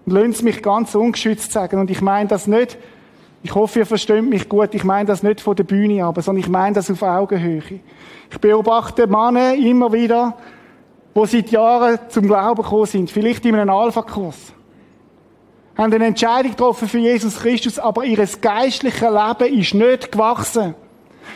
Und 0.07 0.13
lasst 0.13 0.45
mich 0.45 0.63
ganz 0.63 0.95
ungeschützt 0.95 1.51
sagen. 1.51 1.81
Und 1.81 1.91
ich 1.91 2.01
meine 2.01 2.29
das 2.29 2.47
nicht 2.47 2.79
ich 3.43 3.55
hoffe, 3.55 3.81
ihr 3.81 3.87
versteht 3.87 4.25
mich 4.25 4.49
gut. 4.49 4.75
Ich 4.75 4.85
meine 4.85 5.07
das 5.07 5.23
nicht 5.23 5.41
von 5.41 5.57
der 5.57 5.65
Bühne 5.65 6.05
aber, 6.05 6.23
sondern 6.23 6.45
ich 6.45 6.49
meine 6.49 6.75
das 6.75 6.91
auf 6.91 7.03
Augenhöhe. 7.03 7.81
Ich 8.31 8.39
beobachte 8.39 9.07
Männer 9.07 9.55
immer 9.55 9.93
wieder, 9.93 10.37
die 11.15 11.27
seit 11.27 11.51
Jahren 11.51 11.99
zum 12.09 12.27
Glauben 12.27 12.63
gekommen 12.63 12.87
sind. 12.87 13.11
Vielleicht 13.11 13.45
in 13.45 13.57
einem 13.57 13.71
Alpha-Kurs. 13.71 14.53
Haben 15.77 15.93
eine 15.93 16.07
Entscheidung 16.07 16.53
getroffen 16.53 16.87
für 16.87 16.99
Jesus 16.99 17.41
Christus, 17.41 17.79
aber 17.79 18.05
ihr 18.05 18.25
geistliches 18.41 19.01
Leben 19.01 19.59
ist 19.59 19.75
nicht 19.75 20.13
gewachsen. 20.13 20.75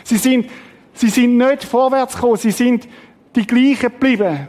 Sie 0.03 0.17
sind, 0.17 0.49
sie 0.93 1.09
sind 1.09 1.37
nicht 1.37 1.63
vorwärts 1.63 2.15
gekommen. 2.15 2.37
Sie 2.37 2.51
sind 2.51 2.87
die 3.35 3.45
gleichen 3.45 3.91
geblieben. 3.91 4.47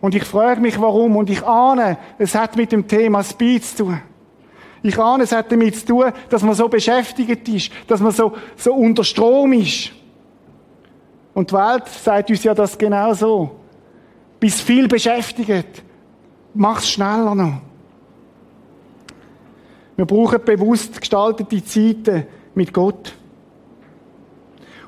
Und 0.00 0.14
ich 0.14 0.24
frage 0.24 0.60
mich, 0.60 0.80
warum. 0.80 1.16
Und 1.16 1.30
ich 1.30 1.42
ahne, 1.46 1.98
es 2.18 2.34
hat 2.34 2.56
mit 2.56 2.72
dem 2.72 2.86
Thema 2.86 3.22
Speed 3.22 3.64
zu 3.64 3.84
tun. 3.84 4.02
Ich 4.82 4.98
ahne, 4.98 5.24
es 5.24 5.32
hat 5.32 5.52
damit 5.52 5.76
zu 5.76 5.86
tun, 5.86 6.12
dass 6.28 6.42
man 6.42 6.54
so 6.54 6.68
beschäftigt 6.68 7.48
ist, 7.48 7.70
dass 7.86 8.00
man 8.00 8.12
so, 8.12 8.32
so 8.56 8.72
unter 8.72 9.04
Strom 9.04 9.52
ist. 9.52 9.92
Und 11.34 11.50
die 11.50 11.54
Welt 11.54 11.86
sagt 11.88 12.30
uns 12.30 12.42
ja 12.42 12.54
das 12.54 12.76
genau 12.76 13.12
so. 13.12 13.50
Bist 14.38 14.62
viel 14.62 14.88
beschäftigt. 14.88 15.82
Mach's 16.54 16.90
schneller 16.90 17.34
noch. 17.34 17.60
Wir 19.96 20.06
brauchen 20.06 20.42
bewusst 20.42 20.98
gestaltete 20.98 21.62
Zeiten 21.62 22.26
mit 22.54 22.72
Gott. 22.72 23.14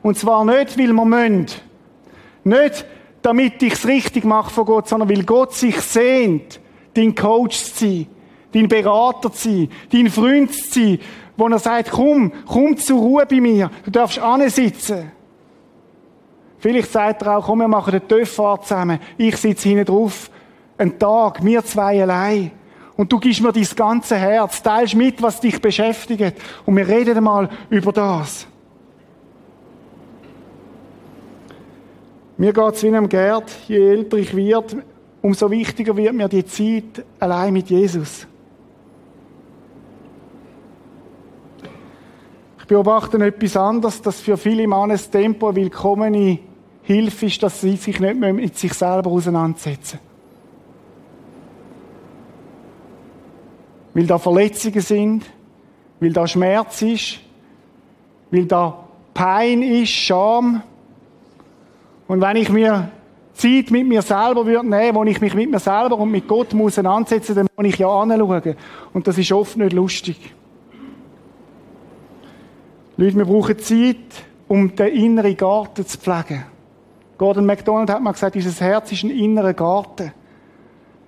Und 0.02 0.16
zwar 0.16 0.44
nicht, 0.44 0.78
weil 0.78 0.92
wir 0.92 1.04
müssen. 1.04 1.46
Nicht, 2.44 2.86
damit 3.20 3.62
ich 3.62 3.74
es 3.74 3.86
richtig 3.86 4.24
mache 4.24 4.50
von 4.50 4.64
Gott, 4.64 4.88
sondern 4.88 5.10
weil 5.10 5.22
Gott 5.22 5.52
sich 5.52 5.80
sehnt, 5.80 6.60
dein 6.94 7.14
Coach 7.14 7.62
zu 7.62 7.86
sein 7.86 8.06
dein 8.52 8.68
Berater 8.68 9.32
zu 9.32 9.48
sein, 9.48 9.68
dein 9.90 10.08
Freund 10.10 10.52
zu 10.52 10.70
sein, 10.70 10.98
wo 11.36 11.48
er 11.48 11.58
sagt, 11.58 11.90
komm, 11.90 12.32
komm 12.46 12.76
zur 12.76 12.98
Ruhe 12.98 13.26
bei 13.26 13.40
mir, 13.40 13.70
du 13.84 13.90
darfst 13.90 14.20
sitzen. 14.48 15.10
Vielleicht 16.58 16.92
sagt 16.92 17.22
er 17.22 17.38
auch, 17.38 17.46
komm, 17.46 17.58
wir 17.58 17.68
machen 17.68 17.90
eine 17.90 18.06
Töpffahrt 18.06 18.66
zusammen. 18.66 19.00
Ich 19.18 19.36
sitze 19.36 19.68
hinten 19.68 19.84
drauf, 19.84 20.30
einen 20.78 20.96
Tag, 20.96 21.44
wir 21.44 21.64
zwei 21.64 22.00
allein. 22.00 22.52
Und 22.96 23.10
du 23.10 23.18
gibst 23.18 23.40
mir 23.40 23.52
dein 23.52 23.66
ganze 23.74 24.16
Herz, 24.16 24.62
teilst 24.62 24.94
mit, 24.94 25.20
was 25.20 25.40
dich 25.40 25.60
beschäftigt. 25.60 26.36
Und 26.64 26.76
wir 26.76 26.86
reden 26.86 27.16
einmal 27.16 27.48
über 27.68 27.92
das. 27.92 28.46
Mir 32.36 32.52
geht 32.52 32.74
es 32.74 32.82
wie 32.82 32.88
einem 32.88 33.08
Gerd, 33.08 33.50
je 33.66 33.78
älter 33.78 34.16
ich 34.16 34.34
werde, 34.34 34.84
umso 35.20 35.50
wichtiger 35.50 35.96
wird 35.96 36.14
mir 36.14 36.28
die 36.28 36.44
Zeit 36.44 37.04
allein 37.18 37.52
mit 37.52 37.70
Jesus. 37.70 38.26
Ich 42.72 42.74
beobachte 42.74 43.18
etwas 43.18 43.54
anderes, 43.54 44.00
dass 44.00 44.22
für 44.22 44.38
viele 44.38 44.66
Männer 44.66 44.94
das 44.94 45.10
Tempo 45.10 45.48
eine 45.48 45.56
willkommene 45.56 46.38
Hilfe 46.84 47.26
ist, 47.26 47.42
dass 47.42 47.60
sie 47.60 47.76
sich 47.76 48.00
nicht 48.00 48.18
mehr 48.18 48.32
mit 48.32 48.56
sich 48.56 48.72
selber 48.72 49.10
auseinandersetzen. 49.10 49.98
Weil 53.92 54.06
da 54.06 54.16
Verletzungen 54.16 54.80
sind, 54.80 55.26
weil 56.00 56.14
da 56.14 56.26
Schmerz 56.26 56.80
ist, 56.80 57.20
weil 58.30 58.46
da 58.46 58.88
Pein 59.12 59.62
ist, 59.62 59.90
Scham. 59.90 60.62
Und 62.08 62.22
wenn 62.22 62.36
ich 62.36 62.48
mir 62.48 62.90
Zeit 63.34 63.70
mit 63.70 63.86
mir 63.86 64.00
selber 64.00 64.46
würde 64.46 64.66
nehmen, 64.66 64.96
wo 64.96 65.04
ich 65.04 65.20
mich 65.20 65.34
mit 65.34 65.50
mir 65.50 65.58
selber 65.58 65.98
und 65.98 66.10
mit 66.10 66.26
Gott 66.26 66.54
muss 66.54 66.72
auseinandersetzen, 66.72 67.34
dann 67.34 67.48
muss 67.54 67.66
ich 67.66 67.76
ja 67.76 67.88
anschauen. 67.88 68.56
Und 68.94 69.06
das 69.06 69.18
ist 69.18 69.30
oft 69.30 69.58
nicht 69.58 69.74
lustig. 69.74 70.16
Leute, 73.02 73.16
wir 73.16 73.24
brauchen 73.24 73.58
Zeit, 73.58 73.96
um 74.46 74.76
den 74.76 74.86
inneren 74.86 75.36
Garten 75.36 75.84
zu 75.84 75.98
pflegen. 75.98 76.44
Gordon 77.18 77.46
MacDonald 77.46 77.90
hat 77.90 78.00
mal 78.00 78.12
gesagt, 78.12 78.36
unser 78.36 78.64
Herz 78.64 78.92
ist 78.92 79.02
ein 79.02 79.10
innerer 79.10 79.54
Garten, 79.54 80.12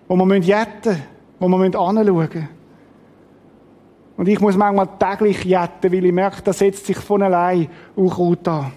wo 0.09 0.16
wir 0.16 0.38
jetten 0.38 0.90
müssen, 0.90 1.03
wo 1.38 1.47
wir 1.47 1.66
anschauen 1.66 2.16
müssen. 2.16 2.49
Und 4.16 4.28
ich 4.28 4.40
muss 4.40 4.57
manchmal 4.57 4.88
täglich 4.99 5.45
jetten, 5.45 5.92
weil 5.92 6.05
ich 6.05 6.12
merke, 6.12 6.42
das 6.42 6.59
setzt 6.59 6.84
sich 6.84 6.97
von 6.97 7.22
allein 7.22 7.68
Unkraut 7.95 8.49
an. 8.49 8.72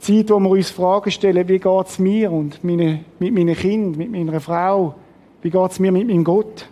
Zeit, 0.00 0.30
wo 0.30 0.40
wir 0.40 0.50
uns 0.50 0.70
Fragen 0.70 1.12
stellen, 1.12 1.46
wie 1.46 1.60
geht 1.60 1.86
es 1.86 2.00
mir 2.00 2.32
und 2.32 2.64
meine, 2.64 3.04
mit 3.20 3.32
meinen 3.32 3.54
Kindern, 3.54 3.96
mit 3.96 4.10
meiner 4.10 4.40
Frau, 4.40 4.96
wie 5.42 5.50
geht 5.50 5.70
es 5.70 5.78
mir 5.78 5.92
mit 5.92 6.08
meinem 6.08 6.24
Gott? 6.24 6.68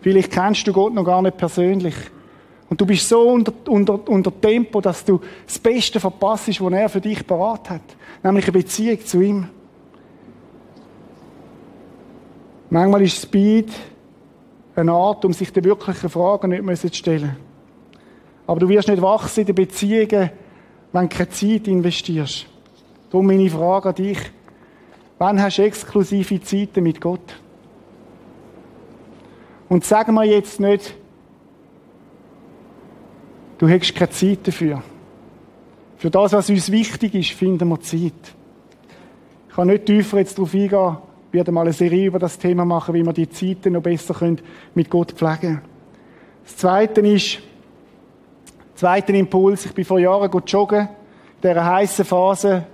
Vielleicht 0.00 0.32
kennst 0.32 0.66
du 0.66 0.72
Gott 0.72 0.94
noch 0.94 1.04
gar 1.04 1.22
nicht 1.22 1.36
persönlich. 1.36 1.94
Und 2.68 2.80
du 2.80 2.86
bist 2.86 3.08
so 3.08 3.20
unter, 3.20 3.52
unter, 3.68 4.08
unter 4.08 4.40
Tempo, 4.40 4.80
dass 4.80 5.04
du 5.04 5.20
das 5.44 5.58
Beste 5.58 5.98
verpasst, 5.98 6.60
was 6.60 6.72
er 6.72 6.88
für 6.88 7.00
dich 7.00 7.26
parat 7.26 7.68
hat. 7.68 7.82
Nämlich 8.22 8.44
eine 8.44 8.52
Beziehung 8.52 9.04
zu 9.04 9.20
ihm. 9.20 9.48
Manchmal 12.70 13.02
ist 13.02 13.20
Speed 13.20 13.72
eine 14.76 14.92
Art, 14.92 15.24
um 15.24 15.32
sich 15.32 15.52
die 15.52 15.64
wirklichen 15.64 16.08
Fragen 16.08 16.50
nicht 16.50 16.80
zu 16.80 16.94
stellen. 16.94 17.36
Aber 18.46 18.60
du 18.60 18.68
wirst 18.68 18.88
nicht 18.88 19.02
wachsen 19.02 19.40
in 19.40 19.46
den 19.46 19.54
Beziehungen, 19.56 20.30
wenn 20.92 21.08
du 21.08 21.16
keine 21.16 21.30
Zeit 21.30 21.66
investierst. 21.68 22.46
Darum 23.10 23.26
meine 23.26 23.50
Frage 23.50 23.88
an 23.88 23.94
dich. 23.96 24.18
Wann 25.18 25.42
hast 25.42 25.58
du 25.58 25.62
exklusive 25.62 26.40
Zeiten 26.40 26.84
mit 26.84 27.00
Gott? 27.00 27.34
Und 29.70 29.86
sagen 29.86 30.12
wir 30.12 30.24
jetzt 30.24 30.60
nicht, 30.60 30.94
Du 33.60 33.68
hast 33.68 33.94
keine 33.94 34.08
Zeit 34.08 34.38
dafür. 34.48 34.82
Für 35.98 36.10
das, 36.10 36.32
was 36.32 36.48
uns 36.48 36.72
wichtig 36.72 37.14
ist, 37.14 37.32
finden 37.32 37.68
wir 37.68 37.78
Zeit. 37.82 38.14
Ich 39.50 39.54
kann 39.54 39.68
nicht 39.68 39.84
tiefer 39.84 40.16
jetzt 40.16 40.38
darauf 40.38 40.54
eingehen. 40.54 40.96
Ich 41.28 41.34
werde 41.34 41.52
mal 41.52 41.60
eine 41.60 41.74
Serie 41.74 42.06
über 42.06 42.18
das 42.18 42.38
Thema 42.38 42.64
machen, 42.64 42.94
wie 42.94 43.04
wir 43.04 43.12
die 43.12 43.28
Zeiten 43.28 43.74
noch 43.74 43.82
besser 43.82 44.16
mit 44.74 44.88
Gott 44.88 45.12
pflegen 45.12 45.40
können. 45.40 45.60
Das 46.42 46.56
Zweite 46.56 47.02
ist, 47.02 47.40
zweiter 48.76 49.12
Impuls. 49.12 49.66
Ich 49.66 49.74
bin 49.74 49.84
vor 49.84 49.98
Jahren 49.98 50.30
joggen, 50.46 50.88
in 50.88 50.88
dieser 51.42 51.66
heißen 51.66 52.06
Phase, 52.06 52.64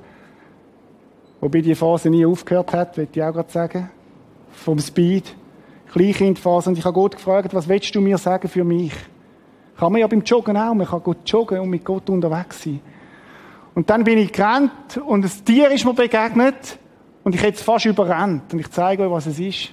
wobei 1.41 1.63
die 1.63 1.75
Phase 1.75 2.11
nie 2.11 2.25
aufgehört 2.25 2.73
hat, 2.73 2.97
würde 2.97 3.11
ich 3.13 3.23
auch 3.25 3.33
gerade 3.33 3.51
sagen. 3.51 3.91
Vom 4.53 4.79
Speed. 4.79 5.35
Kleinkindphase. 5.93 6.71
Und 6.71 6.79
ich 6.79 6.85
habe 6.85 6.95
Gott 6.95 7.17
gefragt, 7.17 7.55
was 7.55 7.69
willst 7.69 7.95
du 7.95 8.01
mir 8.01 8.19
sagen 8.19 8.49
für 8.49 8.65
mich? 8.65 8.93
Kann 9.77 9.93
man 9.93 10.01
ja 10.01 10.07
beim 10.07 10.23
Joggen 10.23 10.57
auch. 10.57 10.75
Man 10.75 10.87
kann 10.87 11.03
gut 11.03 11.19
joggen 11.27 11.61
und 11.61 11.69
mit 11.69 11.85
Gott 11.85 12.09
unterwegs 12.09 12.63
sein. 12.63 12.81
Und 13.75 13.91
dann 13.91 14.05
bin 14.05 14.19
ich 14.19 14.33
gerannt 14.33 14.97
und 15.05 15.25
ein 15.25 15.45
Tier 15.45 15.71
ist 15.71 15.85
mir 15.85 15.93
begegnet 15.93 16.79
und 17.25 17.35
ich 17.35 17.43
hätte 17.43 17.59
es 17.59 17.63
fast 17.63 17.85
überrannt. 17.85 18.53
Und 18.53 18.61
ich 18.61 18.71
zeige 18.71 19.03
euch, 19.03 19.11
was 19.11 19.27
es 19.27 19.39
ist. 19.39 19.71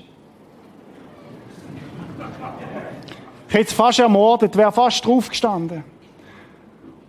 Ich 3.47 3.53
hätte 3.53 3.67
es 3.67 3.73
fast 3.73 3.99
ermordet, 3.99 4.57
wäre 4.57 4.71
fast 4.71 5.05
draufgestanden. 5.05 5.83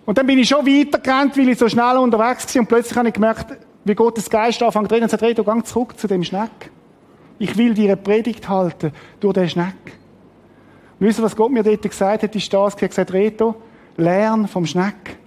Und 0.07 0.19
dann 0.19 0.27
bin 0.27 0.39
ich 0.39 0.49
schon 0.49 0.67
weitergerannt, 0.67 1.37
weil 1.37 1.49
ich 1.49 1.59
so 1.59 1.69
schnell 1.69 1.97
unterwegs 1.97 2.55
war 2.55 2.61
und 2.61 2.69
plötzlich 2.69 2.97
habe 2.97 3.09
ich 3.09 3.15
gemerkt, 3.15 3.59
wie 3.85 3.95
Gottes 3.95 4.29
Geist 4.29 4.63
anfängt 4.63 4.89
zu 4.89 4.95
reden 4.95 5.05
und 5.05 5.11
sagt, 5.11 5.23
hey, 5.23 5.35
du 5.35 5.43
geh 5.43 5.63
zurück 5.63 5.99
zu 5.99 6.07
dem 6.07 6.23
Schneck. 6.23 6.71
Ich 7.39 7.57
will 7.57 7.75
dir 7.75 7.93
eine 7.93 7.97
Predigt 7.97 8.49
halten 8.49 8.93
durch 9.21 9.35
den 9.35 9.49
Schneck. 9.49 9.75
Wisst 10.99 11.19
ihr, 11.19 11.25
was 11.25 11.37
Gott 11.37 11.51
mir 11.51 11.63
dort 11.63 11.83
gesagt 11.83 12.23
hat? 12.23 12.35
Er 12.35 12.63
hat 12.67 12.79
gesagt, 12.79 13.13
Reto, 13.13 13.57
lern 13.97 14.47
vom 14.47 14.65
Schneck. 14.67 15.19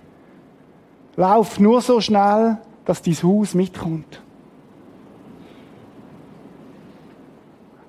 Lauf 1.15 1.59
nur 1.59 1.81
so 1.81 1.99
schnell, 1.99 2.57
dass 2.85 3.01
dein 3.01 3.15
Haus 3.15 3.53
mitkommt. 3.53 4.21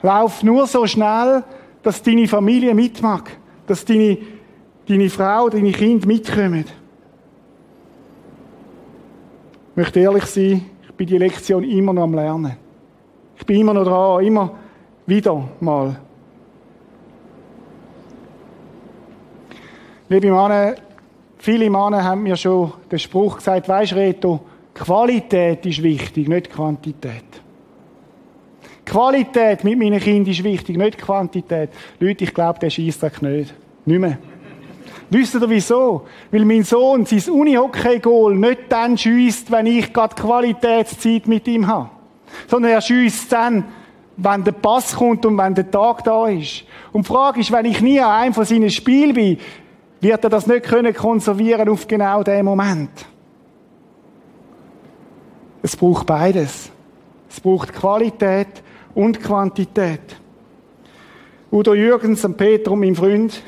Lauf 0.02 0.42
nur 0.42 0.66
so 0.66 0.86
schnell, 0.86 1.44
dass 1.82 2.02
deine 2.02 2.28
Familie 2.28 2.74
mitmacht, 2.74 3.30
dass 3.66 3.84
deine, 3.84 4.18
deine 4.86 5.10
Frau, 5.10 5.48
deine 5.48 5.72
Kinder 5.72 6.06
mitkommen. 6.06 6.64
Ich 9.70 9.76
möchte 9.76 10.00
ehrlich 10.00 10.24
sein, 10.24 10.64
ich 10.82 10.94
bin 10.94 11.06
die 11.06 11.18
Lektion 11.18 11.64
immer 11.64 11.92
noch 11.92 12.04
am 12.04 12.14
Lernen. 12.14 12.56
Ich 13.38 13.46
bin 13.46 13.60
immer 13.60 13.74
noch 13.74 13.84
dran, 13.84 14.24
immer 14.24 14.50
wieder 15.06 15.48
mal. 15.60 15.96
Liebe 20.08 20.30
Männer, 20.30 20.74
viele 21.38 21.70
Männer 21.70 22.02
haben 22.02 22.22
mir 22.22 22.36
schon 22.36 22.72
den 22.90 22.98
Spruch 22.98 23.36
gesagt, 23.36 23.68
weisst 23.68 23.94
Reto, 23.94 24.40
Qualität 24.74 25.64
ist 25.66 25.82
wichtig, 25.82 26.28
nicht 26.28 26.50
Quantität. 26.50 27.24
Qualität 28.84 29.64
mit 29.64 29.78
meinen 29.78 30.00
Kindern 30.00 30.32
ist 30.32 30.42
wichtig, 30.42 30.78
nicht 30.78 30.98
Quantität. 30.98 31.70
Leute, 32.00 32.24
ich 32.24 32.32
glaube, 32.32 32.58
der 32.58 32.70
schießt 32.70 33.02
das 33.02 33.20
nicht. 33.20 33.54
Nicht 33.84 33.98
mehr. 33.98 34.18
Wisst 35.10 35.34
ihr 35.34 35.48
wieso? 35.48 36.06
Weil 36.30 36.44
mein 36.44 36.64
Sohn 36.64 37.04
sein 37.04 37.32
Uni-Hockey-Goal 37.32 38.36
nicht 38.36 38.60
dann 38.70 38.96
schießt, 38.96 39.50
wenn 39.50 39.66
ich 39.66 39.92
gerade 39.92 40.14
Qualitätszeit 40.14 41.26
mit 41.26 41.46
ihm 41.48 41.66
habe. 41.66 41.90
Sondern 42.46 42.72
er 42.72 42.80
schießt 42.80 43.32
dann, 43.32 43.64
wenn 44.16 44.44
der 44.44 44.52
Pass 44.52 44.96
kommt 44.96 45.24
und 45.24 45.38
wenn 45.38 45.54
der 45.54 45.70
Tag 45.70 46.02
da 46.04 46.26
ist. 46.26 46.64
Und 46.92 47.06
die 47.06 47.12
Frage 47.12 47.40
ist, 47.40 47.52
wenn 47.52 47.66
ich 47.66 47.80
nie 47.80 48.00
an 48.00 48.10
einem 48.10 48.34
von 48.34 48.44
seinen 48.44 48.70
Spielen 48.70 49.14
bin, 49.14 49.38
wird 50.00 50.24
er 50.24 50.30
das 50.30 50.46
nicht 50.46 50.64
können 50.64 50.94
konservieren 50.94 51.68
auf 51.68 51.86
genau 51.86 52.22
den 52.22 52.44
Moment. 52.44 52.90
Es 55.62 55.76
braucht 55.76 56.06
beides. 56.06 56.70
Es 57.30 57.40
braucht 57.40 57.72
Qualität 57.72 58.62
und 58.94 59.22
Quantität. 59.22 60.00
Udo 61.50 61.74
Jürgens, 61.74 62.24
und 62.24 62.36
Peter 62.36 62.72
und 62.72 62.80
mein 62.80 62.94
Freund, 62.94 63.42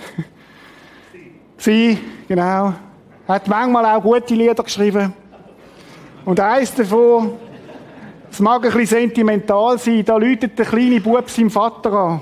sie, 1.57 1.99
genau, 2.29 2.73
hat 3.29 3.47
manchmal 3.47 3.85
auch 3.85 4.03
gute 4.03 4.35
Lieder 4.35 4.63
geschrieben. 4.63 5.13
Und 6.25 6.41
eins 6.41 6.75
davon, 6.75 7.33
es 8.31 8.41
mag 8.41 8.65
ein 8.65 8.73
bisschen 8.73 9.01
sentimental 9.01 9.79
sein, 9.79 10.05
da 10.05 10.17
läutet 10.17 10.59
der 10.59 10.67
kleine 10.67 11.01
Bub 11.01 11.29
seinem 11.29 11.51
Vater 11.51 11.93
an 11.93 12.21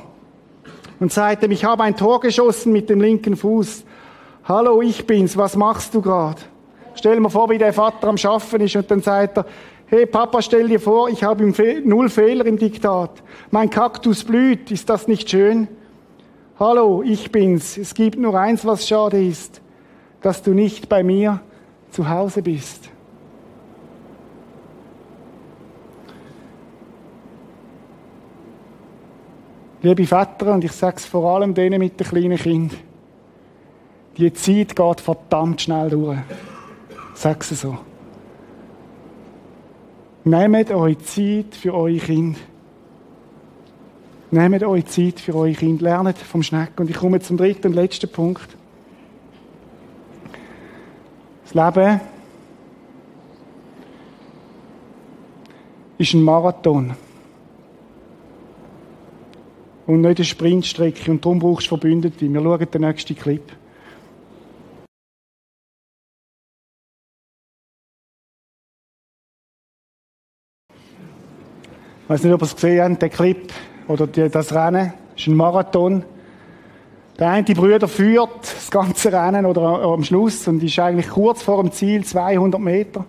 und 1.01 1.13
sagt 1.13 1.43
ihm, 1.43 1.51
ich 1.51 1.65
habe 1.65 1.83
ein 1.83 1.97
Tor 1.97 2.21
geschossen 2.21 2.73
mit 2.73 2.89
dem 2.89 3.01
linken 3.01 3.37
Fuß. 3.37 3.85
Hallo, 4.45 4.81
ich 4.81 5.07
bin's, 5.07 5.37
was 5.37 5.57
machst 5.57 5.95
du 5.95 6.01
gerade? 6.01 6.41
Stell 6.95 7.21
mir 7.21 7.31
vor, 7.31 7.51
wie 7.51 7.59
der 7.59 7.73
Vater 7.73 8.09
am 8.09 8.17
Schaffen 8.17 8.61
ist 8.63 8.75
und 8.75 8.91
dann 8.91 9.03
sagt 9.03 9.39
er, 9.39 9.47
hey 9.87 10.07
Papa, 10.07 10.43
stell 10.43 10.69
dir 10.69 10.81
vor, 10.81 11.09
ich 11.09 11.23
habe 11.23 11.53
null 11.85 12.09
Fehler 12.09 12.47
im 12.47 12.59
Diktat. 12.59 13.23
Mein 13.51 13.71
Kaktus 13.71 14.25
blüht, 14.25 14.71
ist 14.71 14.89
das 14.89 15.07
nicht 15.07 15.31
schön? 15.31 15.69
Hallo, 16.59 17.03
ich 17.05 17.31
bin's. 17.31 17.77
Es 17.77 17.95
gibt 17.95 18.19
nur 18.19 18.35
eins, 18.35 18.65
was 18.65 18.89
schade 18.89 19.23
ist, 19.23 19.61
dass 20.23 20.43
du 20.43 20.55
nicht 20.55 20.89
bei 20.89 21.05
mir 21.05 21.41
zu 21.91 22.09
Hause 22.09 22.43
bist. 22.43 22.91
Liebe 29.81 30.07
Väter, 30.07 30.53
und 30.55 30.65
ich 30.65 30.73
sage 30.73 30.97
es 30.97 31.07
vor 31.07 31.35
allem 31.35 31.55
denen 31.55 31.79
mit 31.79 32.01
den 32.01 32.07
kleinen 32.07 32.37
Kindern, 32.37 32.79
die 34.17 34.33
Zeit 34.33 34.75
geht 34.75 35.01
verdammt 35.01 35.63
schnell 35.63 35.91
durch. 35.91 36.19
Sag 37.15 37.41
es 37.43 37.61
so. 37.61 37.79
Nehmt 40.25 40.71
euch 40.73 40.99
Zeit 40.99 41.55
für 41.55 41.73
eure 41.73 41.99
Kinder. 41.99 42.39
Nehmt 44.33 44.63
euch 44.65 44.87
Zeit 44.87 45.21
für 45.21 45.35
eure 45.35 45.53
Kinder. 45.53 45.85
Lernt 45.85 46.19
vom 46.19 46.43
Schneck. 46.43 46.73
Und 46.79 46.91
ich 46.91 46.97
komme 46.97 47.21
zum 47.21 47.37
dritten 47.37 47.69
und 47.69 47.75
letzten 47.75 48.11
Punkt. 48.11 48.49
Das 51.45 51.55
Leben 51.55 52.01
ist 55.97 56.15
ein 56.15 56.23
Marathon. 56.23 56.95
Und 59.89 60.03
nicht 60.03 60.19
eine 60.19 60.25
Sprintstrecke. 60.27 61.11
Und 61.11 61.25
darum 61.25 61.39
brauchst 61.39 61.65
du 61.65 61.71
Verbündete. 61.71 62.31
Wir 62.31 62.43
schauen 62.43 62.71
den 62.71 62.81
nächsten 62.83 63.17
Clip. 63.17 63.43
Ich 72.03 72.11
weiß 72.11 72.23
nicht, 72.23 72.35
ob 72.35 72.43
ihr 72.43 72.45
es 72.45 72.55
gesehen 72.55 72.93
habt, 72.93 73.01
den 73.01 73.09
Clip 73.09 73.53
oder 73.87 74.07
das 74.07 74.55
Rennen. 74.55 74.93
Das 75.15 75.23
ist 75.23 75.27
ein 75.29 75.37
Marathon. 75.37 76.05
Der 77.19 77.31
eine 77.31 77.45
Brüder 77.45 77.89
führt 77.89 78.43
das 78.43 78.71
ganze 78.71 79.11
Rennen 79.11 79.47
oder 79.47 79.63
am 79.63 80.05
Schluss 80.05 80.47
und 80.49 80.63
ist 80.63 80.79
eigentlich 80.79 81.09
kurz 81.09 81.43
vor 81.43 81.63
dem 81.63 81.73
Ziel, 81.73 82.05
200 82.05 82.61
Meter. 82.61 83.07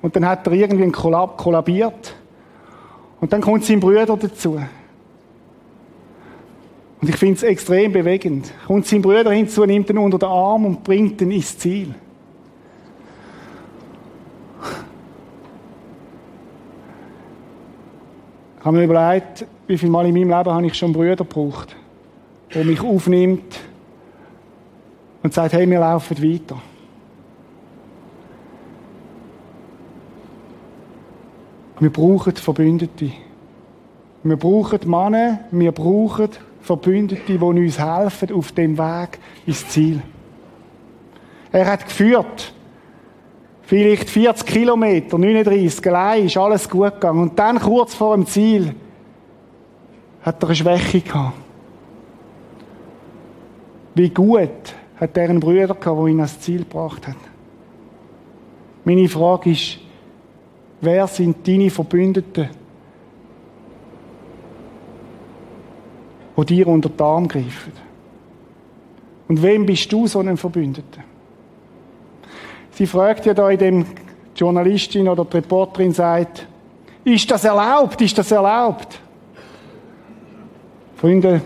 Und 0.00 0.14
dann 0.14 0.26
hat 0.26 0.46
er 0.46 0.52
irgendwie 0.52 0.84
einen 0.84 0.92
Kollab 0.92 1.38
kollabiert. 1.38 2.14
Und 3.20 3.32
dann 3.32 3.40
kommt 3.40 3.64
sein 3.64 3.80
Brüder 3.80 4.06
dazu. 4.06 4.60
Und 7.04 7.10
ich 7.10 7.16
finde 7.16 7.34
es 7.34 7.42
extrem 7.42 7.92
bewegend. 7.92 8.50
Kommt 8.66 8.86
sein 8.86 9.02
Brüder 9.02 9.30
hinzu, 9.30 9.66
nimmt 9.66 9.90
ihn 9.90 9.98
unter 9.98 10.18
den 10.18 10.26
Arm 10.26 10.64
und 10.64 10.82
bringt 10.82 11.20
ihn 11.20 11.32
ins 11.32 11.58
Ziel. 11.58 11.94
Ich 18.58 18.64
habe 18.64 18.78
mir 18.78 18.84
überlegt, 18.84 19.44
wie 19.66 19.76
viele 19.76 19.92
Mal 19.92 20.06
in 20.06 20.14
meinem 20.14 20.30
Leben 20.30 20.50
habe 20.50 20.66
ich 20.66 20.72
schon 20.72 20.94
Brüder 20.94 21.16
gebraucht, 21.16 21.76
der 22.54 22.64
mich 22.64 22.80
aufnimmt 22.80 23.60
und 25.22 25.34
sagt, 25.34 25.52
hey, 25.52 25.68
wir 25.68 25.80
laufen 25.80 26.22
weiter. 26.22 26.56
Wir 31.80 31.90
brauchen 31.90 32.34
Verbündete. 32.34 33.10
Wir 34.22 34.36
brauchen 34.38 34.80
Männer, 34.86 35.40
wir 35.50 35.72
brauchen 35.72 36.30
Verbündete, 36.64 37.38
die 37.38 37.38
uns 37.38 37.78
helfen 37.78 38.32
auf 38.32 38.52
dem 38.52 38.78
Weg 38.78 39.18
ins 39.46 39.68
Ziel. 39.68 40.00
Er 41.52 41.66
hat 41.66 41.84
geführt. 41.84 42.52
Vielleicht 43.62 44.08
40 44.08 44.46
Kilometer, 44.46 45.18
39, 45.18 45.86
allein 45.88 46.26
ist 46.26 46.36
alles 46.36 46.68
gut 46.68 46.94
gegangen. 46.94 47.20
Und 47.20 47.38
dann, 47.38 47.60
kurz 47.60 47.94
vor 47.94 48.16
dem 48.16 48.26
Ziel, 48.26 48.74
hat 50.22 50.42
er 50.42 50.48
eine 50.48 50.56
Schwäche 50.56 51.00
gehabt. 51.00 51.34
Wie 53.94 54.08
gut 54.08 54.74
hat 54.96 55.16
er 55.16 55.28
einen 55.28 55.40
Bruder 55.40 55.74
gehabt, 55.74 55.86
der 55.86 56.06
ihn 56.06 56.20
ans 56.20 56.40
Ziel 56.40 56.60
gebracht 56.60 57.06
hat? 57.06 57.16
Meine 58.84 59.08
Frage 59.08 59.50
ist, 59.50 59.78
wer 60.80 61.06
sind 61.06 61.46
deine 61.46 61.70
Verbündeten, 61.70 62.48
die 66.36 66.44
dir 66.44 66.66
unter 66.66 66.88
den 66.88 67.00
Arm 67.00 67.28
greifen? 67.28 67.72
Und 69.28 69.42
wem 69.42 69.66
bist 69.66 69.90
du 69.92 70.06
so 70.06 70.20
ein 70.20 70.36
Verbündeter? 70.36 71.02
Sie 72.72 72.86
fragt 72.86 73.24
ja 73.26 73.34
da 73.34 73.50
in 73.50 73.58
dem 73.58 73.84
die 73.84 74.40
Journalistin 74.40 75.08
oder 75.08 75.24
die 75.24 75.36
Reporterin 75.36 75.92
sagt, 75.92 76.46
ist 77.04 77.30
das 77.30 77.44
erlaubt? 77.44 78.00
Ist 78.00 78.18
das 78.18 78.30
erlaubt? 78.30 78.98
Freunde, 80.96 81.40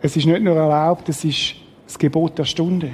es 0.00 0.16
ist 0.16 0.26
nicht 0.26 0.42
nur 0.42 0.56
erlaubt, 0.56 1.08
es 1.08 1.24
ist 1.24 1.54
das 1.86 1.98
Gebot 1.98 2.38
der 2.38 2.44
Stunde. 2.44 2.90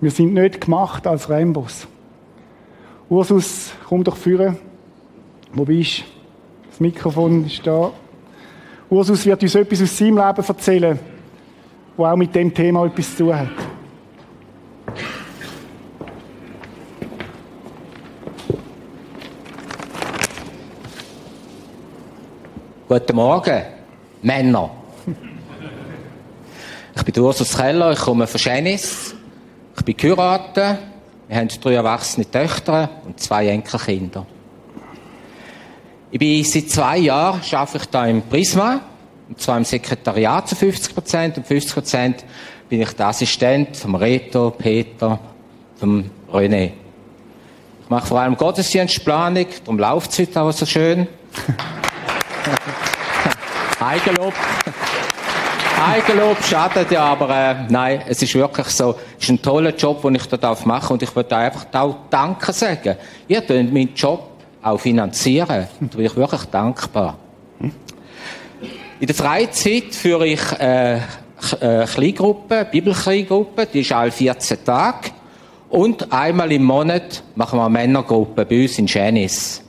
Wir 0.00 0.10
sind 0.10 0.32
nicht 0.32 0.62
gemacht 0.62 1.06
als 1.06 1.28
Rambos. 1.28 1.86
Ursus, 3.10 3.72
komm 3.86 4.02
doch 4.02 4.16
führen. 4.16 4.56
Wo 5.52 5.64
bist 5.64 5.98
du? 5.98 6.04
Das 6.70 6.80
Mikrofon 6.80 7.44
ist 7.44 7.66
da. 7.66 7.92
Ursus 8.90 9.24
wird 9.24 9.40
uns 9.40 9.54
etwas 9.54 9.82
aus 9.82 9.96
seinem 9.96 10.16
Leben 10.16 10.44
erzählen, 10.48 10.98
wo 11.96 12.04
auch 12.04 12.16
mit 12.16 12.34
dem 12.34 12.52
Thema 12.52 12.86
etwas 12.86 13.16
zu 13.16 13.24
tun 13.24 13.38
hat. 13.38 13.48
Guten 22.88 23.14
Morgen, 23.14 23.62
Männer. 24.22 24.70
Ich 26.96 27.04
bin 27.04 27.22
Ursus 27.22 27.56
Keller, 27.56 27.92
ich 27.92 28.00
komme 28.00 28.26
von 28.26 28.40
Schenis. 28.40 29.14
Ich 29.76 29.84
bin 29.84 29.96
geheiratet. 29.96 30.78
Wir 31.28 31.36
haben 31.36 31.48
drei 31.48 31.74
erwachsene 31.74 32.28
Töchter 32.28 32.90
und 33.06 33.20
zwei 33.20 33.46
Enkelkinder. 33.46 34.26
Ich 36.12 36.18
bin 36.18 36.42
seit 36.42 36.68
zwei 36.68 36.98
Jahren 36.98 37.40
arbeite 37.52 37.78
ich 37.78 37.86
da 37.86 38.04
im 38.04 38.22
Prisma, 38.22 38.80
und 39.28 39.40
zwar 39.40 39.58
im 39.58 39.64
Sekretariat 39.64 40.48
zu 40.48 40.56
50 40.56 40.92
Prozent 40.92 41.38
und 41.38 41.46
50 41.46 41.72
Prozent 41.72 42.24
bin 42.68 42.82
ich 42.82 42.90
der 42.94 43.06
Assistent 43.06 43.76
vom 43.76 43.94
Reto, 43.94 44.50
Peter, 44.50 45.20
vom 45.78 46.10
René. 46.32 46.72
Ich 47.84 47.88
mache 47.88 48.08
vor 48.08 48.18
allem 48.18 48.36
Gottesdienstplanung, 48.36 49.46
darum 49.64 49.78
läuft 49.78 50.10
es 50.10 50.18
heute 50.18 50.40
auch 50.40 50.50
so 50.50 50.66
schön. 50.66 51.06
Eigenlob. 53.80 54.34
Eigenlob 55.80 56.42
schadet 56.42 56.90
ja, 56.90 57.04
aber 57.04 57.30
äh, 57.30 57.54
nein, 57.68 58.02
es 58.08 58.20
ist 58.20 58.34
wirklich 58.34 58.66
so, 58.66 58.96
es 59.16 59.24
ist 59.24 59.30
ein 59.30 59.40
toller 59.40 59.76
Job, 59.76 60.02
den 60.02 60.16
ich 60.16 60.26
da 60.26 60.36
darf 60.36 60.66
machen 60.66 60.94
und 60.94 61.02
ich 61.04 61.14
würde 61.14 61.36
einfach 61.36 61.66
auch 61.72 61.94
Danke 62.10 62.52
sagen. 62.52 62.96
Ihr 63.28 63.42
könnt 63.42 63.72
meinen 63.72 63.94
Job 63.94 64.29
auch 64.62 64.78
finanzieren. 64.78 65.68
Da 65.80 65.96
bin 65.96 66.06
ich 66.06 66.16
wirklich 66.16 66.44
dankbar. 66.44 67.16
In 69.00 69.06
der 69.06 69.14
Freizeit 69.14 69.94
führe 69.94 70.26
ich 70.26 70.40
äh, 70.58 70.96
äh, 70.96 71.86
Kleingruppe, 71.86 72.66
Bibelkleingruppe, 72.70 73.66
die 73.66 73.80
ist 73.80 73.92
alle 73.92 74.10
14 74.10 74.64
Tage. 74.64 75.10
Und 75.70 76.12
einmal 76.12 76.50
im 76.52 76.64
Monat 76.64 77.22
machen 77.34 77.58
wir 77.58 77.64
eine 77.64 77.72
Männergruppe 77.72 78.44
bei 78.44 78.62
uns 78.62 78.78
in 78.78 78.86
Janice. 78.86 79.62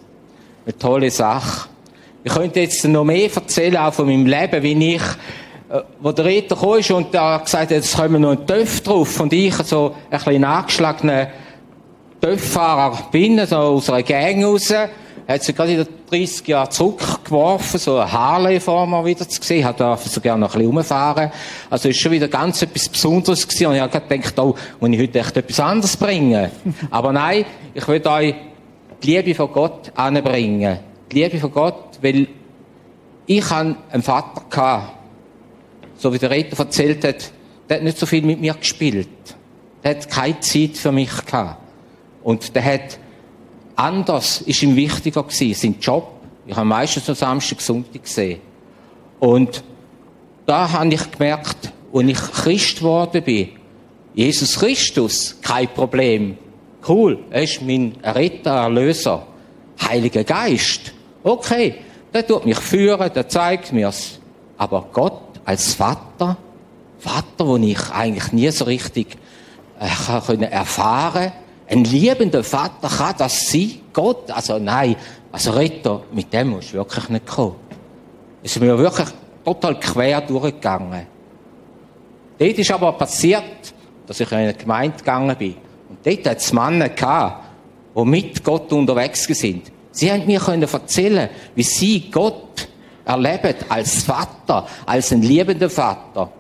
Eine 0.66 0.78
tolle 0.78 1.12
Sache. 1.12 1.70
Ich 2.24 2.34
könnte 2.34 2.60
jetzt 2.60 2.84
noch 2.86 3.04
mehr 3.04 3.34
erzählen, 3.34 3.78
auch 3.78 3.94
von 3.94 4.08
meinem 4.08 4.26
Leben, 4.26 4.64
wie 4.64 4.96
ich, 4.96 5.02
äh, 5.70 5.82
wo 6.02 6.12
der 6.12 6.26
Retter 6.26 6.56
kam 6.56 6.98
und 6.98 7.14
da 7.14 7.38
gesagt 7.38 7.64
hat, 7.64 7.72
jetzt 7.72 7.96
kommen 7.96 8.22
noch 8.22 8.32
ein 8.32 8.46
Töpf 8.46 8.82
drauf 8.82 9.20
und 9.20 9.32
ich 9.32 9.56
so 9.56 9.96
ein 10.10 10.20
bisschen 10.20 10.44
angeschlagener 10.44 11.28
Töpffahrer 12.22 13.10
bin, 13.12 13.44
so 13.46 13.56
aus 13.56 13.90
einer 13.90 14.04
Gang 14.04 14.44
raus, 14.44 14.72
hat 15.28 15.44
sie 15.44 15.54
gerade 15.54 15.74
in 15.74 15.88
30 16.10 16.48
Jahre 16.48 16.70
zurückgeworfen, 16.70 17.80
so 17.80 17.98
ein 17.98 18.12
Harley 18.12 18.60
vor 18.60 18.86
mir 18.86 19.04
wieder 19.06 19.28
zu 19.28 19.42
sehen, 19.42 19.66
hat 19.66 19.80
da 19.80 19.98
so 19.98 20.22
gerne 20.22 20.42
noch 20.42 20.54
ein 20.54 20.60
bisschen 20.60 20.76
rumfahren. 20.76 21.32
Also 21.70 21.90
ist 21.90 22.00
schon 22.00 22.12
wieder 22.12 22.28
ganz 22.28 22.62
etwas 22.62 22.90
Besonderes 22.90 23.48
gewesen 23.48 23.68
und 23.68 23.76
ich 23.76 23.82
habe 23.82 24.00
gedacht, 24.00 24.40
oh, 24.40 24.56
muss 24.80 24.90
ich 24.92 25.00
heute 25.00 25.20
echt 25.20 25.38
etwas 25.38 25.60
anderes 25.60 25.98
bringen. 25.98 26.52
Aber 26.92 27.14
nein, 27.14 27.46
ich 27.74 27.88
will 27.88 28.06
euch 28.06 28.36
die 29.02 29.16
Liebe 29.16 29.34
von 29.34 29.52
Gott 29.52 29.92
anbringen. 29.96 30.80
Die 31.12 31.24
Liebe 31.24 31.40
von 31.40 31.52
Gott, 31.52 32.00
weil 32.02 32.28
ich 33.26 33.50
hatte 33.50 33.78
einen 33.92 34.04
Vater, 34.04 34.44
gehabt, 34.50 34.94
so 35.98 36.12
wie 36.14 36.20
der 36.20 36.30
Redner 36.30 36.60
erzählt 36.60 37.04
hat, 37.04 37.32
der 37.70 37.78
hat 37.78 37.84
nicht 37.84 37.98
so 37.98 38.06
viel 38.06 38.24
mit 38.24 38.42
mir 38.42 38.54
gespielt. 38.54 39.08
Der 39.84 39.92
hat 39.92 40.10
keine 40.10 40.40
Zeit 40.42 40.78
für 40.78 40.92
mich 40.92 41.26
gehabt. 41.26 41.61
Und 42.24 42.56
der 42.56 42.64
hat 42.64 43.00
anders, 43.76 44.42
ist 44.42 44.62
ihm 44.64 44.76
wichtiger 44.76 45.24
gewesen, 45.24 45.54
sein 45.54 45.76
Job. 45.80 46.12
Ich 46.46 46.56
habe 46.56 46.66
meistens 46.66 47.08
nur 47.08 47.16
Samstag, 47.16 47.62
Sonntag 47.62 48.04
gesehen. 48.04 48.40
Und 49.20 49.64
da 50.46 50.72
habe 50.72 50.94
ich 50.94 51.12
gemerkt, 51.12 51.72
als 51.94 52.06
ich 52.08 52.18
Christ 52.18 52.80
geworden 52.80 53.24
bin, 53.24 53.50
Jesus 54.14 54.60
Christus, 54.60 55.38
kein 55.42 55.68
Problem. 55.70 56.38
Cool, 56.88 57.20
er 57.30 57.44
ist 57.44 57.62
mein 57.62 57.96
Retter, 58.04 58.52
Erlöser. 58.52 59.28
Heiliger 59.82 60.24
Geist. 60.24 60.94
Okay, 61.24 61.76
der 62.14 62.26
tut 62.26 62.46
mich 62.46 62.58
führen, 62.58 63.12
der 63.14 63.28
zeigt 63.30 63.72
mir's. 63.72 64.20
Aber 64.58 64.88
Gott 64.92 65.40
als 65.46 65.74
Vater, 65.74 66.38
Vater, 67.00 67.48
wo 67.48 67.58
ich 67.58 67.90
eigentlich 67.92 68.32
nie 68.32 68.50
so 68.52 68.66
richtig 68.66 69.18
äh, 69.80 70.44
erfahren, 70.46 71.32
ein 71.72 71.86
liebender 71.86 72.44
Vater 72.44 72.90
kann 72.90 73.16
das 73.18 73.50
sein? 73.50 73.72
Gott? 73.94 74.30
Also 74.30 74.60
nein, 74.60 74.96
also 75.32 75.52
Retter, 75.52 76.04
mit 76.12 76.32
dem 76.34 76.50
musst 76.50 76.74
du 76.74 76.78
wirklich 76.78 77.08
nicht 77.10 77.26
kommen. 77.26 77.56
Es 78.44 78.56
ist 78.56 78.62
mir 78.62 78.78
wirklich 78.78 79.08
total 79.46 79.80
quer 79.80 80.22
durchgegangen. 80.22 81.08
Dort 82.38 82.58
ist 82.58 82.72
aber 82.72 82.92
passiert, 82.94 83.74
dass 84.06 84.20
ich 84.20 84.32
in 84.32 84.38
eine 84.40 84.54
Gemeinde 84.54 84.98
gegangen 84.98 85.36
bin. 85.38 85.56
Und 85.90 86.00
dort 86.04 86.28
hat 86.28 86.38
es 86.38 86.52
Männer 86.52 86.90
gehabt, 86.90 87.46
die 87.96 88.04
mit 88.04 88.44
Gott 88.44 88.72
unterwegs 88.74 89.24
sind. 89.24 89.72
Sie 89.92 90.12
haben 90.12 90.26
mir 90.26 90.40
können 90.40 90.64
erzählen, 90.64 91.30
wie 91.56 91.64
sie 91.64 92.10
Gott 92.12 92.68
erleben 93.06 93.56
als 93.70 94.04
Vater, 94.04 94.68
als 94.86 95.12
ein 95.12 95.22
liebender 95.22 95.70
Vater. 95.70 96.32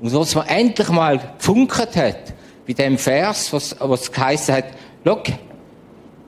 Und 0.00 0.14
was 0.14 0.34
man 0.34 0.46
endlich 0.46 0.88
mal 0.88 1.18
gefunkert 1.38 1.96
hat, 1.96 2.32
bei 2.70 2.84
dem 2.84 2.98
Vers, 2.98 3.52
was, 3.52 3.74
was 3.80 4.12
geheißen 4.12 4.54
hat, 4.54 4.66
schau, 5.04 5.22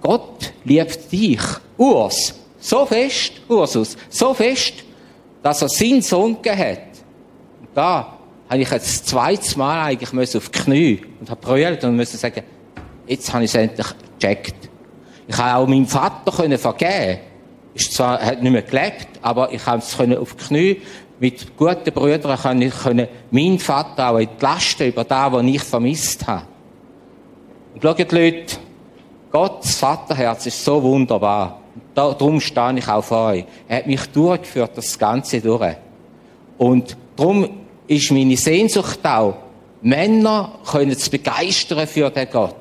Gott 0.00 0.52
liebt 0.64 1.12
dich, 1.12 1.40
Urs, 1.76 2.34
so 2.58 2.84
fest, 2.84 3.34
Ursus, 3.48 3.96
so 4.08 4.34
fest, 4.34 4.74
dass 5.40 5.62
er 5.62 5.68
seinen 5.68 6.02
Sohn 6.02 6.36
hat. 6.44 6.78
Und 7.60 7.68
da 7.74 8.18
habe 8.48 8.60
ich 8.60 8.70
jetzt 8.70 8.88
das 8.88 9.04
zweite 9.04 9.56
Mal 9.56 9.84
eigentlich 9.84 10.36
auf 10.36 10.48
die 10.48 10.58
Knie 10.58 11.00
und 11.20 11.30
habe 11.30 11.40
brüllt 11.40 11.84
und 11.84 11.96
musste 11.96 12.16
sagen, 12.16 12.42
jetzt 13.06 13.32
habe 13.32 13.44
ich 13.44 13.50
es 13.50 13.54
endlich 13.54 13.86
gecheckt. 14.18 14.68
Ich 15.28 15.38
habe 15.38 15.58
auch 15.58 15.68
meinem 15.68 15.86
Vater 15.86 16.32
können 16.32 16.58
vergeben. 16.58 17.20
Ist 17.74 17.94
zwar, 17.94 18.20
hat 18.20 18.42
nicht 18.42 18.52
mehr 18.52 18.62
gelebt, 18.62 19.06
aber 19.22 19.52
ich 19.52 19.64
habe 19.64 19.78
es 19.78 20.18
auf 20.18 20.34
die 20.34 20.44
Knie 20.44 20.82
mit 21.22 21.56
guten 21.56 21.92
Brüdern 21.92 22.60
ich 22.60 22.74
können 22.74 23.06
meinen 23.30 23.60
Vater 23.60 24.10
auch 24.10 24.18
entlasten 24.18 24.88
über 24.88 25.04
das, 25.04 25.32
was 25.32 25.44
ich 25.44 25.62
vermisst 25.62 26.26
habe. 26.26 26.42
Und 27.74 27.80
schaut, 27.80 28.10
Leute, 28.10 28.56
Gottes 29.30 29.76
Vaterherz 29.76 30.46
ist 30.46 30.64
so 30.64 30.82
wunderbar. 30.82 31.60
Darum 31.94 32.40
stehe 32.40 32.76
ich 32.76 32.88
auch 32.88 33.04
vor 33.04 33.28
euch. 33.28 33.44
Er 33.68 33.76
hat 33.76 33.86
mich 33.86 34.04
durchgeführt, 34.06 34.72
das 34.74 34.98
Ganze 34.98 35.40
durch. 35.40 35.76
Und 36.58 36.96
darum 37.14 37.48
ist 37.86 38.10
meine 38.10 38.36
Sehnsucht 38.36 38.98
auch, 39.06 39.36
Männer 39.80 40.58
können 40.68 40.98
zu 40.98 41.08
begeistern 41.08 41.86
für 41.86 42.10
den 42.10 42.28
Gott. 42.32 42.56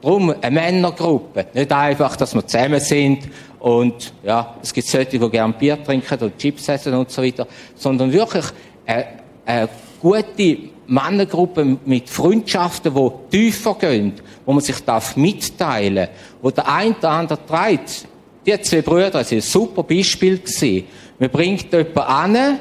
Darum 0.00 0.34
eine 0.40 0.54
Männergruppe. 0.54 1.46
Nicht 1.54 1.72
einfach, 1.72 2.16
dass 2.16 2.34
wir 2.34 2.46
zusammen 2.46 2.80
sind 2.80 3.28
und, 3.58 4.12
ja, 4.22 4.54
es 4.62 4.72
gibt 4.72 4.86
solche, 4.86 5.18
die 5.18 5.30
gerne 5.30 5.52
Bier 5.54 5.82
trinken 5.82 6.14
oder 6.14 6.36
Chips 6.36 6.68
essen 6.68 6.94
und 6.94 7.10
so 7.10 7.22
weiter, 7.22 7.46
sondern 7.74 8.12
wirklich 8.12 8.44
eine, 8.86 9.06
eine 9.44 9.68
gute 10.00 10.58
Männergruppe 10.86 11.78
mit 11.84 12.08
Freundschaften, 12.08 12.94
die 12.94 13.10
tiefer 13.36 13.74
gehen, 13.74 14.14
wo 14.46 14.52
man 14.52 14.62
sich 14.62 14.82
darf 14.84 15.16
mitteilen, 15.16 16.08
wo 16.40 16.50
der 16.50 16.72
eine 16.72 16.94
oder 16.96 17.10
andere 17.10 17.44
trägt. 17.44 18.06
Die 18.46 18.60
zwei 18.62 18.82
Brüder, 18.82 19.14
war 19.14 19.24
ein 19.30 19.40
super 19.40 19.82
Beispiel 19.82 20.38
gewesen. 20.38 20.86
Man 21.18 21.28
bringt 21.30 21.72
jemanden 21.72 21.98
an, 21.98 22.60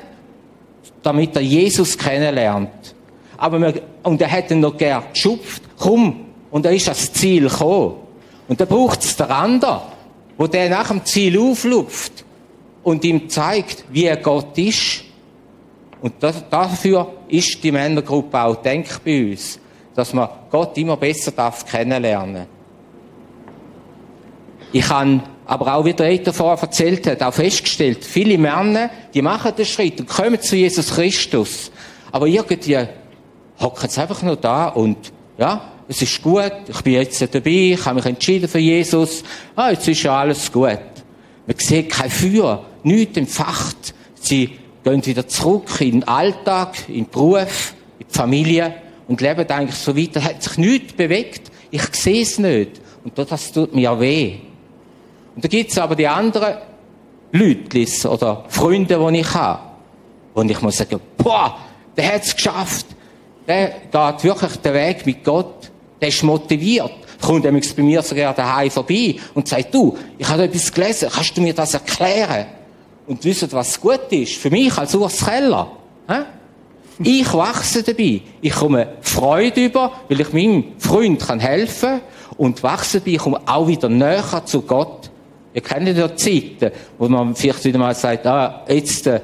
damit 1.04 1.36
er 1.36 1.42
Jesus 1.42 1.98
kennenlernt. 1.98 2.96
Aber 3.38 3.60
man, 3.60 3.74
und 4.04 4.20
er 4.20 4.32
hat 4.32 4.52
ihn 4.52 4.60
noch 4.60 4.76
gern 4.76 5.04
geschupft. 5.14 5.62
Komm, 5.78 6.27
und 6.52 6.66
er 6.66 6.74
ist 6.74 6.88
ans 6.88 7.12
Ziel 7.14 7.50
gekommen. 7.50 7.96
Und 8.48 8.60
dann 8.60 8.68
braucht 8.68 9.04
es 9.04 9.16
der 9.16 9.30
andere, 9.30 9.82
wo 10.38 10.48
der 10.48 10.70
nach 10.70 10.88
dem 10.88 11.04
Ziel 11.06 11.40
auflupft 11.40 12.24
und 12.84 13.04
ihm 13.04 13.30
zeigt, 13.30 13.86
wie 13.90 14.06
er 14.06 14.18
Gott 14.18 14.58
ist. 14.58 15.04
Und 16.02 16.14
das, 16.20 16.44
dafür 16.50 17.12
ist 17.28 17.62
die 17.64 17.72
Männergruppe 17.72 18.40
auch 18.40 18.56
denk 18.56 19.04
bei 19.04 19.32
uns, 19.32 19.60
dass 19.96 20.14
man 20.14 20.30
Gott 20.50 20.78
immer 20.78 20.96
besser 20.96 21.32
darf 21.32 21.66
kennenlernen. 21.66 22.46
Ich 24.72 24.88
habe 24.90 25.22
aber 25.46 25.76
auch, 25.76 25.86
wie 25.86 25.94
der 25.94 26.08
Eiter 26.08 26.34
vorher 26.34 26.62
erzählt 26.62 27.08
hat, 27.08 27.24
auch 27.24 27.34
festgestellt, 27.34 28.04
viele 28.04 28.38
Männer, 28.38 28.90
die 29.14 29.22
machen 29.22 29.54
den 29.58 29.66
Schritt 29.66 30.00
und 30.00 30.08
kommen 30.08 30.40
zu 30.42 30.56
Jesus 30.56 30.94
Christus. 30.94 31.72
Aber 32.12 32.28
irgendwie 32.28 32.86
hocken 33.60 33.90
sie 33.90 34.02
einfach 34.02 34.22
nur 34.22 34.36
da 34.36 34.68
und, 34.68 34.98
ja, 35.38 35.62
es 35.88 36.02
ist 36.02 36.22
gut, 36.22 36.52
ich 36.68 36.82
bin 36.82 36.94
jetzt 36.94 37.22
dabei, 37.22 37.50
ich 37.74 37.86
habe 37.86 37.96
mich 37.96 38.06
entschieden 38.06 38.50
für 38.50 38.60
Jesus, 38.60 39.24
ah, 39.56 39.72
jetzt 39.72 39.88
ist 39.88 40.04
ja 40.04 40.20
alles 40.20 40.52
gut. 40.52 40.80
Man 41.48 41.58
sieht 41.58 41.90
kein 41.90 42.10
Feuer, 42.10 42.66
nichts 42.84 43.18
entfacht. 43.18 43.94
Sie 44.16 44.58
gehen 44.84 45.06
wieder 45.06 45.28
zurück 45.28 45.70
in 45.80 45.92
den 45.92 46.04
Alltag, 46.04 46.76
in 46.90 47.06
den 47.06 47.10
Beruf, 47.10 47.74
in 48.00 48.08
die 48.08 48.14
Familie 48.14 48.74
und 49.08 49.22
leben 49.22 49.50
eigentlich 49.50 49.78
so 49.78 49.96
weiter. 49.96 50.22
Hat 50.22 50.44
sich 50.44 50.58
nichts 50.58 50.94
bewegt. 50.94 51.50
Ich 51.72 51.84
sehe 51.94 52.24
es 52.24 52.38
nicht. 52.38 52.82
Und 53.06 53.18
das 53.18 53.52
tut 53.54 53.74
mir 53.74 53.98
weh. 53.98 54.36
Und 55.36 55.44
da 55.44 55.48
gibt 55.48 55.72
es 55.72 55.78
aber 55.78 55.96
die 55.96 56.08
anderen 56.08 56.58
Leute 57.32 58.10
oder 58.10 58.44
Freunde, 58.50 59.08
die 59.12 59.20
ich 59.20 59.34
habe. 59.34 59.60
Und 60.34 60.52
ich 60.52 60.62
muss 60.62 60.76
sagen, 60.76 61.00
boah, 61.18 61.58
der 61.96 62.14
hat 62.14 62.24
es 62.24 62.36
geschafft. 62.36 62.88
Der 63.48 63.70
geht 63.90 64.24
wirklich 64.24 64.56
den 64.58 64.74
Weg 64.74 65.06
mit 65.06 65.24
Gott. 65.24 65.72
Der 66.02 66.10
ist 66.10 66.24
motiviert. 66.24 66.92
Kommt 67.22 67.46
nämlich 67.46 67.76
bei 67.76 67.84
mir 67.84 68.02
sogar 68.02 68.34
daheim 68.34 68.70
vorbei 68.70 69.16
und 69.34 69.48
sagt, 69.48 69.74
du, 69.74 69.98
ich 70.18 70.28
habe 70.28 70.44
etwas 70.44 70.72
gelesen, 70.72 71.10
kannst 71.12 71.36
du 71.36 71.42
mir 71.42 71.54
das 71.54 71.74
erklären? 71.74 72.46
Und 73.08 73.24
wisst, 73.24 73.52
was 73.54 73.80
gut 73.80 74.12
ist? 74.12 74.34
Für 74.34 74.50
mich 74.50 74.78
als 74.78 74.94
Urs 74.94 75.26
Keller. 75.26 75.72
Hä? 76.08 76.24
Ich 77.04 77.34
wachse 77.34 77.84
dabei. 77.84 78.22
Ich 78.42 78.54
komme 78.54 78.90
Freude 79.02 79.66
über, 79.66 79.92
weil 80.10 80.22
ich 80.22 80.34
meinem 80.34 80.74
Freund 80.78 81.20
kann 81.20 81.40
helfen 81.40 82.02
und 82.38 82.62
wachse 82.64 83.00
dabei. 83.00 83.12
Ich 83.12 83.20
komme 83.20 83.40
auch 83.46 83.68
wieder 83.68 83.90
näher 83.90 84.42
zu 84.46 84.62
Gott. 84.62 85.10
Ihr 85.54 85.62
kennt 85.62 85.88
ja 85.98 86.16
Zeiten, 86.16 86.72
wo 86.98 87.08
man 87.08 87.36
vielleicht 87.36 87.64
wieder 87.66 87.80
mal 87.80 87.96
sagt, 87.96 88.28
ah, 88.28 88.64
jetzt, 88.68 89.08
äh, 89.08 89.22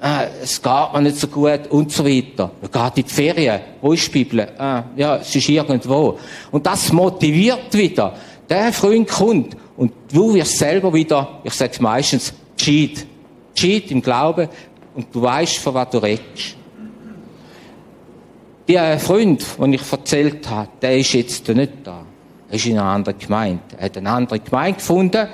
ah, 0.00 0.24
es 0.42 0.60
geht 0.62 0.92
mir 0.92 1.02
nicht 1.02 1.16
so 1.16 1.28
gut 1.28 1.66
und 1.70 1.92
so 1.92 2.04
weiter. 2.04 2.50
Man 2.60 2.70
geht 2.70 2.98
in 2.98 3.08
die 3.08 3.14
Ferien. 3.14 3.60
Wo 3.80 3.92
ist 3.92 4.06
die 4.06 4.24
Bibel? 4.24 4.48
Ah, 4.58 4.84
ja, 4.96 5.16
es 5.16 5.34
ist 5.34 5.48
irgendwo. 5.48 6.18
Und 6.50 6.66
das 6.66 6.92
motiviert 6.92 7.72
wieder. 7.74 8.14
Der 8.48 8.72
Freund 8.72 9.08
kommt 9.08 9.56
und 9.76 9.92
du 10.12 10.34
wirst 10.34 10.58
selber 10.58 10.92
wieder, 10.92 11.40
ich 11.44 11.52
sage 11.52 11.76
meistens, 11.80 12.32
cheat. 12.56 13.06
Cheat 13.54 13.90
im 13.90 14.00
Glauben 14.00 14.48
und 14.94 15.06
du 15.12 15.20
weißt, 15.20 15.58
von 15.58 15.74
was 15.74 15.90
du 15.90 15.98
redest. 15.98 16.56
Der 18.68 18.98
Freund, 18.98 19.44
den 19.58 19.72
ich 19.72 19.92
erzählt 19.92 20.48
habe, 20.48 20.68
der 20.80 20.98
ist 20.98 21.12
jetzt 21.14 21.48
nicht 21.48 21.72
da. 21.84 22.04
Er 22.50 22.54
ist 22.54 22.66
in 22.66 22.78
einer 22.78 22.88
anderen 22.88 23.18
Gemeinde. 23.18 23.60
Er 23.76 23.86
hat 23.86 23.96
eine 23.96 24.10
andere 24.10 24.40
Gemeinde 24.40 24.78
gefunden, 24.78 25.28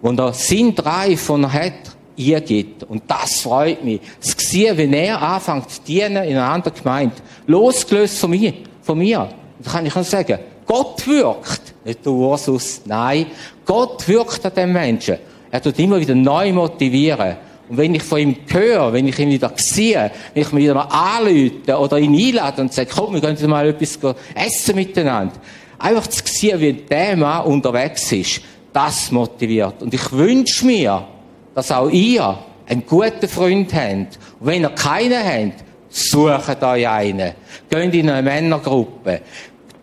wo 0.00 0.10
er 0.10 0.32
Sinn 0.32 0.74
drei 0.74 1.16
von 1.16 1.52
hat, 1.52 1.96
ihr 2.20 2.40
gibt. 2.40 2.84
Und 2.84 3.02
das 3.06 3.40
freut 3.40 3.82
mich. 3.84 4.00
Das 4.20 4.36
sehen, 4.38 4.76
wenn 4.76 4.92
er 4.92 5.20
anfängt 5.20 5.70
zu 5.70 5.82
dienen 5.82 6.24
in 6.24 6.36
einer 6.36 6.50
anderen 6.50 6.76
Gemeinde, 6.76 7.16
losgelöst 7.46 8.18
von 8.18 8.30
mir, 8.30 8.52
von 8.82 8.98
mir. 8.98 9.28
Da 9.62 9.70
kann 9.70 9.86
ich 9.86 9.94
nur 9.94 10.04
sagen, 10.04 10.38
Gott 10.66 11.06
wirkt. 11.06 11.74
Nicht 11.84 12.04
der 12.04 12.12
Ursus, 12.12 12.82
nein. 12.84 13.26
Gott 13.64 14.06
wirkt 14.06 14.44
an 14.44 14.54
dem 14.54 14.72
Menschen. 14.72 15.16
Er 15.50 15.60
tut 15.60 15.78
immer 15.78 15.98
wieder 15.98 16.14
neu 16.14 16.52
motivieren. 16.52 17.36
Und 17.68 17.76
wenn 17.76 17.94
ich 17.94 18.02
von 18.02 18.18
ihm 18.18 18.36
höre, 18.48 18.92
wenn 18.92 19.06
ich 19.06 19.18
ihn 19.18 19.30
wieder 19.30 19.52
sehe, 19.56 20.10
wenn 20.34 20.42
ich 20.42 20.52
ihn 20.52 20.58
wieder 20.58 20.74
mal 20.74 20.88
anrufe 20.90 21.78
oder 21.78 21.98
ihn 21.98 22.14
einlade 22.14 22.62
und 22.62 22.72
sage, 22.72 22.90
komm, 22.92 23.14
wir 23.14 23.20
können 23.20 23.50
mal 23.50 23.68
etwas 23.68 23.98
essen 24.34 24.76
miteinander. 24.76 25.34
Einfach 25.78 26.06
zu 26.08 26.22
sehen, 26.24 26.60
wie 26.60 26.72
der 26.72 27.16
Mann 27.16 27.46
unterwegs 27.46 28.12
ist, 28.12 28.40
das 28.72 29.10
motiviert. 29.10 29.82
Und 29.82 29.94
ich 29.94 30.12
wünsche 30.12 30.66
mir, 30.66 31.06
dass 31.54 31.70
auch 31.70 31.90
ihr 31.90 32.38
einen 32.68 32.86
guten 32.86 33.28
Freund 33.28 33.72
habt. 33.74 34.18
Und 34.38 34.46
wenn 34.46 34.62
ihr 34.62 34.70
keinen 34.70 35.24
habt, 35.24 35.64
sucht 35.88 36.62
euch 36.62 36.88
einen. 36.88 37.32
Geht 37.68 37.94
in 37.94 38.10
eine 38.10 38.22
Männergruppe. 38.22 39.20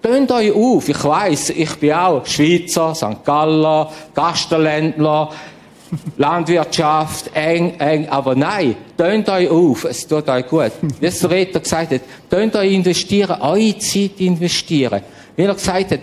Tönt 0.01 0.32
euch 0.32 0.51
auf. 0.53 0.88
Ich 0.88 1.03
weiss, 1.03 1.49
ich 1.49 1.76
bin 1.76 1.93
auch 1.93 2.26
Schweizer, 2.26 2.95
St. 2.95 3.26
Galler, 3.26 3.91
Gasterländler, 4.13 5.32
Landwirtschaft, 6.18 7.32
eng, 7.34 7.80
eng, 7.80 8.07
aber 8.09 8.36
nein, 8.36 8.76
tönt 8.97 9.30
euch 9.30 9.49
auf, 9.49 9.86
es 9.86 10.07
tut 10.07 10.28
euch 10.30 10.47
gut. 10.47 10.72
Wie 10.99 11.05
es 11.05 11.20
der 11.20 11.30
Retter 11.30 11.59
gesagt 11.59 11.91
hat, 11.91 12.01
tönt 12.30 12.55
euch 12.55 12.74
investieren, 12.74 13.41
eure 13.41 13.78
Zeit 13.78 14.20
investieren. 14.20 15.01
Wie 15.36 15.43
er 15.43 15.53
gesagt 15.53 15.91
hat, 15.91 15.99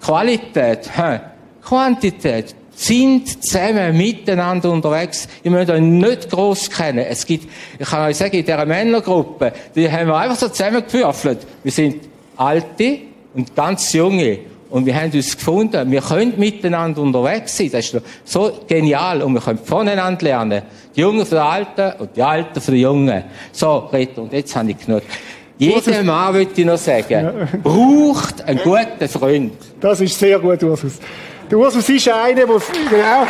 Qualität, 0.00 0.90
hä, 0.96 1.20
Quantität, 1.62 2.54
sind 2.76 3.42
zusammen 3.42 3.96
miteinander 3.96 4.70
unterwegs. 4.70 5.26
Ihr 5.42 5.50
müsst 5.50 5.70
euch 5.70 5.80
nicht 5.80 6.30
gross 6.30 6.70
kennen. 6.70 7.04
Es 7.08 7.24
gibt, 7.24 7.48
ich 7.78 7.88
kann 7.88 8.08
euch 8.08 8.16
sagen, 8.16 8.36
in 8.36 8.44
dieser 8.44 8.66
Männergruppe, 8.66 9.52
die 9.74 9.90
haben 9.90 10.08
wir 10.08 10.16
einfach 10.16 10.36
so 10.36 10.48
zusammengewürfelt. 10.48 11.38
Wir 11.62 11.72
sind 11.72 12.02
Alte 12.36 12.98
und 13.34 13.56
ganz 13.56 13.92
Junge. 13.94 14.38
Und 14.68 14.84
wir 14.84 14.94
haben 14.94 15.10
uns 15.12 15.36
gefunden, 15.36 15.90
wir 15.90 16.02
können 16.02 16.34
miteinander 16.36 17.00
unterwegs 17.00 17.56
sein. 17.56 17.70
Das 17.72 17.86
ist 17.86 18.02
so 18.24 18.60
genial. 18.68 19.22
Und 19.22 19.32
wir 19.34 19.40
können 19.40 19.58
voneinander 19.58 20.22
lernen. 20.22 20.62
Die 20.94 21.00
Jungen 21.00 21.24
von 21.24 21.38
den 21.38 21.46
Alten 21.46 22.00
und 22.00 22.16
die 22.16 22.22
Alten 22.22 22.60
von 22.60 22.74
den 22.74 22.82
Jungen. 22.82 23.24
So, 23.52 23.76
Reto, 23.92 24.22
und 24.22 24.32
jetzt 24.32 24.54
habe 24.54 24.72
ich 24.72 24.84
genug. 24.84 25.02
Jeder 25.58 26.02
Mann, 26.02 26.34
würde 26.34 26.50
ich 26.54 26.66
noch 26.66 26.76
sagen, 26.76 27.48
braucht 27.62 28.42
einen 28.42 28.60
guten 28.62 29.08
Freund. 29.08 29.52
Das 29.80 30.00
ist 30.02 30.18
sehr 30.18 30.38
gut, 30.38 30.62
Ursus. 30.62 30.98
Der 31.48 31.58
Ursus 31.58 31.88
ist 31.88 32.08
einer, 32.08 32.34
der, 32.34 32.46
genau. 32.46 33.26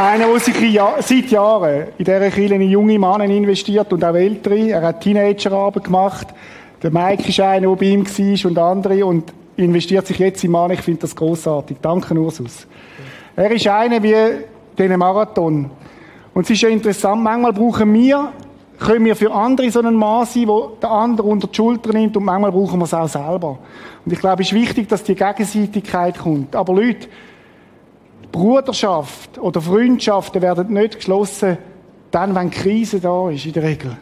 Einer, 0.00 0.26
der 0.26 0.40
sich 0.40 0.80
seit 1.00 1.30
Jahren 1.30 1.86
in 1.96 2.04
dieser 2.04 2.30
Kirche 2.30 2.54
in 2.54 2.62
junge 2.62 2.98
Männer 2.98 3.24
investiert 3.24 3.92
und 3.92 4.04
auch 4.04 4.14
ältere. 4.14 4.70
Er 4.70 4.82
hat 4.82 5.00
Teenagerarbeit 5.00 5.84
gemacht. 5.84 6.28
Der 6.82 6.90
Mike 6.90 7.28
ist 7.28 7.38
einer, 7.38 7.68
der 7.68 7.76
bei 7.76 7.86
ihm 7.86 8.04
war 8.04 8.50
und 8.50 8.58
andere 8.58 9.06
und 9.06 9.32
investiert 9.56 10.06
sich 10.06 10.18
jetzt 10.18 10.42
in 10.42 10.50
Mann. 10.50 10.72
Ich 10.72 10.80
finde 10.80 11.02
das 11.02 11.14
großartig. 11.14 11.76
Danke, 11.80 12.14
Ursus. 12.14 12.66
Er 13.36 13.50
ist 13.52 13.68
einer 13.68 14.02
wie 14.02 14.16
diesen 14.76 14.98
Marathon. 14.98 15.70
Und 16.34 16.42
es 16.42 16.50
ist 16.50 16.62
ja 16.62 16.68
interessant, 16.68 17.22
manchmal 17.22 17.52
brauchen 17.52 17.94
wir, 17.94 18.32
können 18.78 19.04
wir 19.04 19.16
für 19.16 19.32
andere 19.32 19.70
so 19.70 19.80
einen 19.80 19.96
Mann 19.96 20.24
sein, 20.26 20.46
der 20.46 20.68
der 20.80 20.90
andere 20.90 21.26
unter 21.26 21.48
die 21.48 21.54
Schulter 21.54 21.92
nimmt 21.92 22.16
und 22.16 22.24
manchmal 22.24 22.52
brauchen 22.52 22.78
wir 22.78 22.84
es 22.84 22.94
auch 22.94 23.08
selber. 23.08 23.58
Und 24.04 24.12
ich 24.12 24.20
glaube, 24.20 24.42
es 24.42 24.48
ist 24.48 24.54
wichtig, 24.54 24.88
dass 24.88 25.02
die 25.02 25.14
Gegenseitigkeit 25.14 26.18
kommt. 26.18 26.54
Aber 26.54 26.74
Leute, 26.74 27.08
Bruderschaft 28.30 29.38
oder 29.38 29.60
Freundschaften 29.60 30.40
werden 30.42 30.72
nicht 30.72 30.96
geschlossen, 30.96 31.58
dann, 32.10 32.34
wenn 32.34 32.50
Krise 32.50 33.00
da 33.00 33.30
ist, 33.30 33.46
in 33.46 33.52
der 33.52 33.64
Regel. 33.64 33.96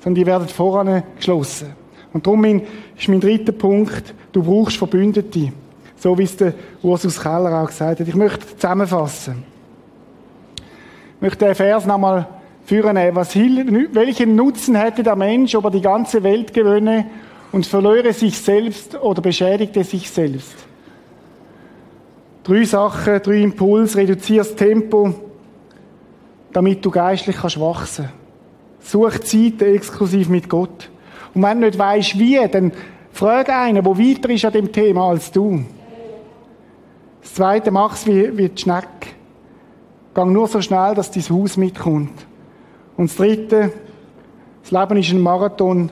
Sondern 0.00 0.14
die 0.14 0.26
werden 0.26 0.48
voran 0.48 1.02
geschlossen. 1.16 1.72
Und 2.12 2.26
darum 2.26 2.44
ist 2.44 3.08
mein 3.08 3.20
dritter 3.20 3.52
Punkt, 3.52 4.14
du 4.32 4.42
brauchst 4.42 4.76
Verbündete. 4.76 5.52
So 5.96 6.16
wie 6.16 6.22
es 6.22 6.36
der 6.36 6.54
Ursus 6.82 7.20
Keller 7.20 7.62
auch 7.62 7.66
gesagt 7.66 8.00
hat. 8.00 8.08
Ich 8.08 8.14
möchte 8.14 8.56
zusammenfassen. 8.56 9.42
Ich 11.16 11.22
möchte 11.22 11.44
den 11.44 11.54
Vers 11.54 11.86
nochmal 11.86 12.26
führen. 12.68 12.96
Was, 13.14 13.34
welchen 13.34 14.36
Nutzen 14.36 14.74
hätte 14.74 15.02
der 15.02 15.16
Mensch, 15.16 15.54
ob 15.54 15.64
er 15.64 15.70
die 15.70 15.80
ganze 15.80 16.22
Welt 16.22 16.52
gewönne 16.52 17.06
und 17.50 17.66
verlöre 17.66 18.12
sich 18.12 18.38
selbst 18.38 18.94
oder 19.00 19.22
beschädigte 19.22 19.82
sich 19.84 20.10
selbst? 20.10 20.54
Drei 22.44 22.64
Sachen, 22.64 23.22
drei 23.22 23.42
Impulse. 23.42 23.98
Reduziere 23.98 24.44
das 24.44 24.54
Tempo, 24.54 25.14
damit 26.52 26.84
du 26.84 26.90
geistlich 26.90 27.36
kannst 27.36 27.58
wachsen. 27.58 28.10
Such 28.80 29.20
Zeit 29.20 29.62
exklusiv 29.62 30.28
mit 30.28 30.48
Gott. 30.48 30.90
Und 31.34 31.42
wenn 31.42 31.60
du 31.60 31.66
nicht 31.66 31.78
weißt, 31.78 32.18
wie, 32.18 32.38
dann 32.48 32.72
frage 33.12 33.54
einen, 33.54 33.82
der 33.82 33.98
weiter 33.98 34.30
ist 34.30 34.44
an 34.44 34.52
dem 34.52 34.72
Thema 34.72 35.08
als 35.08 35.30
du. 35.30 35.64
Das 37.22 37.34
zweite, 37.34 37.70
mach's 37.70 38.06
wie, 38.06 38.36
wie 38.36 38.48
die 38.48 38.60
Schnecke. 38.60 39.08
Gang 40.14 40.32
nur 40.32 40.48
so 40.48 40.60
schnell, 40.60 40.94
dass 40.94 41.10
dein 41.10 41.28
Haus 41.28 41.56
mitkommt. 41.56 42.26
Und 42.98 43.08
das 43.08 43.16
dritte, 43.16 43.72
das 44.60 44.72
Leben 44.72 45.00
ist 45.00 45.10
ein 45.12 45.20
Marathon. 45.20 45.88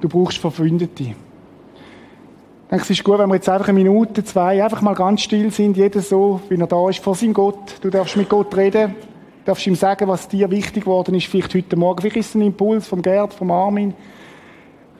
Du 0.00 0.08
brauchst 0.08 0.38
Verbündete. 0.38 1.02
Ich 1.02 2.70
denke, 2.70 2.84
es 2.84 2.90
ist 2.90 3.02
gut, 3.02 3.18
wenn 3.18 3.28
wir 3.28 3.34
jetzt 3.34 3.48
einfach 3.48 3.68
eine 3.68 3.78
Minute, 3.82 4.22
zwei, 4.22 4.62
einfach 4.62 4.80
mal 4.80 4.94
ganz 4.94 5.22
still 5.22 5.50
sind, 5.50 5.76
jeder 5.76 6.00
so, 6.00 6.40
wie 6.48 6.54
er 6.54 6.68
da 6.68 6.88
ist, 6.88 7.00
vor 7.00 7.16
seinem 7.16 7.34
Gott. 7.34 7.78
Du 7.80 7.90
darfst 7.90 8.16
mit 8.16 8.28
Gott 8.28 8.56
reden, 8.56 8.94
du 8.94 9.46
darfst 9.46 9.66
ihm 9.66 9.74
sagen, 9.74 10.06
was 10.06 10.28
dir 10.28 10.48
wichtig 10.48 10.84
geworden 10.84 11.14
ist, 11.16 11.26
vielleicht 11.26 11.52
heute 11.56 11.74
Morgen. 11.74 12.02
Vielleicht 12.02 12.18
ist 12.18 12.28
es 12.28 12.34
ein 12.36 12.42
Impuls 12.42 12.86
vom 12.86 13.02
Gerd, 13.02 13.34
vom 13.34 13.50
Armin, 13.50 13.92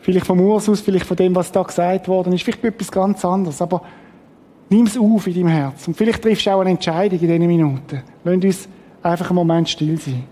vielleicht 0.01 0.27
vom 0.27 0.41
Ursus, 0.41 0.81
vielleicht 0.81 1.07
von 1.07 1.17
dem, 1.17 1.37
was 1.37 1.53
da 1.53 1.63
gesagt 1.63 2.09
worden 2.09 2.33
ist, 2.33 2.43
vielleicht 2.43 2.65
etwas 2.65 2.91
ganz 2.91 3.25
anderes. 3.25 3.63
Aber 3.63 3.83
nimm 4.71 4.87
es 4.87 4.99
auf 4.99 5.29
in 5.29 5.35
deinem 5.35 5.49
Herz. 5.49 5.87
Und 5.87 5.97
vielleicht 5.97 6.21
triffst 6.21 6.47
du 6.47 6.51
auch 6.51 6.61
eine 6.63 6.71
Entscheidung 6.71 7.21
in 7.21 7.29
diesen 7.29 7.47
Minuten. 7.47 8.03
Lass 8.25 8.35
uns 8.35 8.69
einfach 9.03 9.31
einen 9.31 9.37
Moment 9.37 9.69
still 9.69 9.99
sein. 9.99 10.25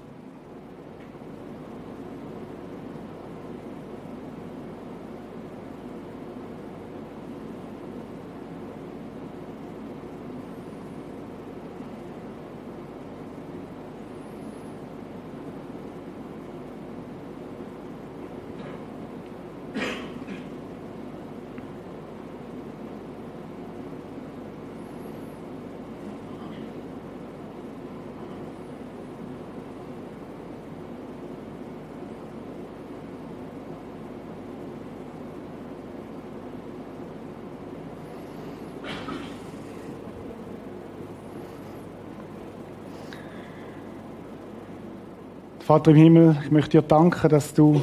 Vater 45.67 45.91
im 45.91 45.97
Himmel, 45.97 46.37
ich 46.45 46.53
möchte 46.53 46.81
dir 46.81 46.83
danken, 46.83 47.29
dass 47.29 47.53
du 47.53 47.83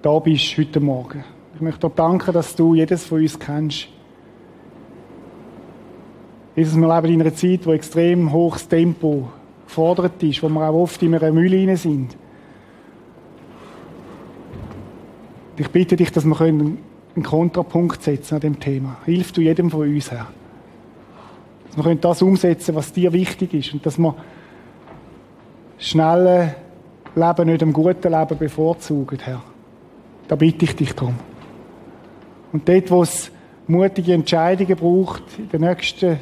da 0.00 0.16
bist 0.20 0.56
heute 0.56 0.78
Morgen. 0.78 1.24
Ich 1.56 1.60
möchte 1.60 1.88
dir 1.88 1.92
danken, 1.92 2.32
dass 2.32 2.54
du 2.54 2.76
jedes 2.76 3.04
von 3.04 3.20
uns 3.20 3.36
kennst. 3.36 3.88
Jesus, 6.54 6.76
wir 6.76 6.94
leben 6.94 7.14
in 7.14 7.20
einer 7.20 7.34
Zeit, 7.34 7.66
wo 7.66 7.72
extrem 7.72 8.32
hohes 8.32 8.68
Tempo 8.68 9.28
gefordert 9.66 10.22
ist, 10.22 10.40
wo 10.40 10.48
wir 10.48 10.70
auch 10.70 10.82
oft 10.82 11.02
in 11.02 11.16
einer 11.16 11.32
Mühle 11.32 11.76
sind. 11.76 12.16
Ich 15.56 15.70
bitte 15.70 15.96
dich, 15.96 16.12
dass 16.12 16.24
wir 16.24 16.40
einen 16.40 16.78
Kontrapunkt 17.24 18.04
setzen 18.04 18.36
an 18.36 18.40
dem 18.40 18.60
Thema. 18.60 18.98
Hilf 19.04 19.32
du 19.32 19.40
jedem 19.40 19.68
von 19.68 19.80
uns, 19.80 20.12
Herr. 20.12 20.28
Dass 21.74 21.84
wir 21.84 21.94
das 21.96 22.22
umsetzen 22.22 22.76
was 22.76 22.92
dir 22.92 23.12
wichtig 23.12 23.52
ist 23.52 23.74
und 23.74 23.84
dass 23.84 23.98
wir 23.98 24.14
schnell 25.78 26.54
Leben 27.18 27.46
nicht 27.46 27.60
dem 27.60 27.72
guten 27.72 28.12
Leben 28.12 28.38
bevorzugen, 28.38 29.18
Herr. 29.22 29.42
Da 30.26 30.36
bitte 30.36 30.64
ich 30.64 30.76
dich 30.76 30.94
darum. 30.94 31.14
Und 32.52 32.68
dort, 32.68 32.90
wo 32.90 33.02
es 33.02 33.30
mutige 33.66 34.14
Entscheidungen 34.14 34.76
braucht, 34.76 35.22
in 35.38 35.48
den 35.48 35.60
nächsten, 35.60 36.18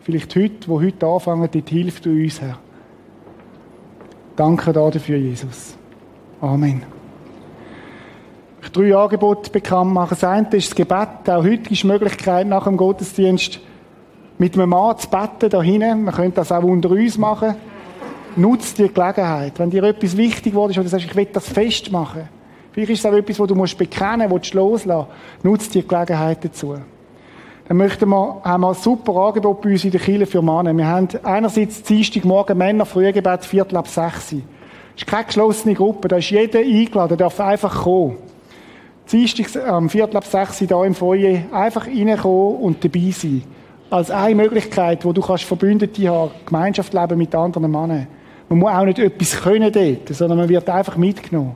vielleicht 0.00 0.34
heute, 0.34 0.68
wo 0.68 0.80
heute 0.80 1.06
anfangen, 1.06 1.48
dort 1.52 1.68
hilft 1.68 2.04
du 2.04 2.10
uns, 2.10 2.40
Herr. 2.40 2.58
Danke 4.36 4.72
dafür, 4.72 5.18
Jesus. 5.18 5.76
Amen. 6.40 6.82
Ich 8.62 8.70
drei 8.70 8.96
Angebote 8.96 9.50
bekannt 9.50 9.92
machen. 9.92 10.10
Das 10.10 10.24
eine 10.24 10.48
ist 10.52 10.70
das 10.70 10.74
Gebet. 10.74 11.28
Auch 11.28 11.44
heute 11.44 11.70
ist 11.70 11.82
die 11.82 11.86
Möglichkeit, 11.86 12.46
nach 12.46 12.64
dem 12.64 12.76
Gottesdienst 12.76 13.60
mit 14.38 14.54
einem 14.54 14.70
Mann 14.70 14.96
zu 14.98 15.08
beten, 15.08 15.50
da 15.50 15.62
hinten. 15.62 16.04
Man 16.04 16.14
könnte 16.14 16.36
das 16.36 16.52
auch 16.52 16.62
unter 16.62 16.90
uns 16.90 17.18
machen. 17.18 17.54
Nutz 18.36 18.74
die 18.74 18.88
Gelegenheit. 18.88 19.58
Wenn 19.58 19.70
dir 19.70 19.82
etwas 19.84 20.16
wichtig 20.16 20.54
wurde, 20.54 20.72
oder 20.74 20.82
du 20.84 20.88
sagst, 20.88 21.06
ich 21.06 21.14
will 21.14 21.28
das 21.32 21.48
festmachen. 21.48 22.28
Vielleicht 22.72 22.92
ist 22.92 22.98
es 23.00 23.06
auch 23.06 23.12
etwas, 23.12 23.38
wo 23.38 23.46
du 23.46 23.54
musst 23.54 23.76
bekennen 23.76 24.28
musst, 24.28 24.54
loslassen. 24.54 25.06
Nutz 25.42 25.68
die 25.68 25.86
Gelegenheit 25.86 26.44
dazu. 26.44 26.76
Dann 27.68 27.76
möchten 27.76 28.08
wir, 28.08 28.40
haben 28.42 28.62
wir 28.62 28.68
ein 28.68 28.74
super 28.74 29.14
Angebot 29.16 29.60
bei 29.62 29.70
uns 29.70 29.84
in 29.84 29.90
der 29.90 30.00
Kirche 30.00 30.26
für 30.26 30.42
Männer. 30.42 30.74
Wir 30.74 30.86
haben 30.86 31.08
einerseits 31.22 31.82
Dienstagmorgen 31.82 32.56
Männer 32.56 32.86
Frühgebet, 32.86 33.44
Viertel 33.44 33.76
ab 33.76 33.88
sechs. 33.88 34.30
Das 34.30 34.40
ist 34.96 35.06
keine 35.06 35.24
geschlossene 35.24 35.74
Gruppe. 35.74 36.08
Da 36.08 36.16
ist 36.16 36.30
jeder 36.30 36.60
eingeladen, 36.60 37.16
der 37.16 37.28
darf 37.28 37.40
einfach 37.40 37.84
kommen. 37.84 38.16
Dienstag 39.10 39.66
am 39.66 39.88
Viertel 39.88 40.16
ab 40.16 40.24
sechs 40.24 40.58
hier 40.58 40.84
im 40.84 40.94
Foyer 40.94 41.42
einfach 41.52 41.86
reinkommen 41.86 42.56
und 42.56 42.84
dabei 42.84 43.10
sein. 43.10 43.42
Als 43.90 44.10
eine 44.10 44.34
Möglichkeit, 44.34 45.04
wo 45.04 45.12
du 45.12 45.20
kannst 45.20 45.44
Verbündete 45.44 46.08
haben, 46.08 46.30
Gemeinschaft 46.46 46.94
leben 46.94 47.18
mit 47.18 47.34
anderen 47.34 47.70
Männern. 47.70 48.06
Man 48.52 48.58
muss 48.58 48.70
auch 48.70 48.84
nicht 48.84 48.98
etwas 48.98 49.40
können 49.40 49.72
dort, 49.72 50.14
sondern 50.14 50.36
man 50.36 50.48
wird 50.50 50.68
einfach 50.68 50.98
mitgenommen. 50.98 51.54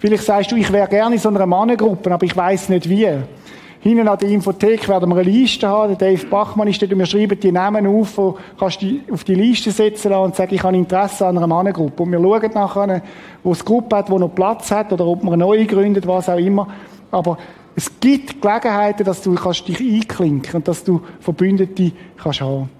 Vielleicht 0.00 0.24
sagst 0.24 0.50
du, 0.50 0.56
ich 0.56 0.72
wäre 0.72 0.88
gerne 0.88 1.14
in 1.14 1.20
so 1.20 1.28
einer 1.28 1.46
Mannengruppe, 1.46 2.12
aber 2.12 2.26
ich 2.26 2.36
weiß 2.36 2.68
nicht 2.70 2.88
wie. 2.88 3.08
Hinten 3.78 4.08
an 4.08 4.18
der 4.18 4.28
Infothek 4.28 4.88
werden 4.88 5.08
wir 5.08 5.20
eine 5.20 5.30
Liste 5.30 5.68
haben. 5.68 5.96
Dave 5.96 6.26
Bachmann 6.26 6.66
ist 6.66 6.82
dort 6.82 6.92
und 6.92 6.98
wir 6.98 7.06
schreiben 7.06 7.38
die 7.38 7.52
Namen 7.52 7.86
auf, 7.86 8.18
wo 8.18 8.36
kannst 8.58 8.82
du 8.82 8.98
auf 9.12 9.22
die 9.22 9.36
Liste 9.36 9.70
setzen 9.70 10.10
lassen 10.10 10.24
und 10.24 10.34
sagen, 10.34 10.52
ich 10.52 10.64
habe 10.64 10.76
Interesse 10.76 11.28
an 11.28 11.36
einer 11.36 11.46
Mannengruppe. 11.46 12.02
Und 12.02 12.10
wir 12.10 12.18
schauen 12.18 12.50
nachher, 12.54 13.02
wo 13.44 13.52
es 13.52 13.64
Gruppe 13.64 13.94
hat, 13.94 14.10
wo 14.10 14.18
noch 14.18 14.34
Platz 14.34 14.68
hat, 14.72 14.92
oder 14.92 15.06
ob 15.06 15.22
man 15.22 15.34
eine 15.34 15.44
neue 15.44 15.64
gründet, 15.64 16.08
was 16.08 16.28
auch 16.28 16.38
immer. 16.38 16.66
Aber 17.12 17.38
es 17.76 18.00
gibt 18.00 18.42
Gelegenheiten, 18.42 19.04
dass 19.04 19.22
du 19.22 19.36
dich 19.36 19.78
einklinken 19.78 20.42
kannst 20.42 20.54
und 20.56 20.66
dass 20.66 20.82
du 20.82 21.00
Verbündete 21.20 21.92
kannst 22.20 22.40
haben. 22.40 22.79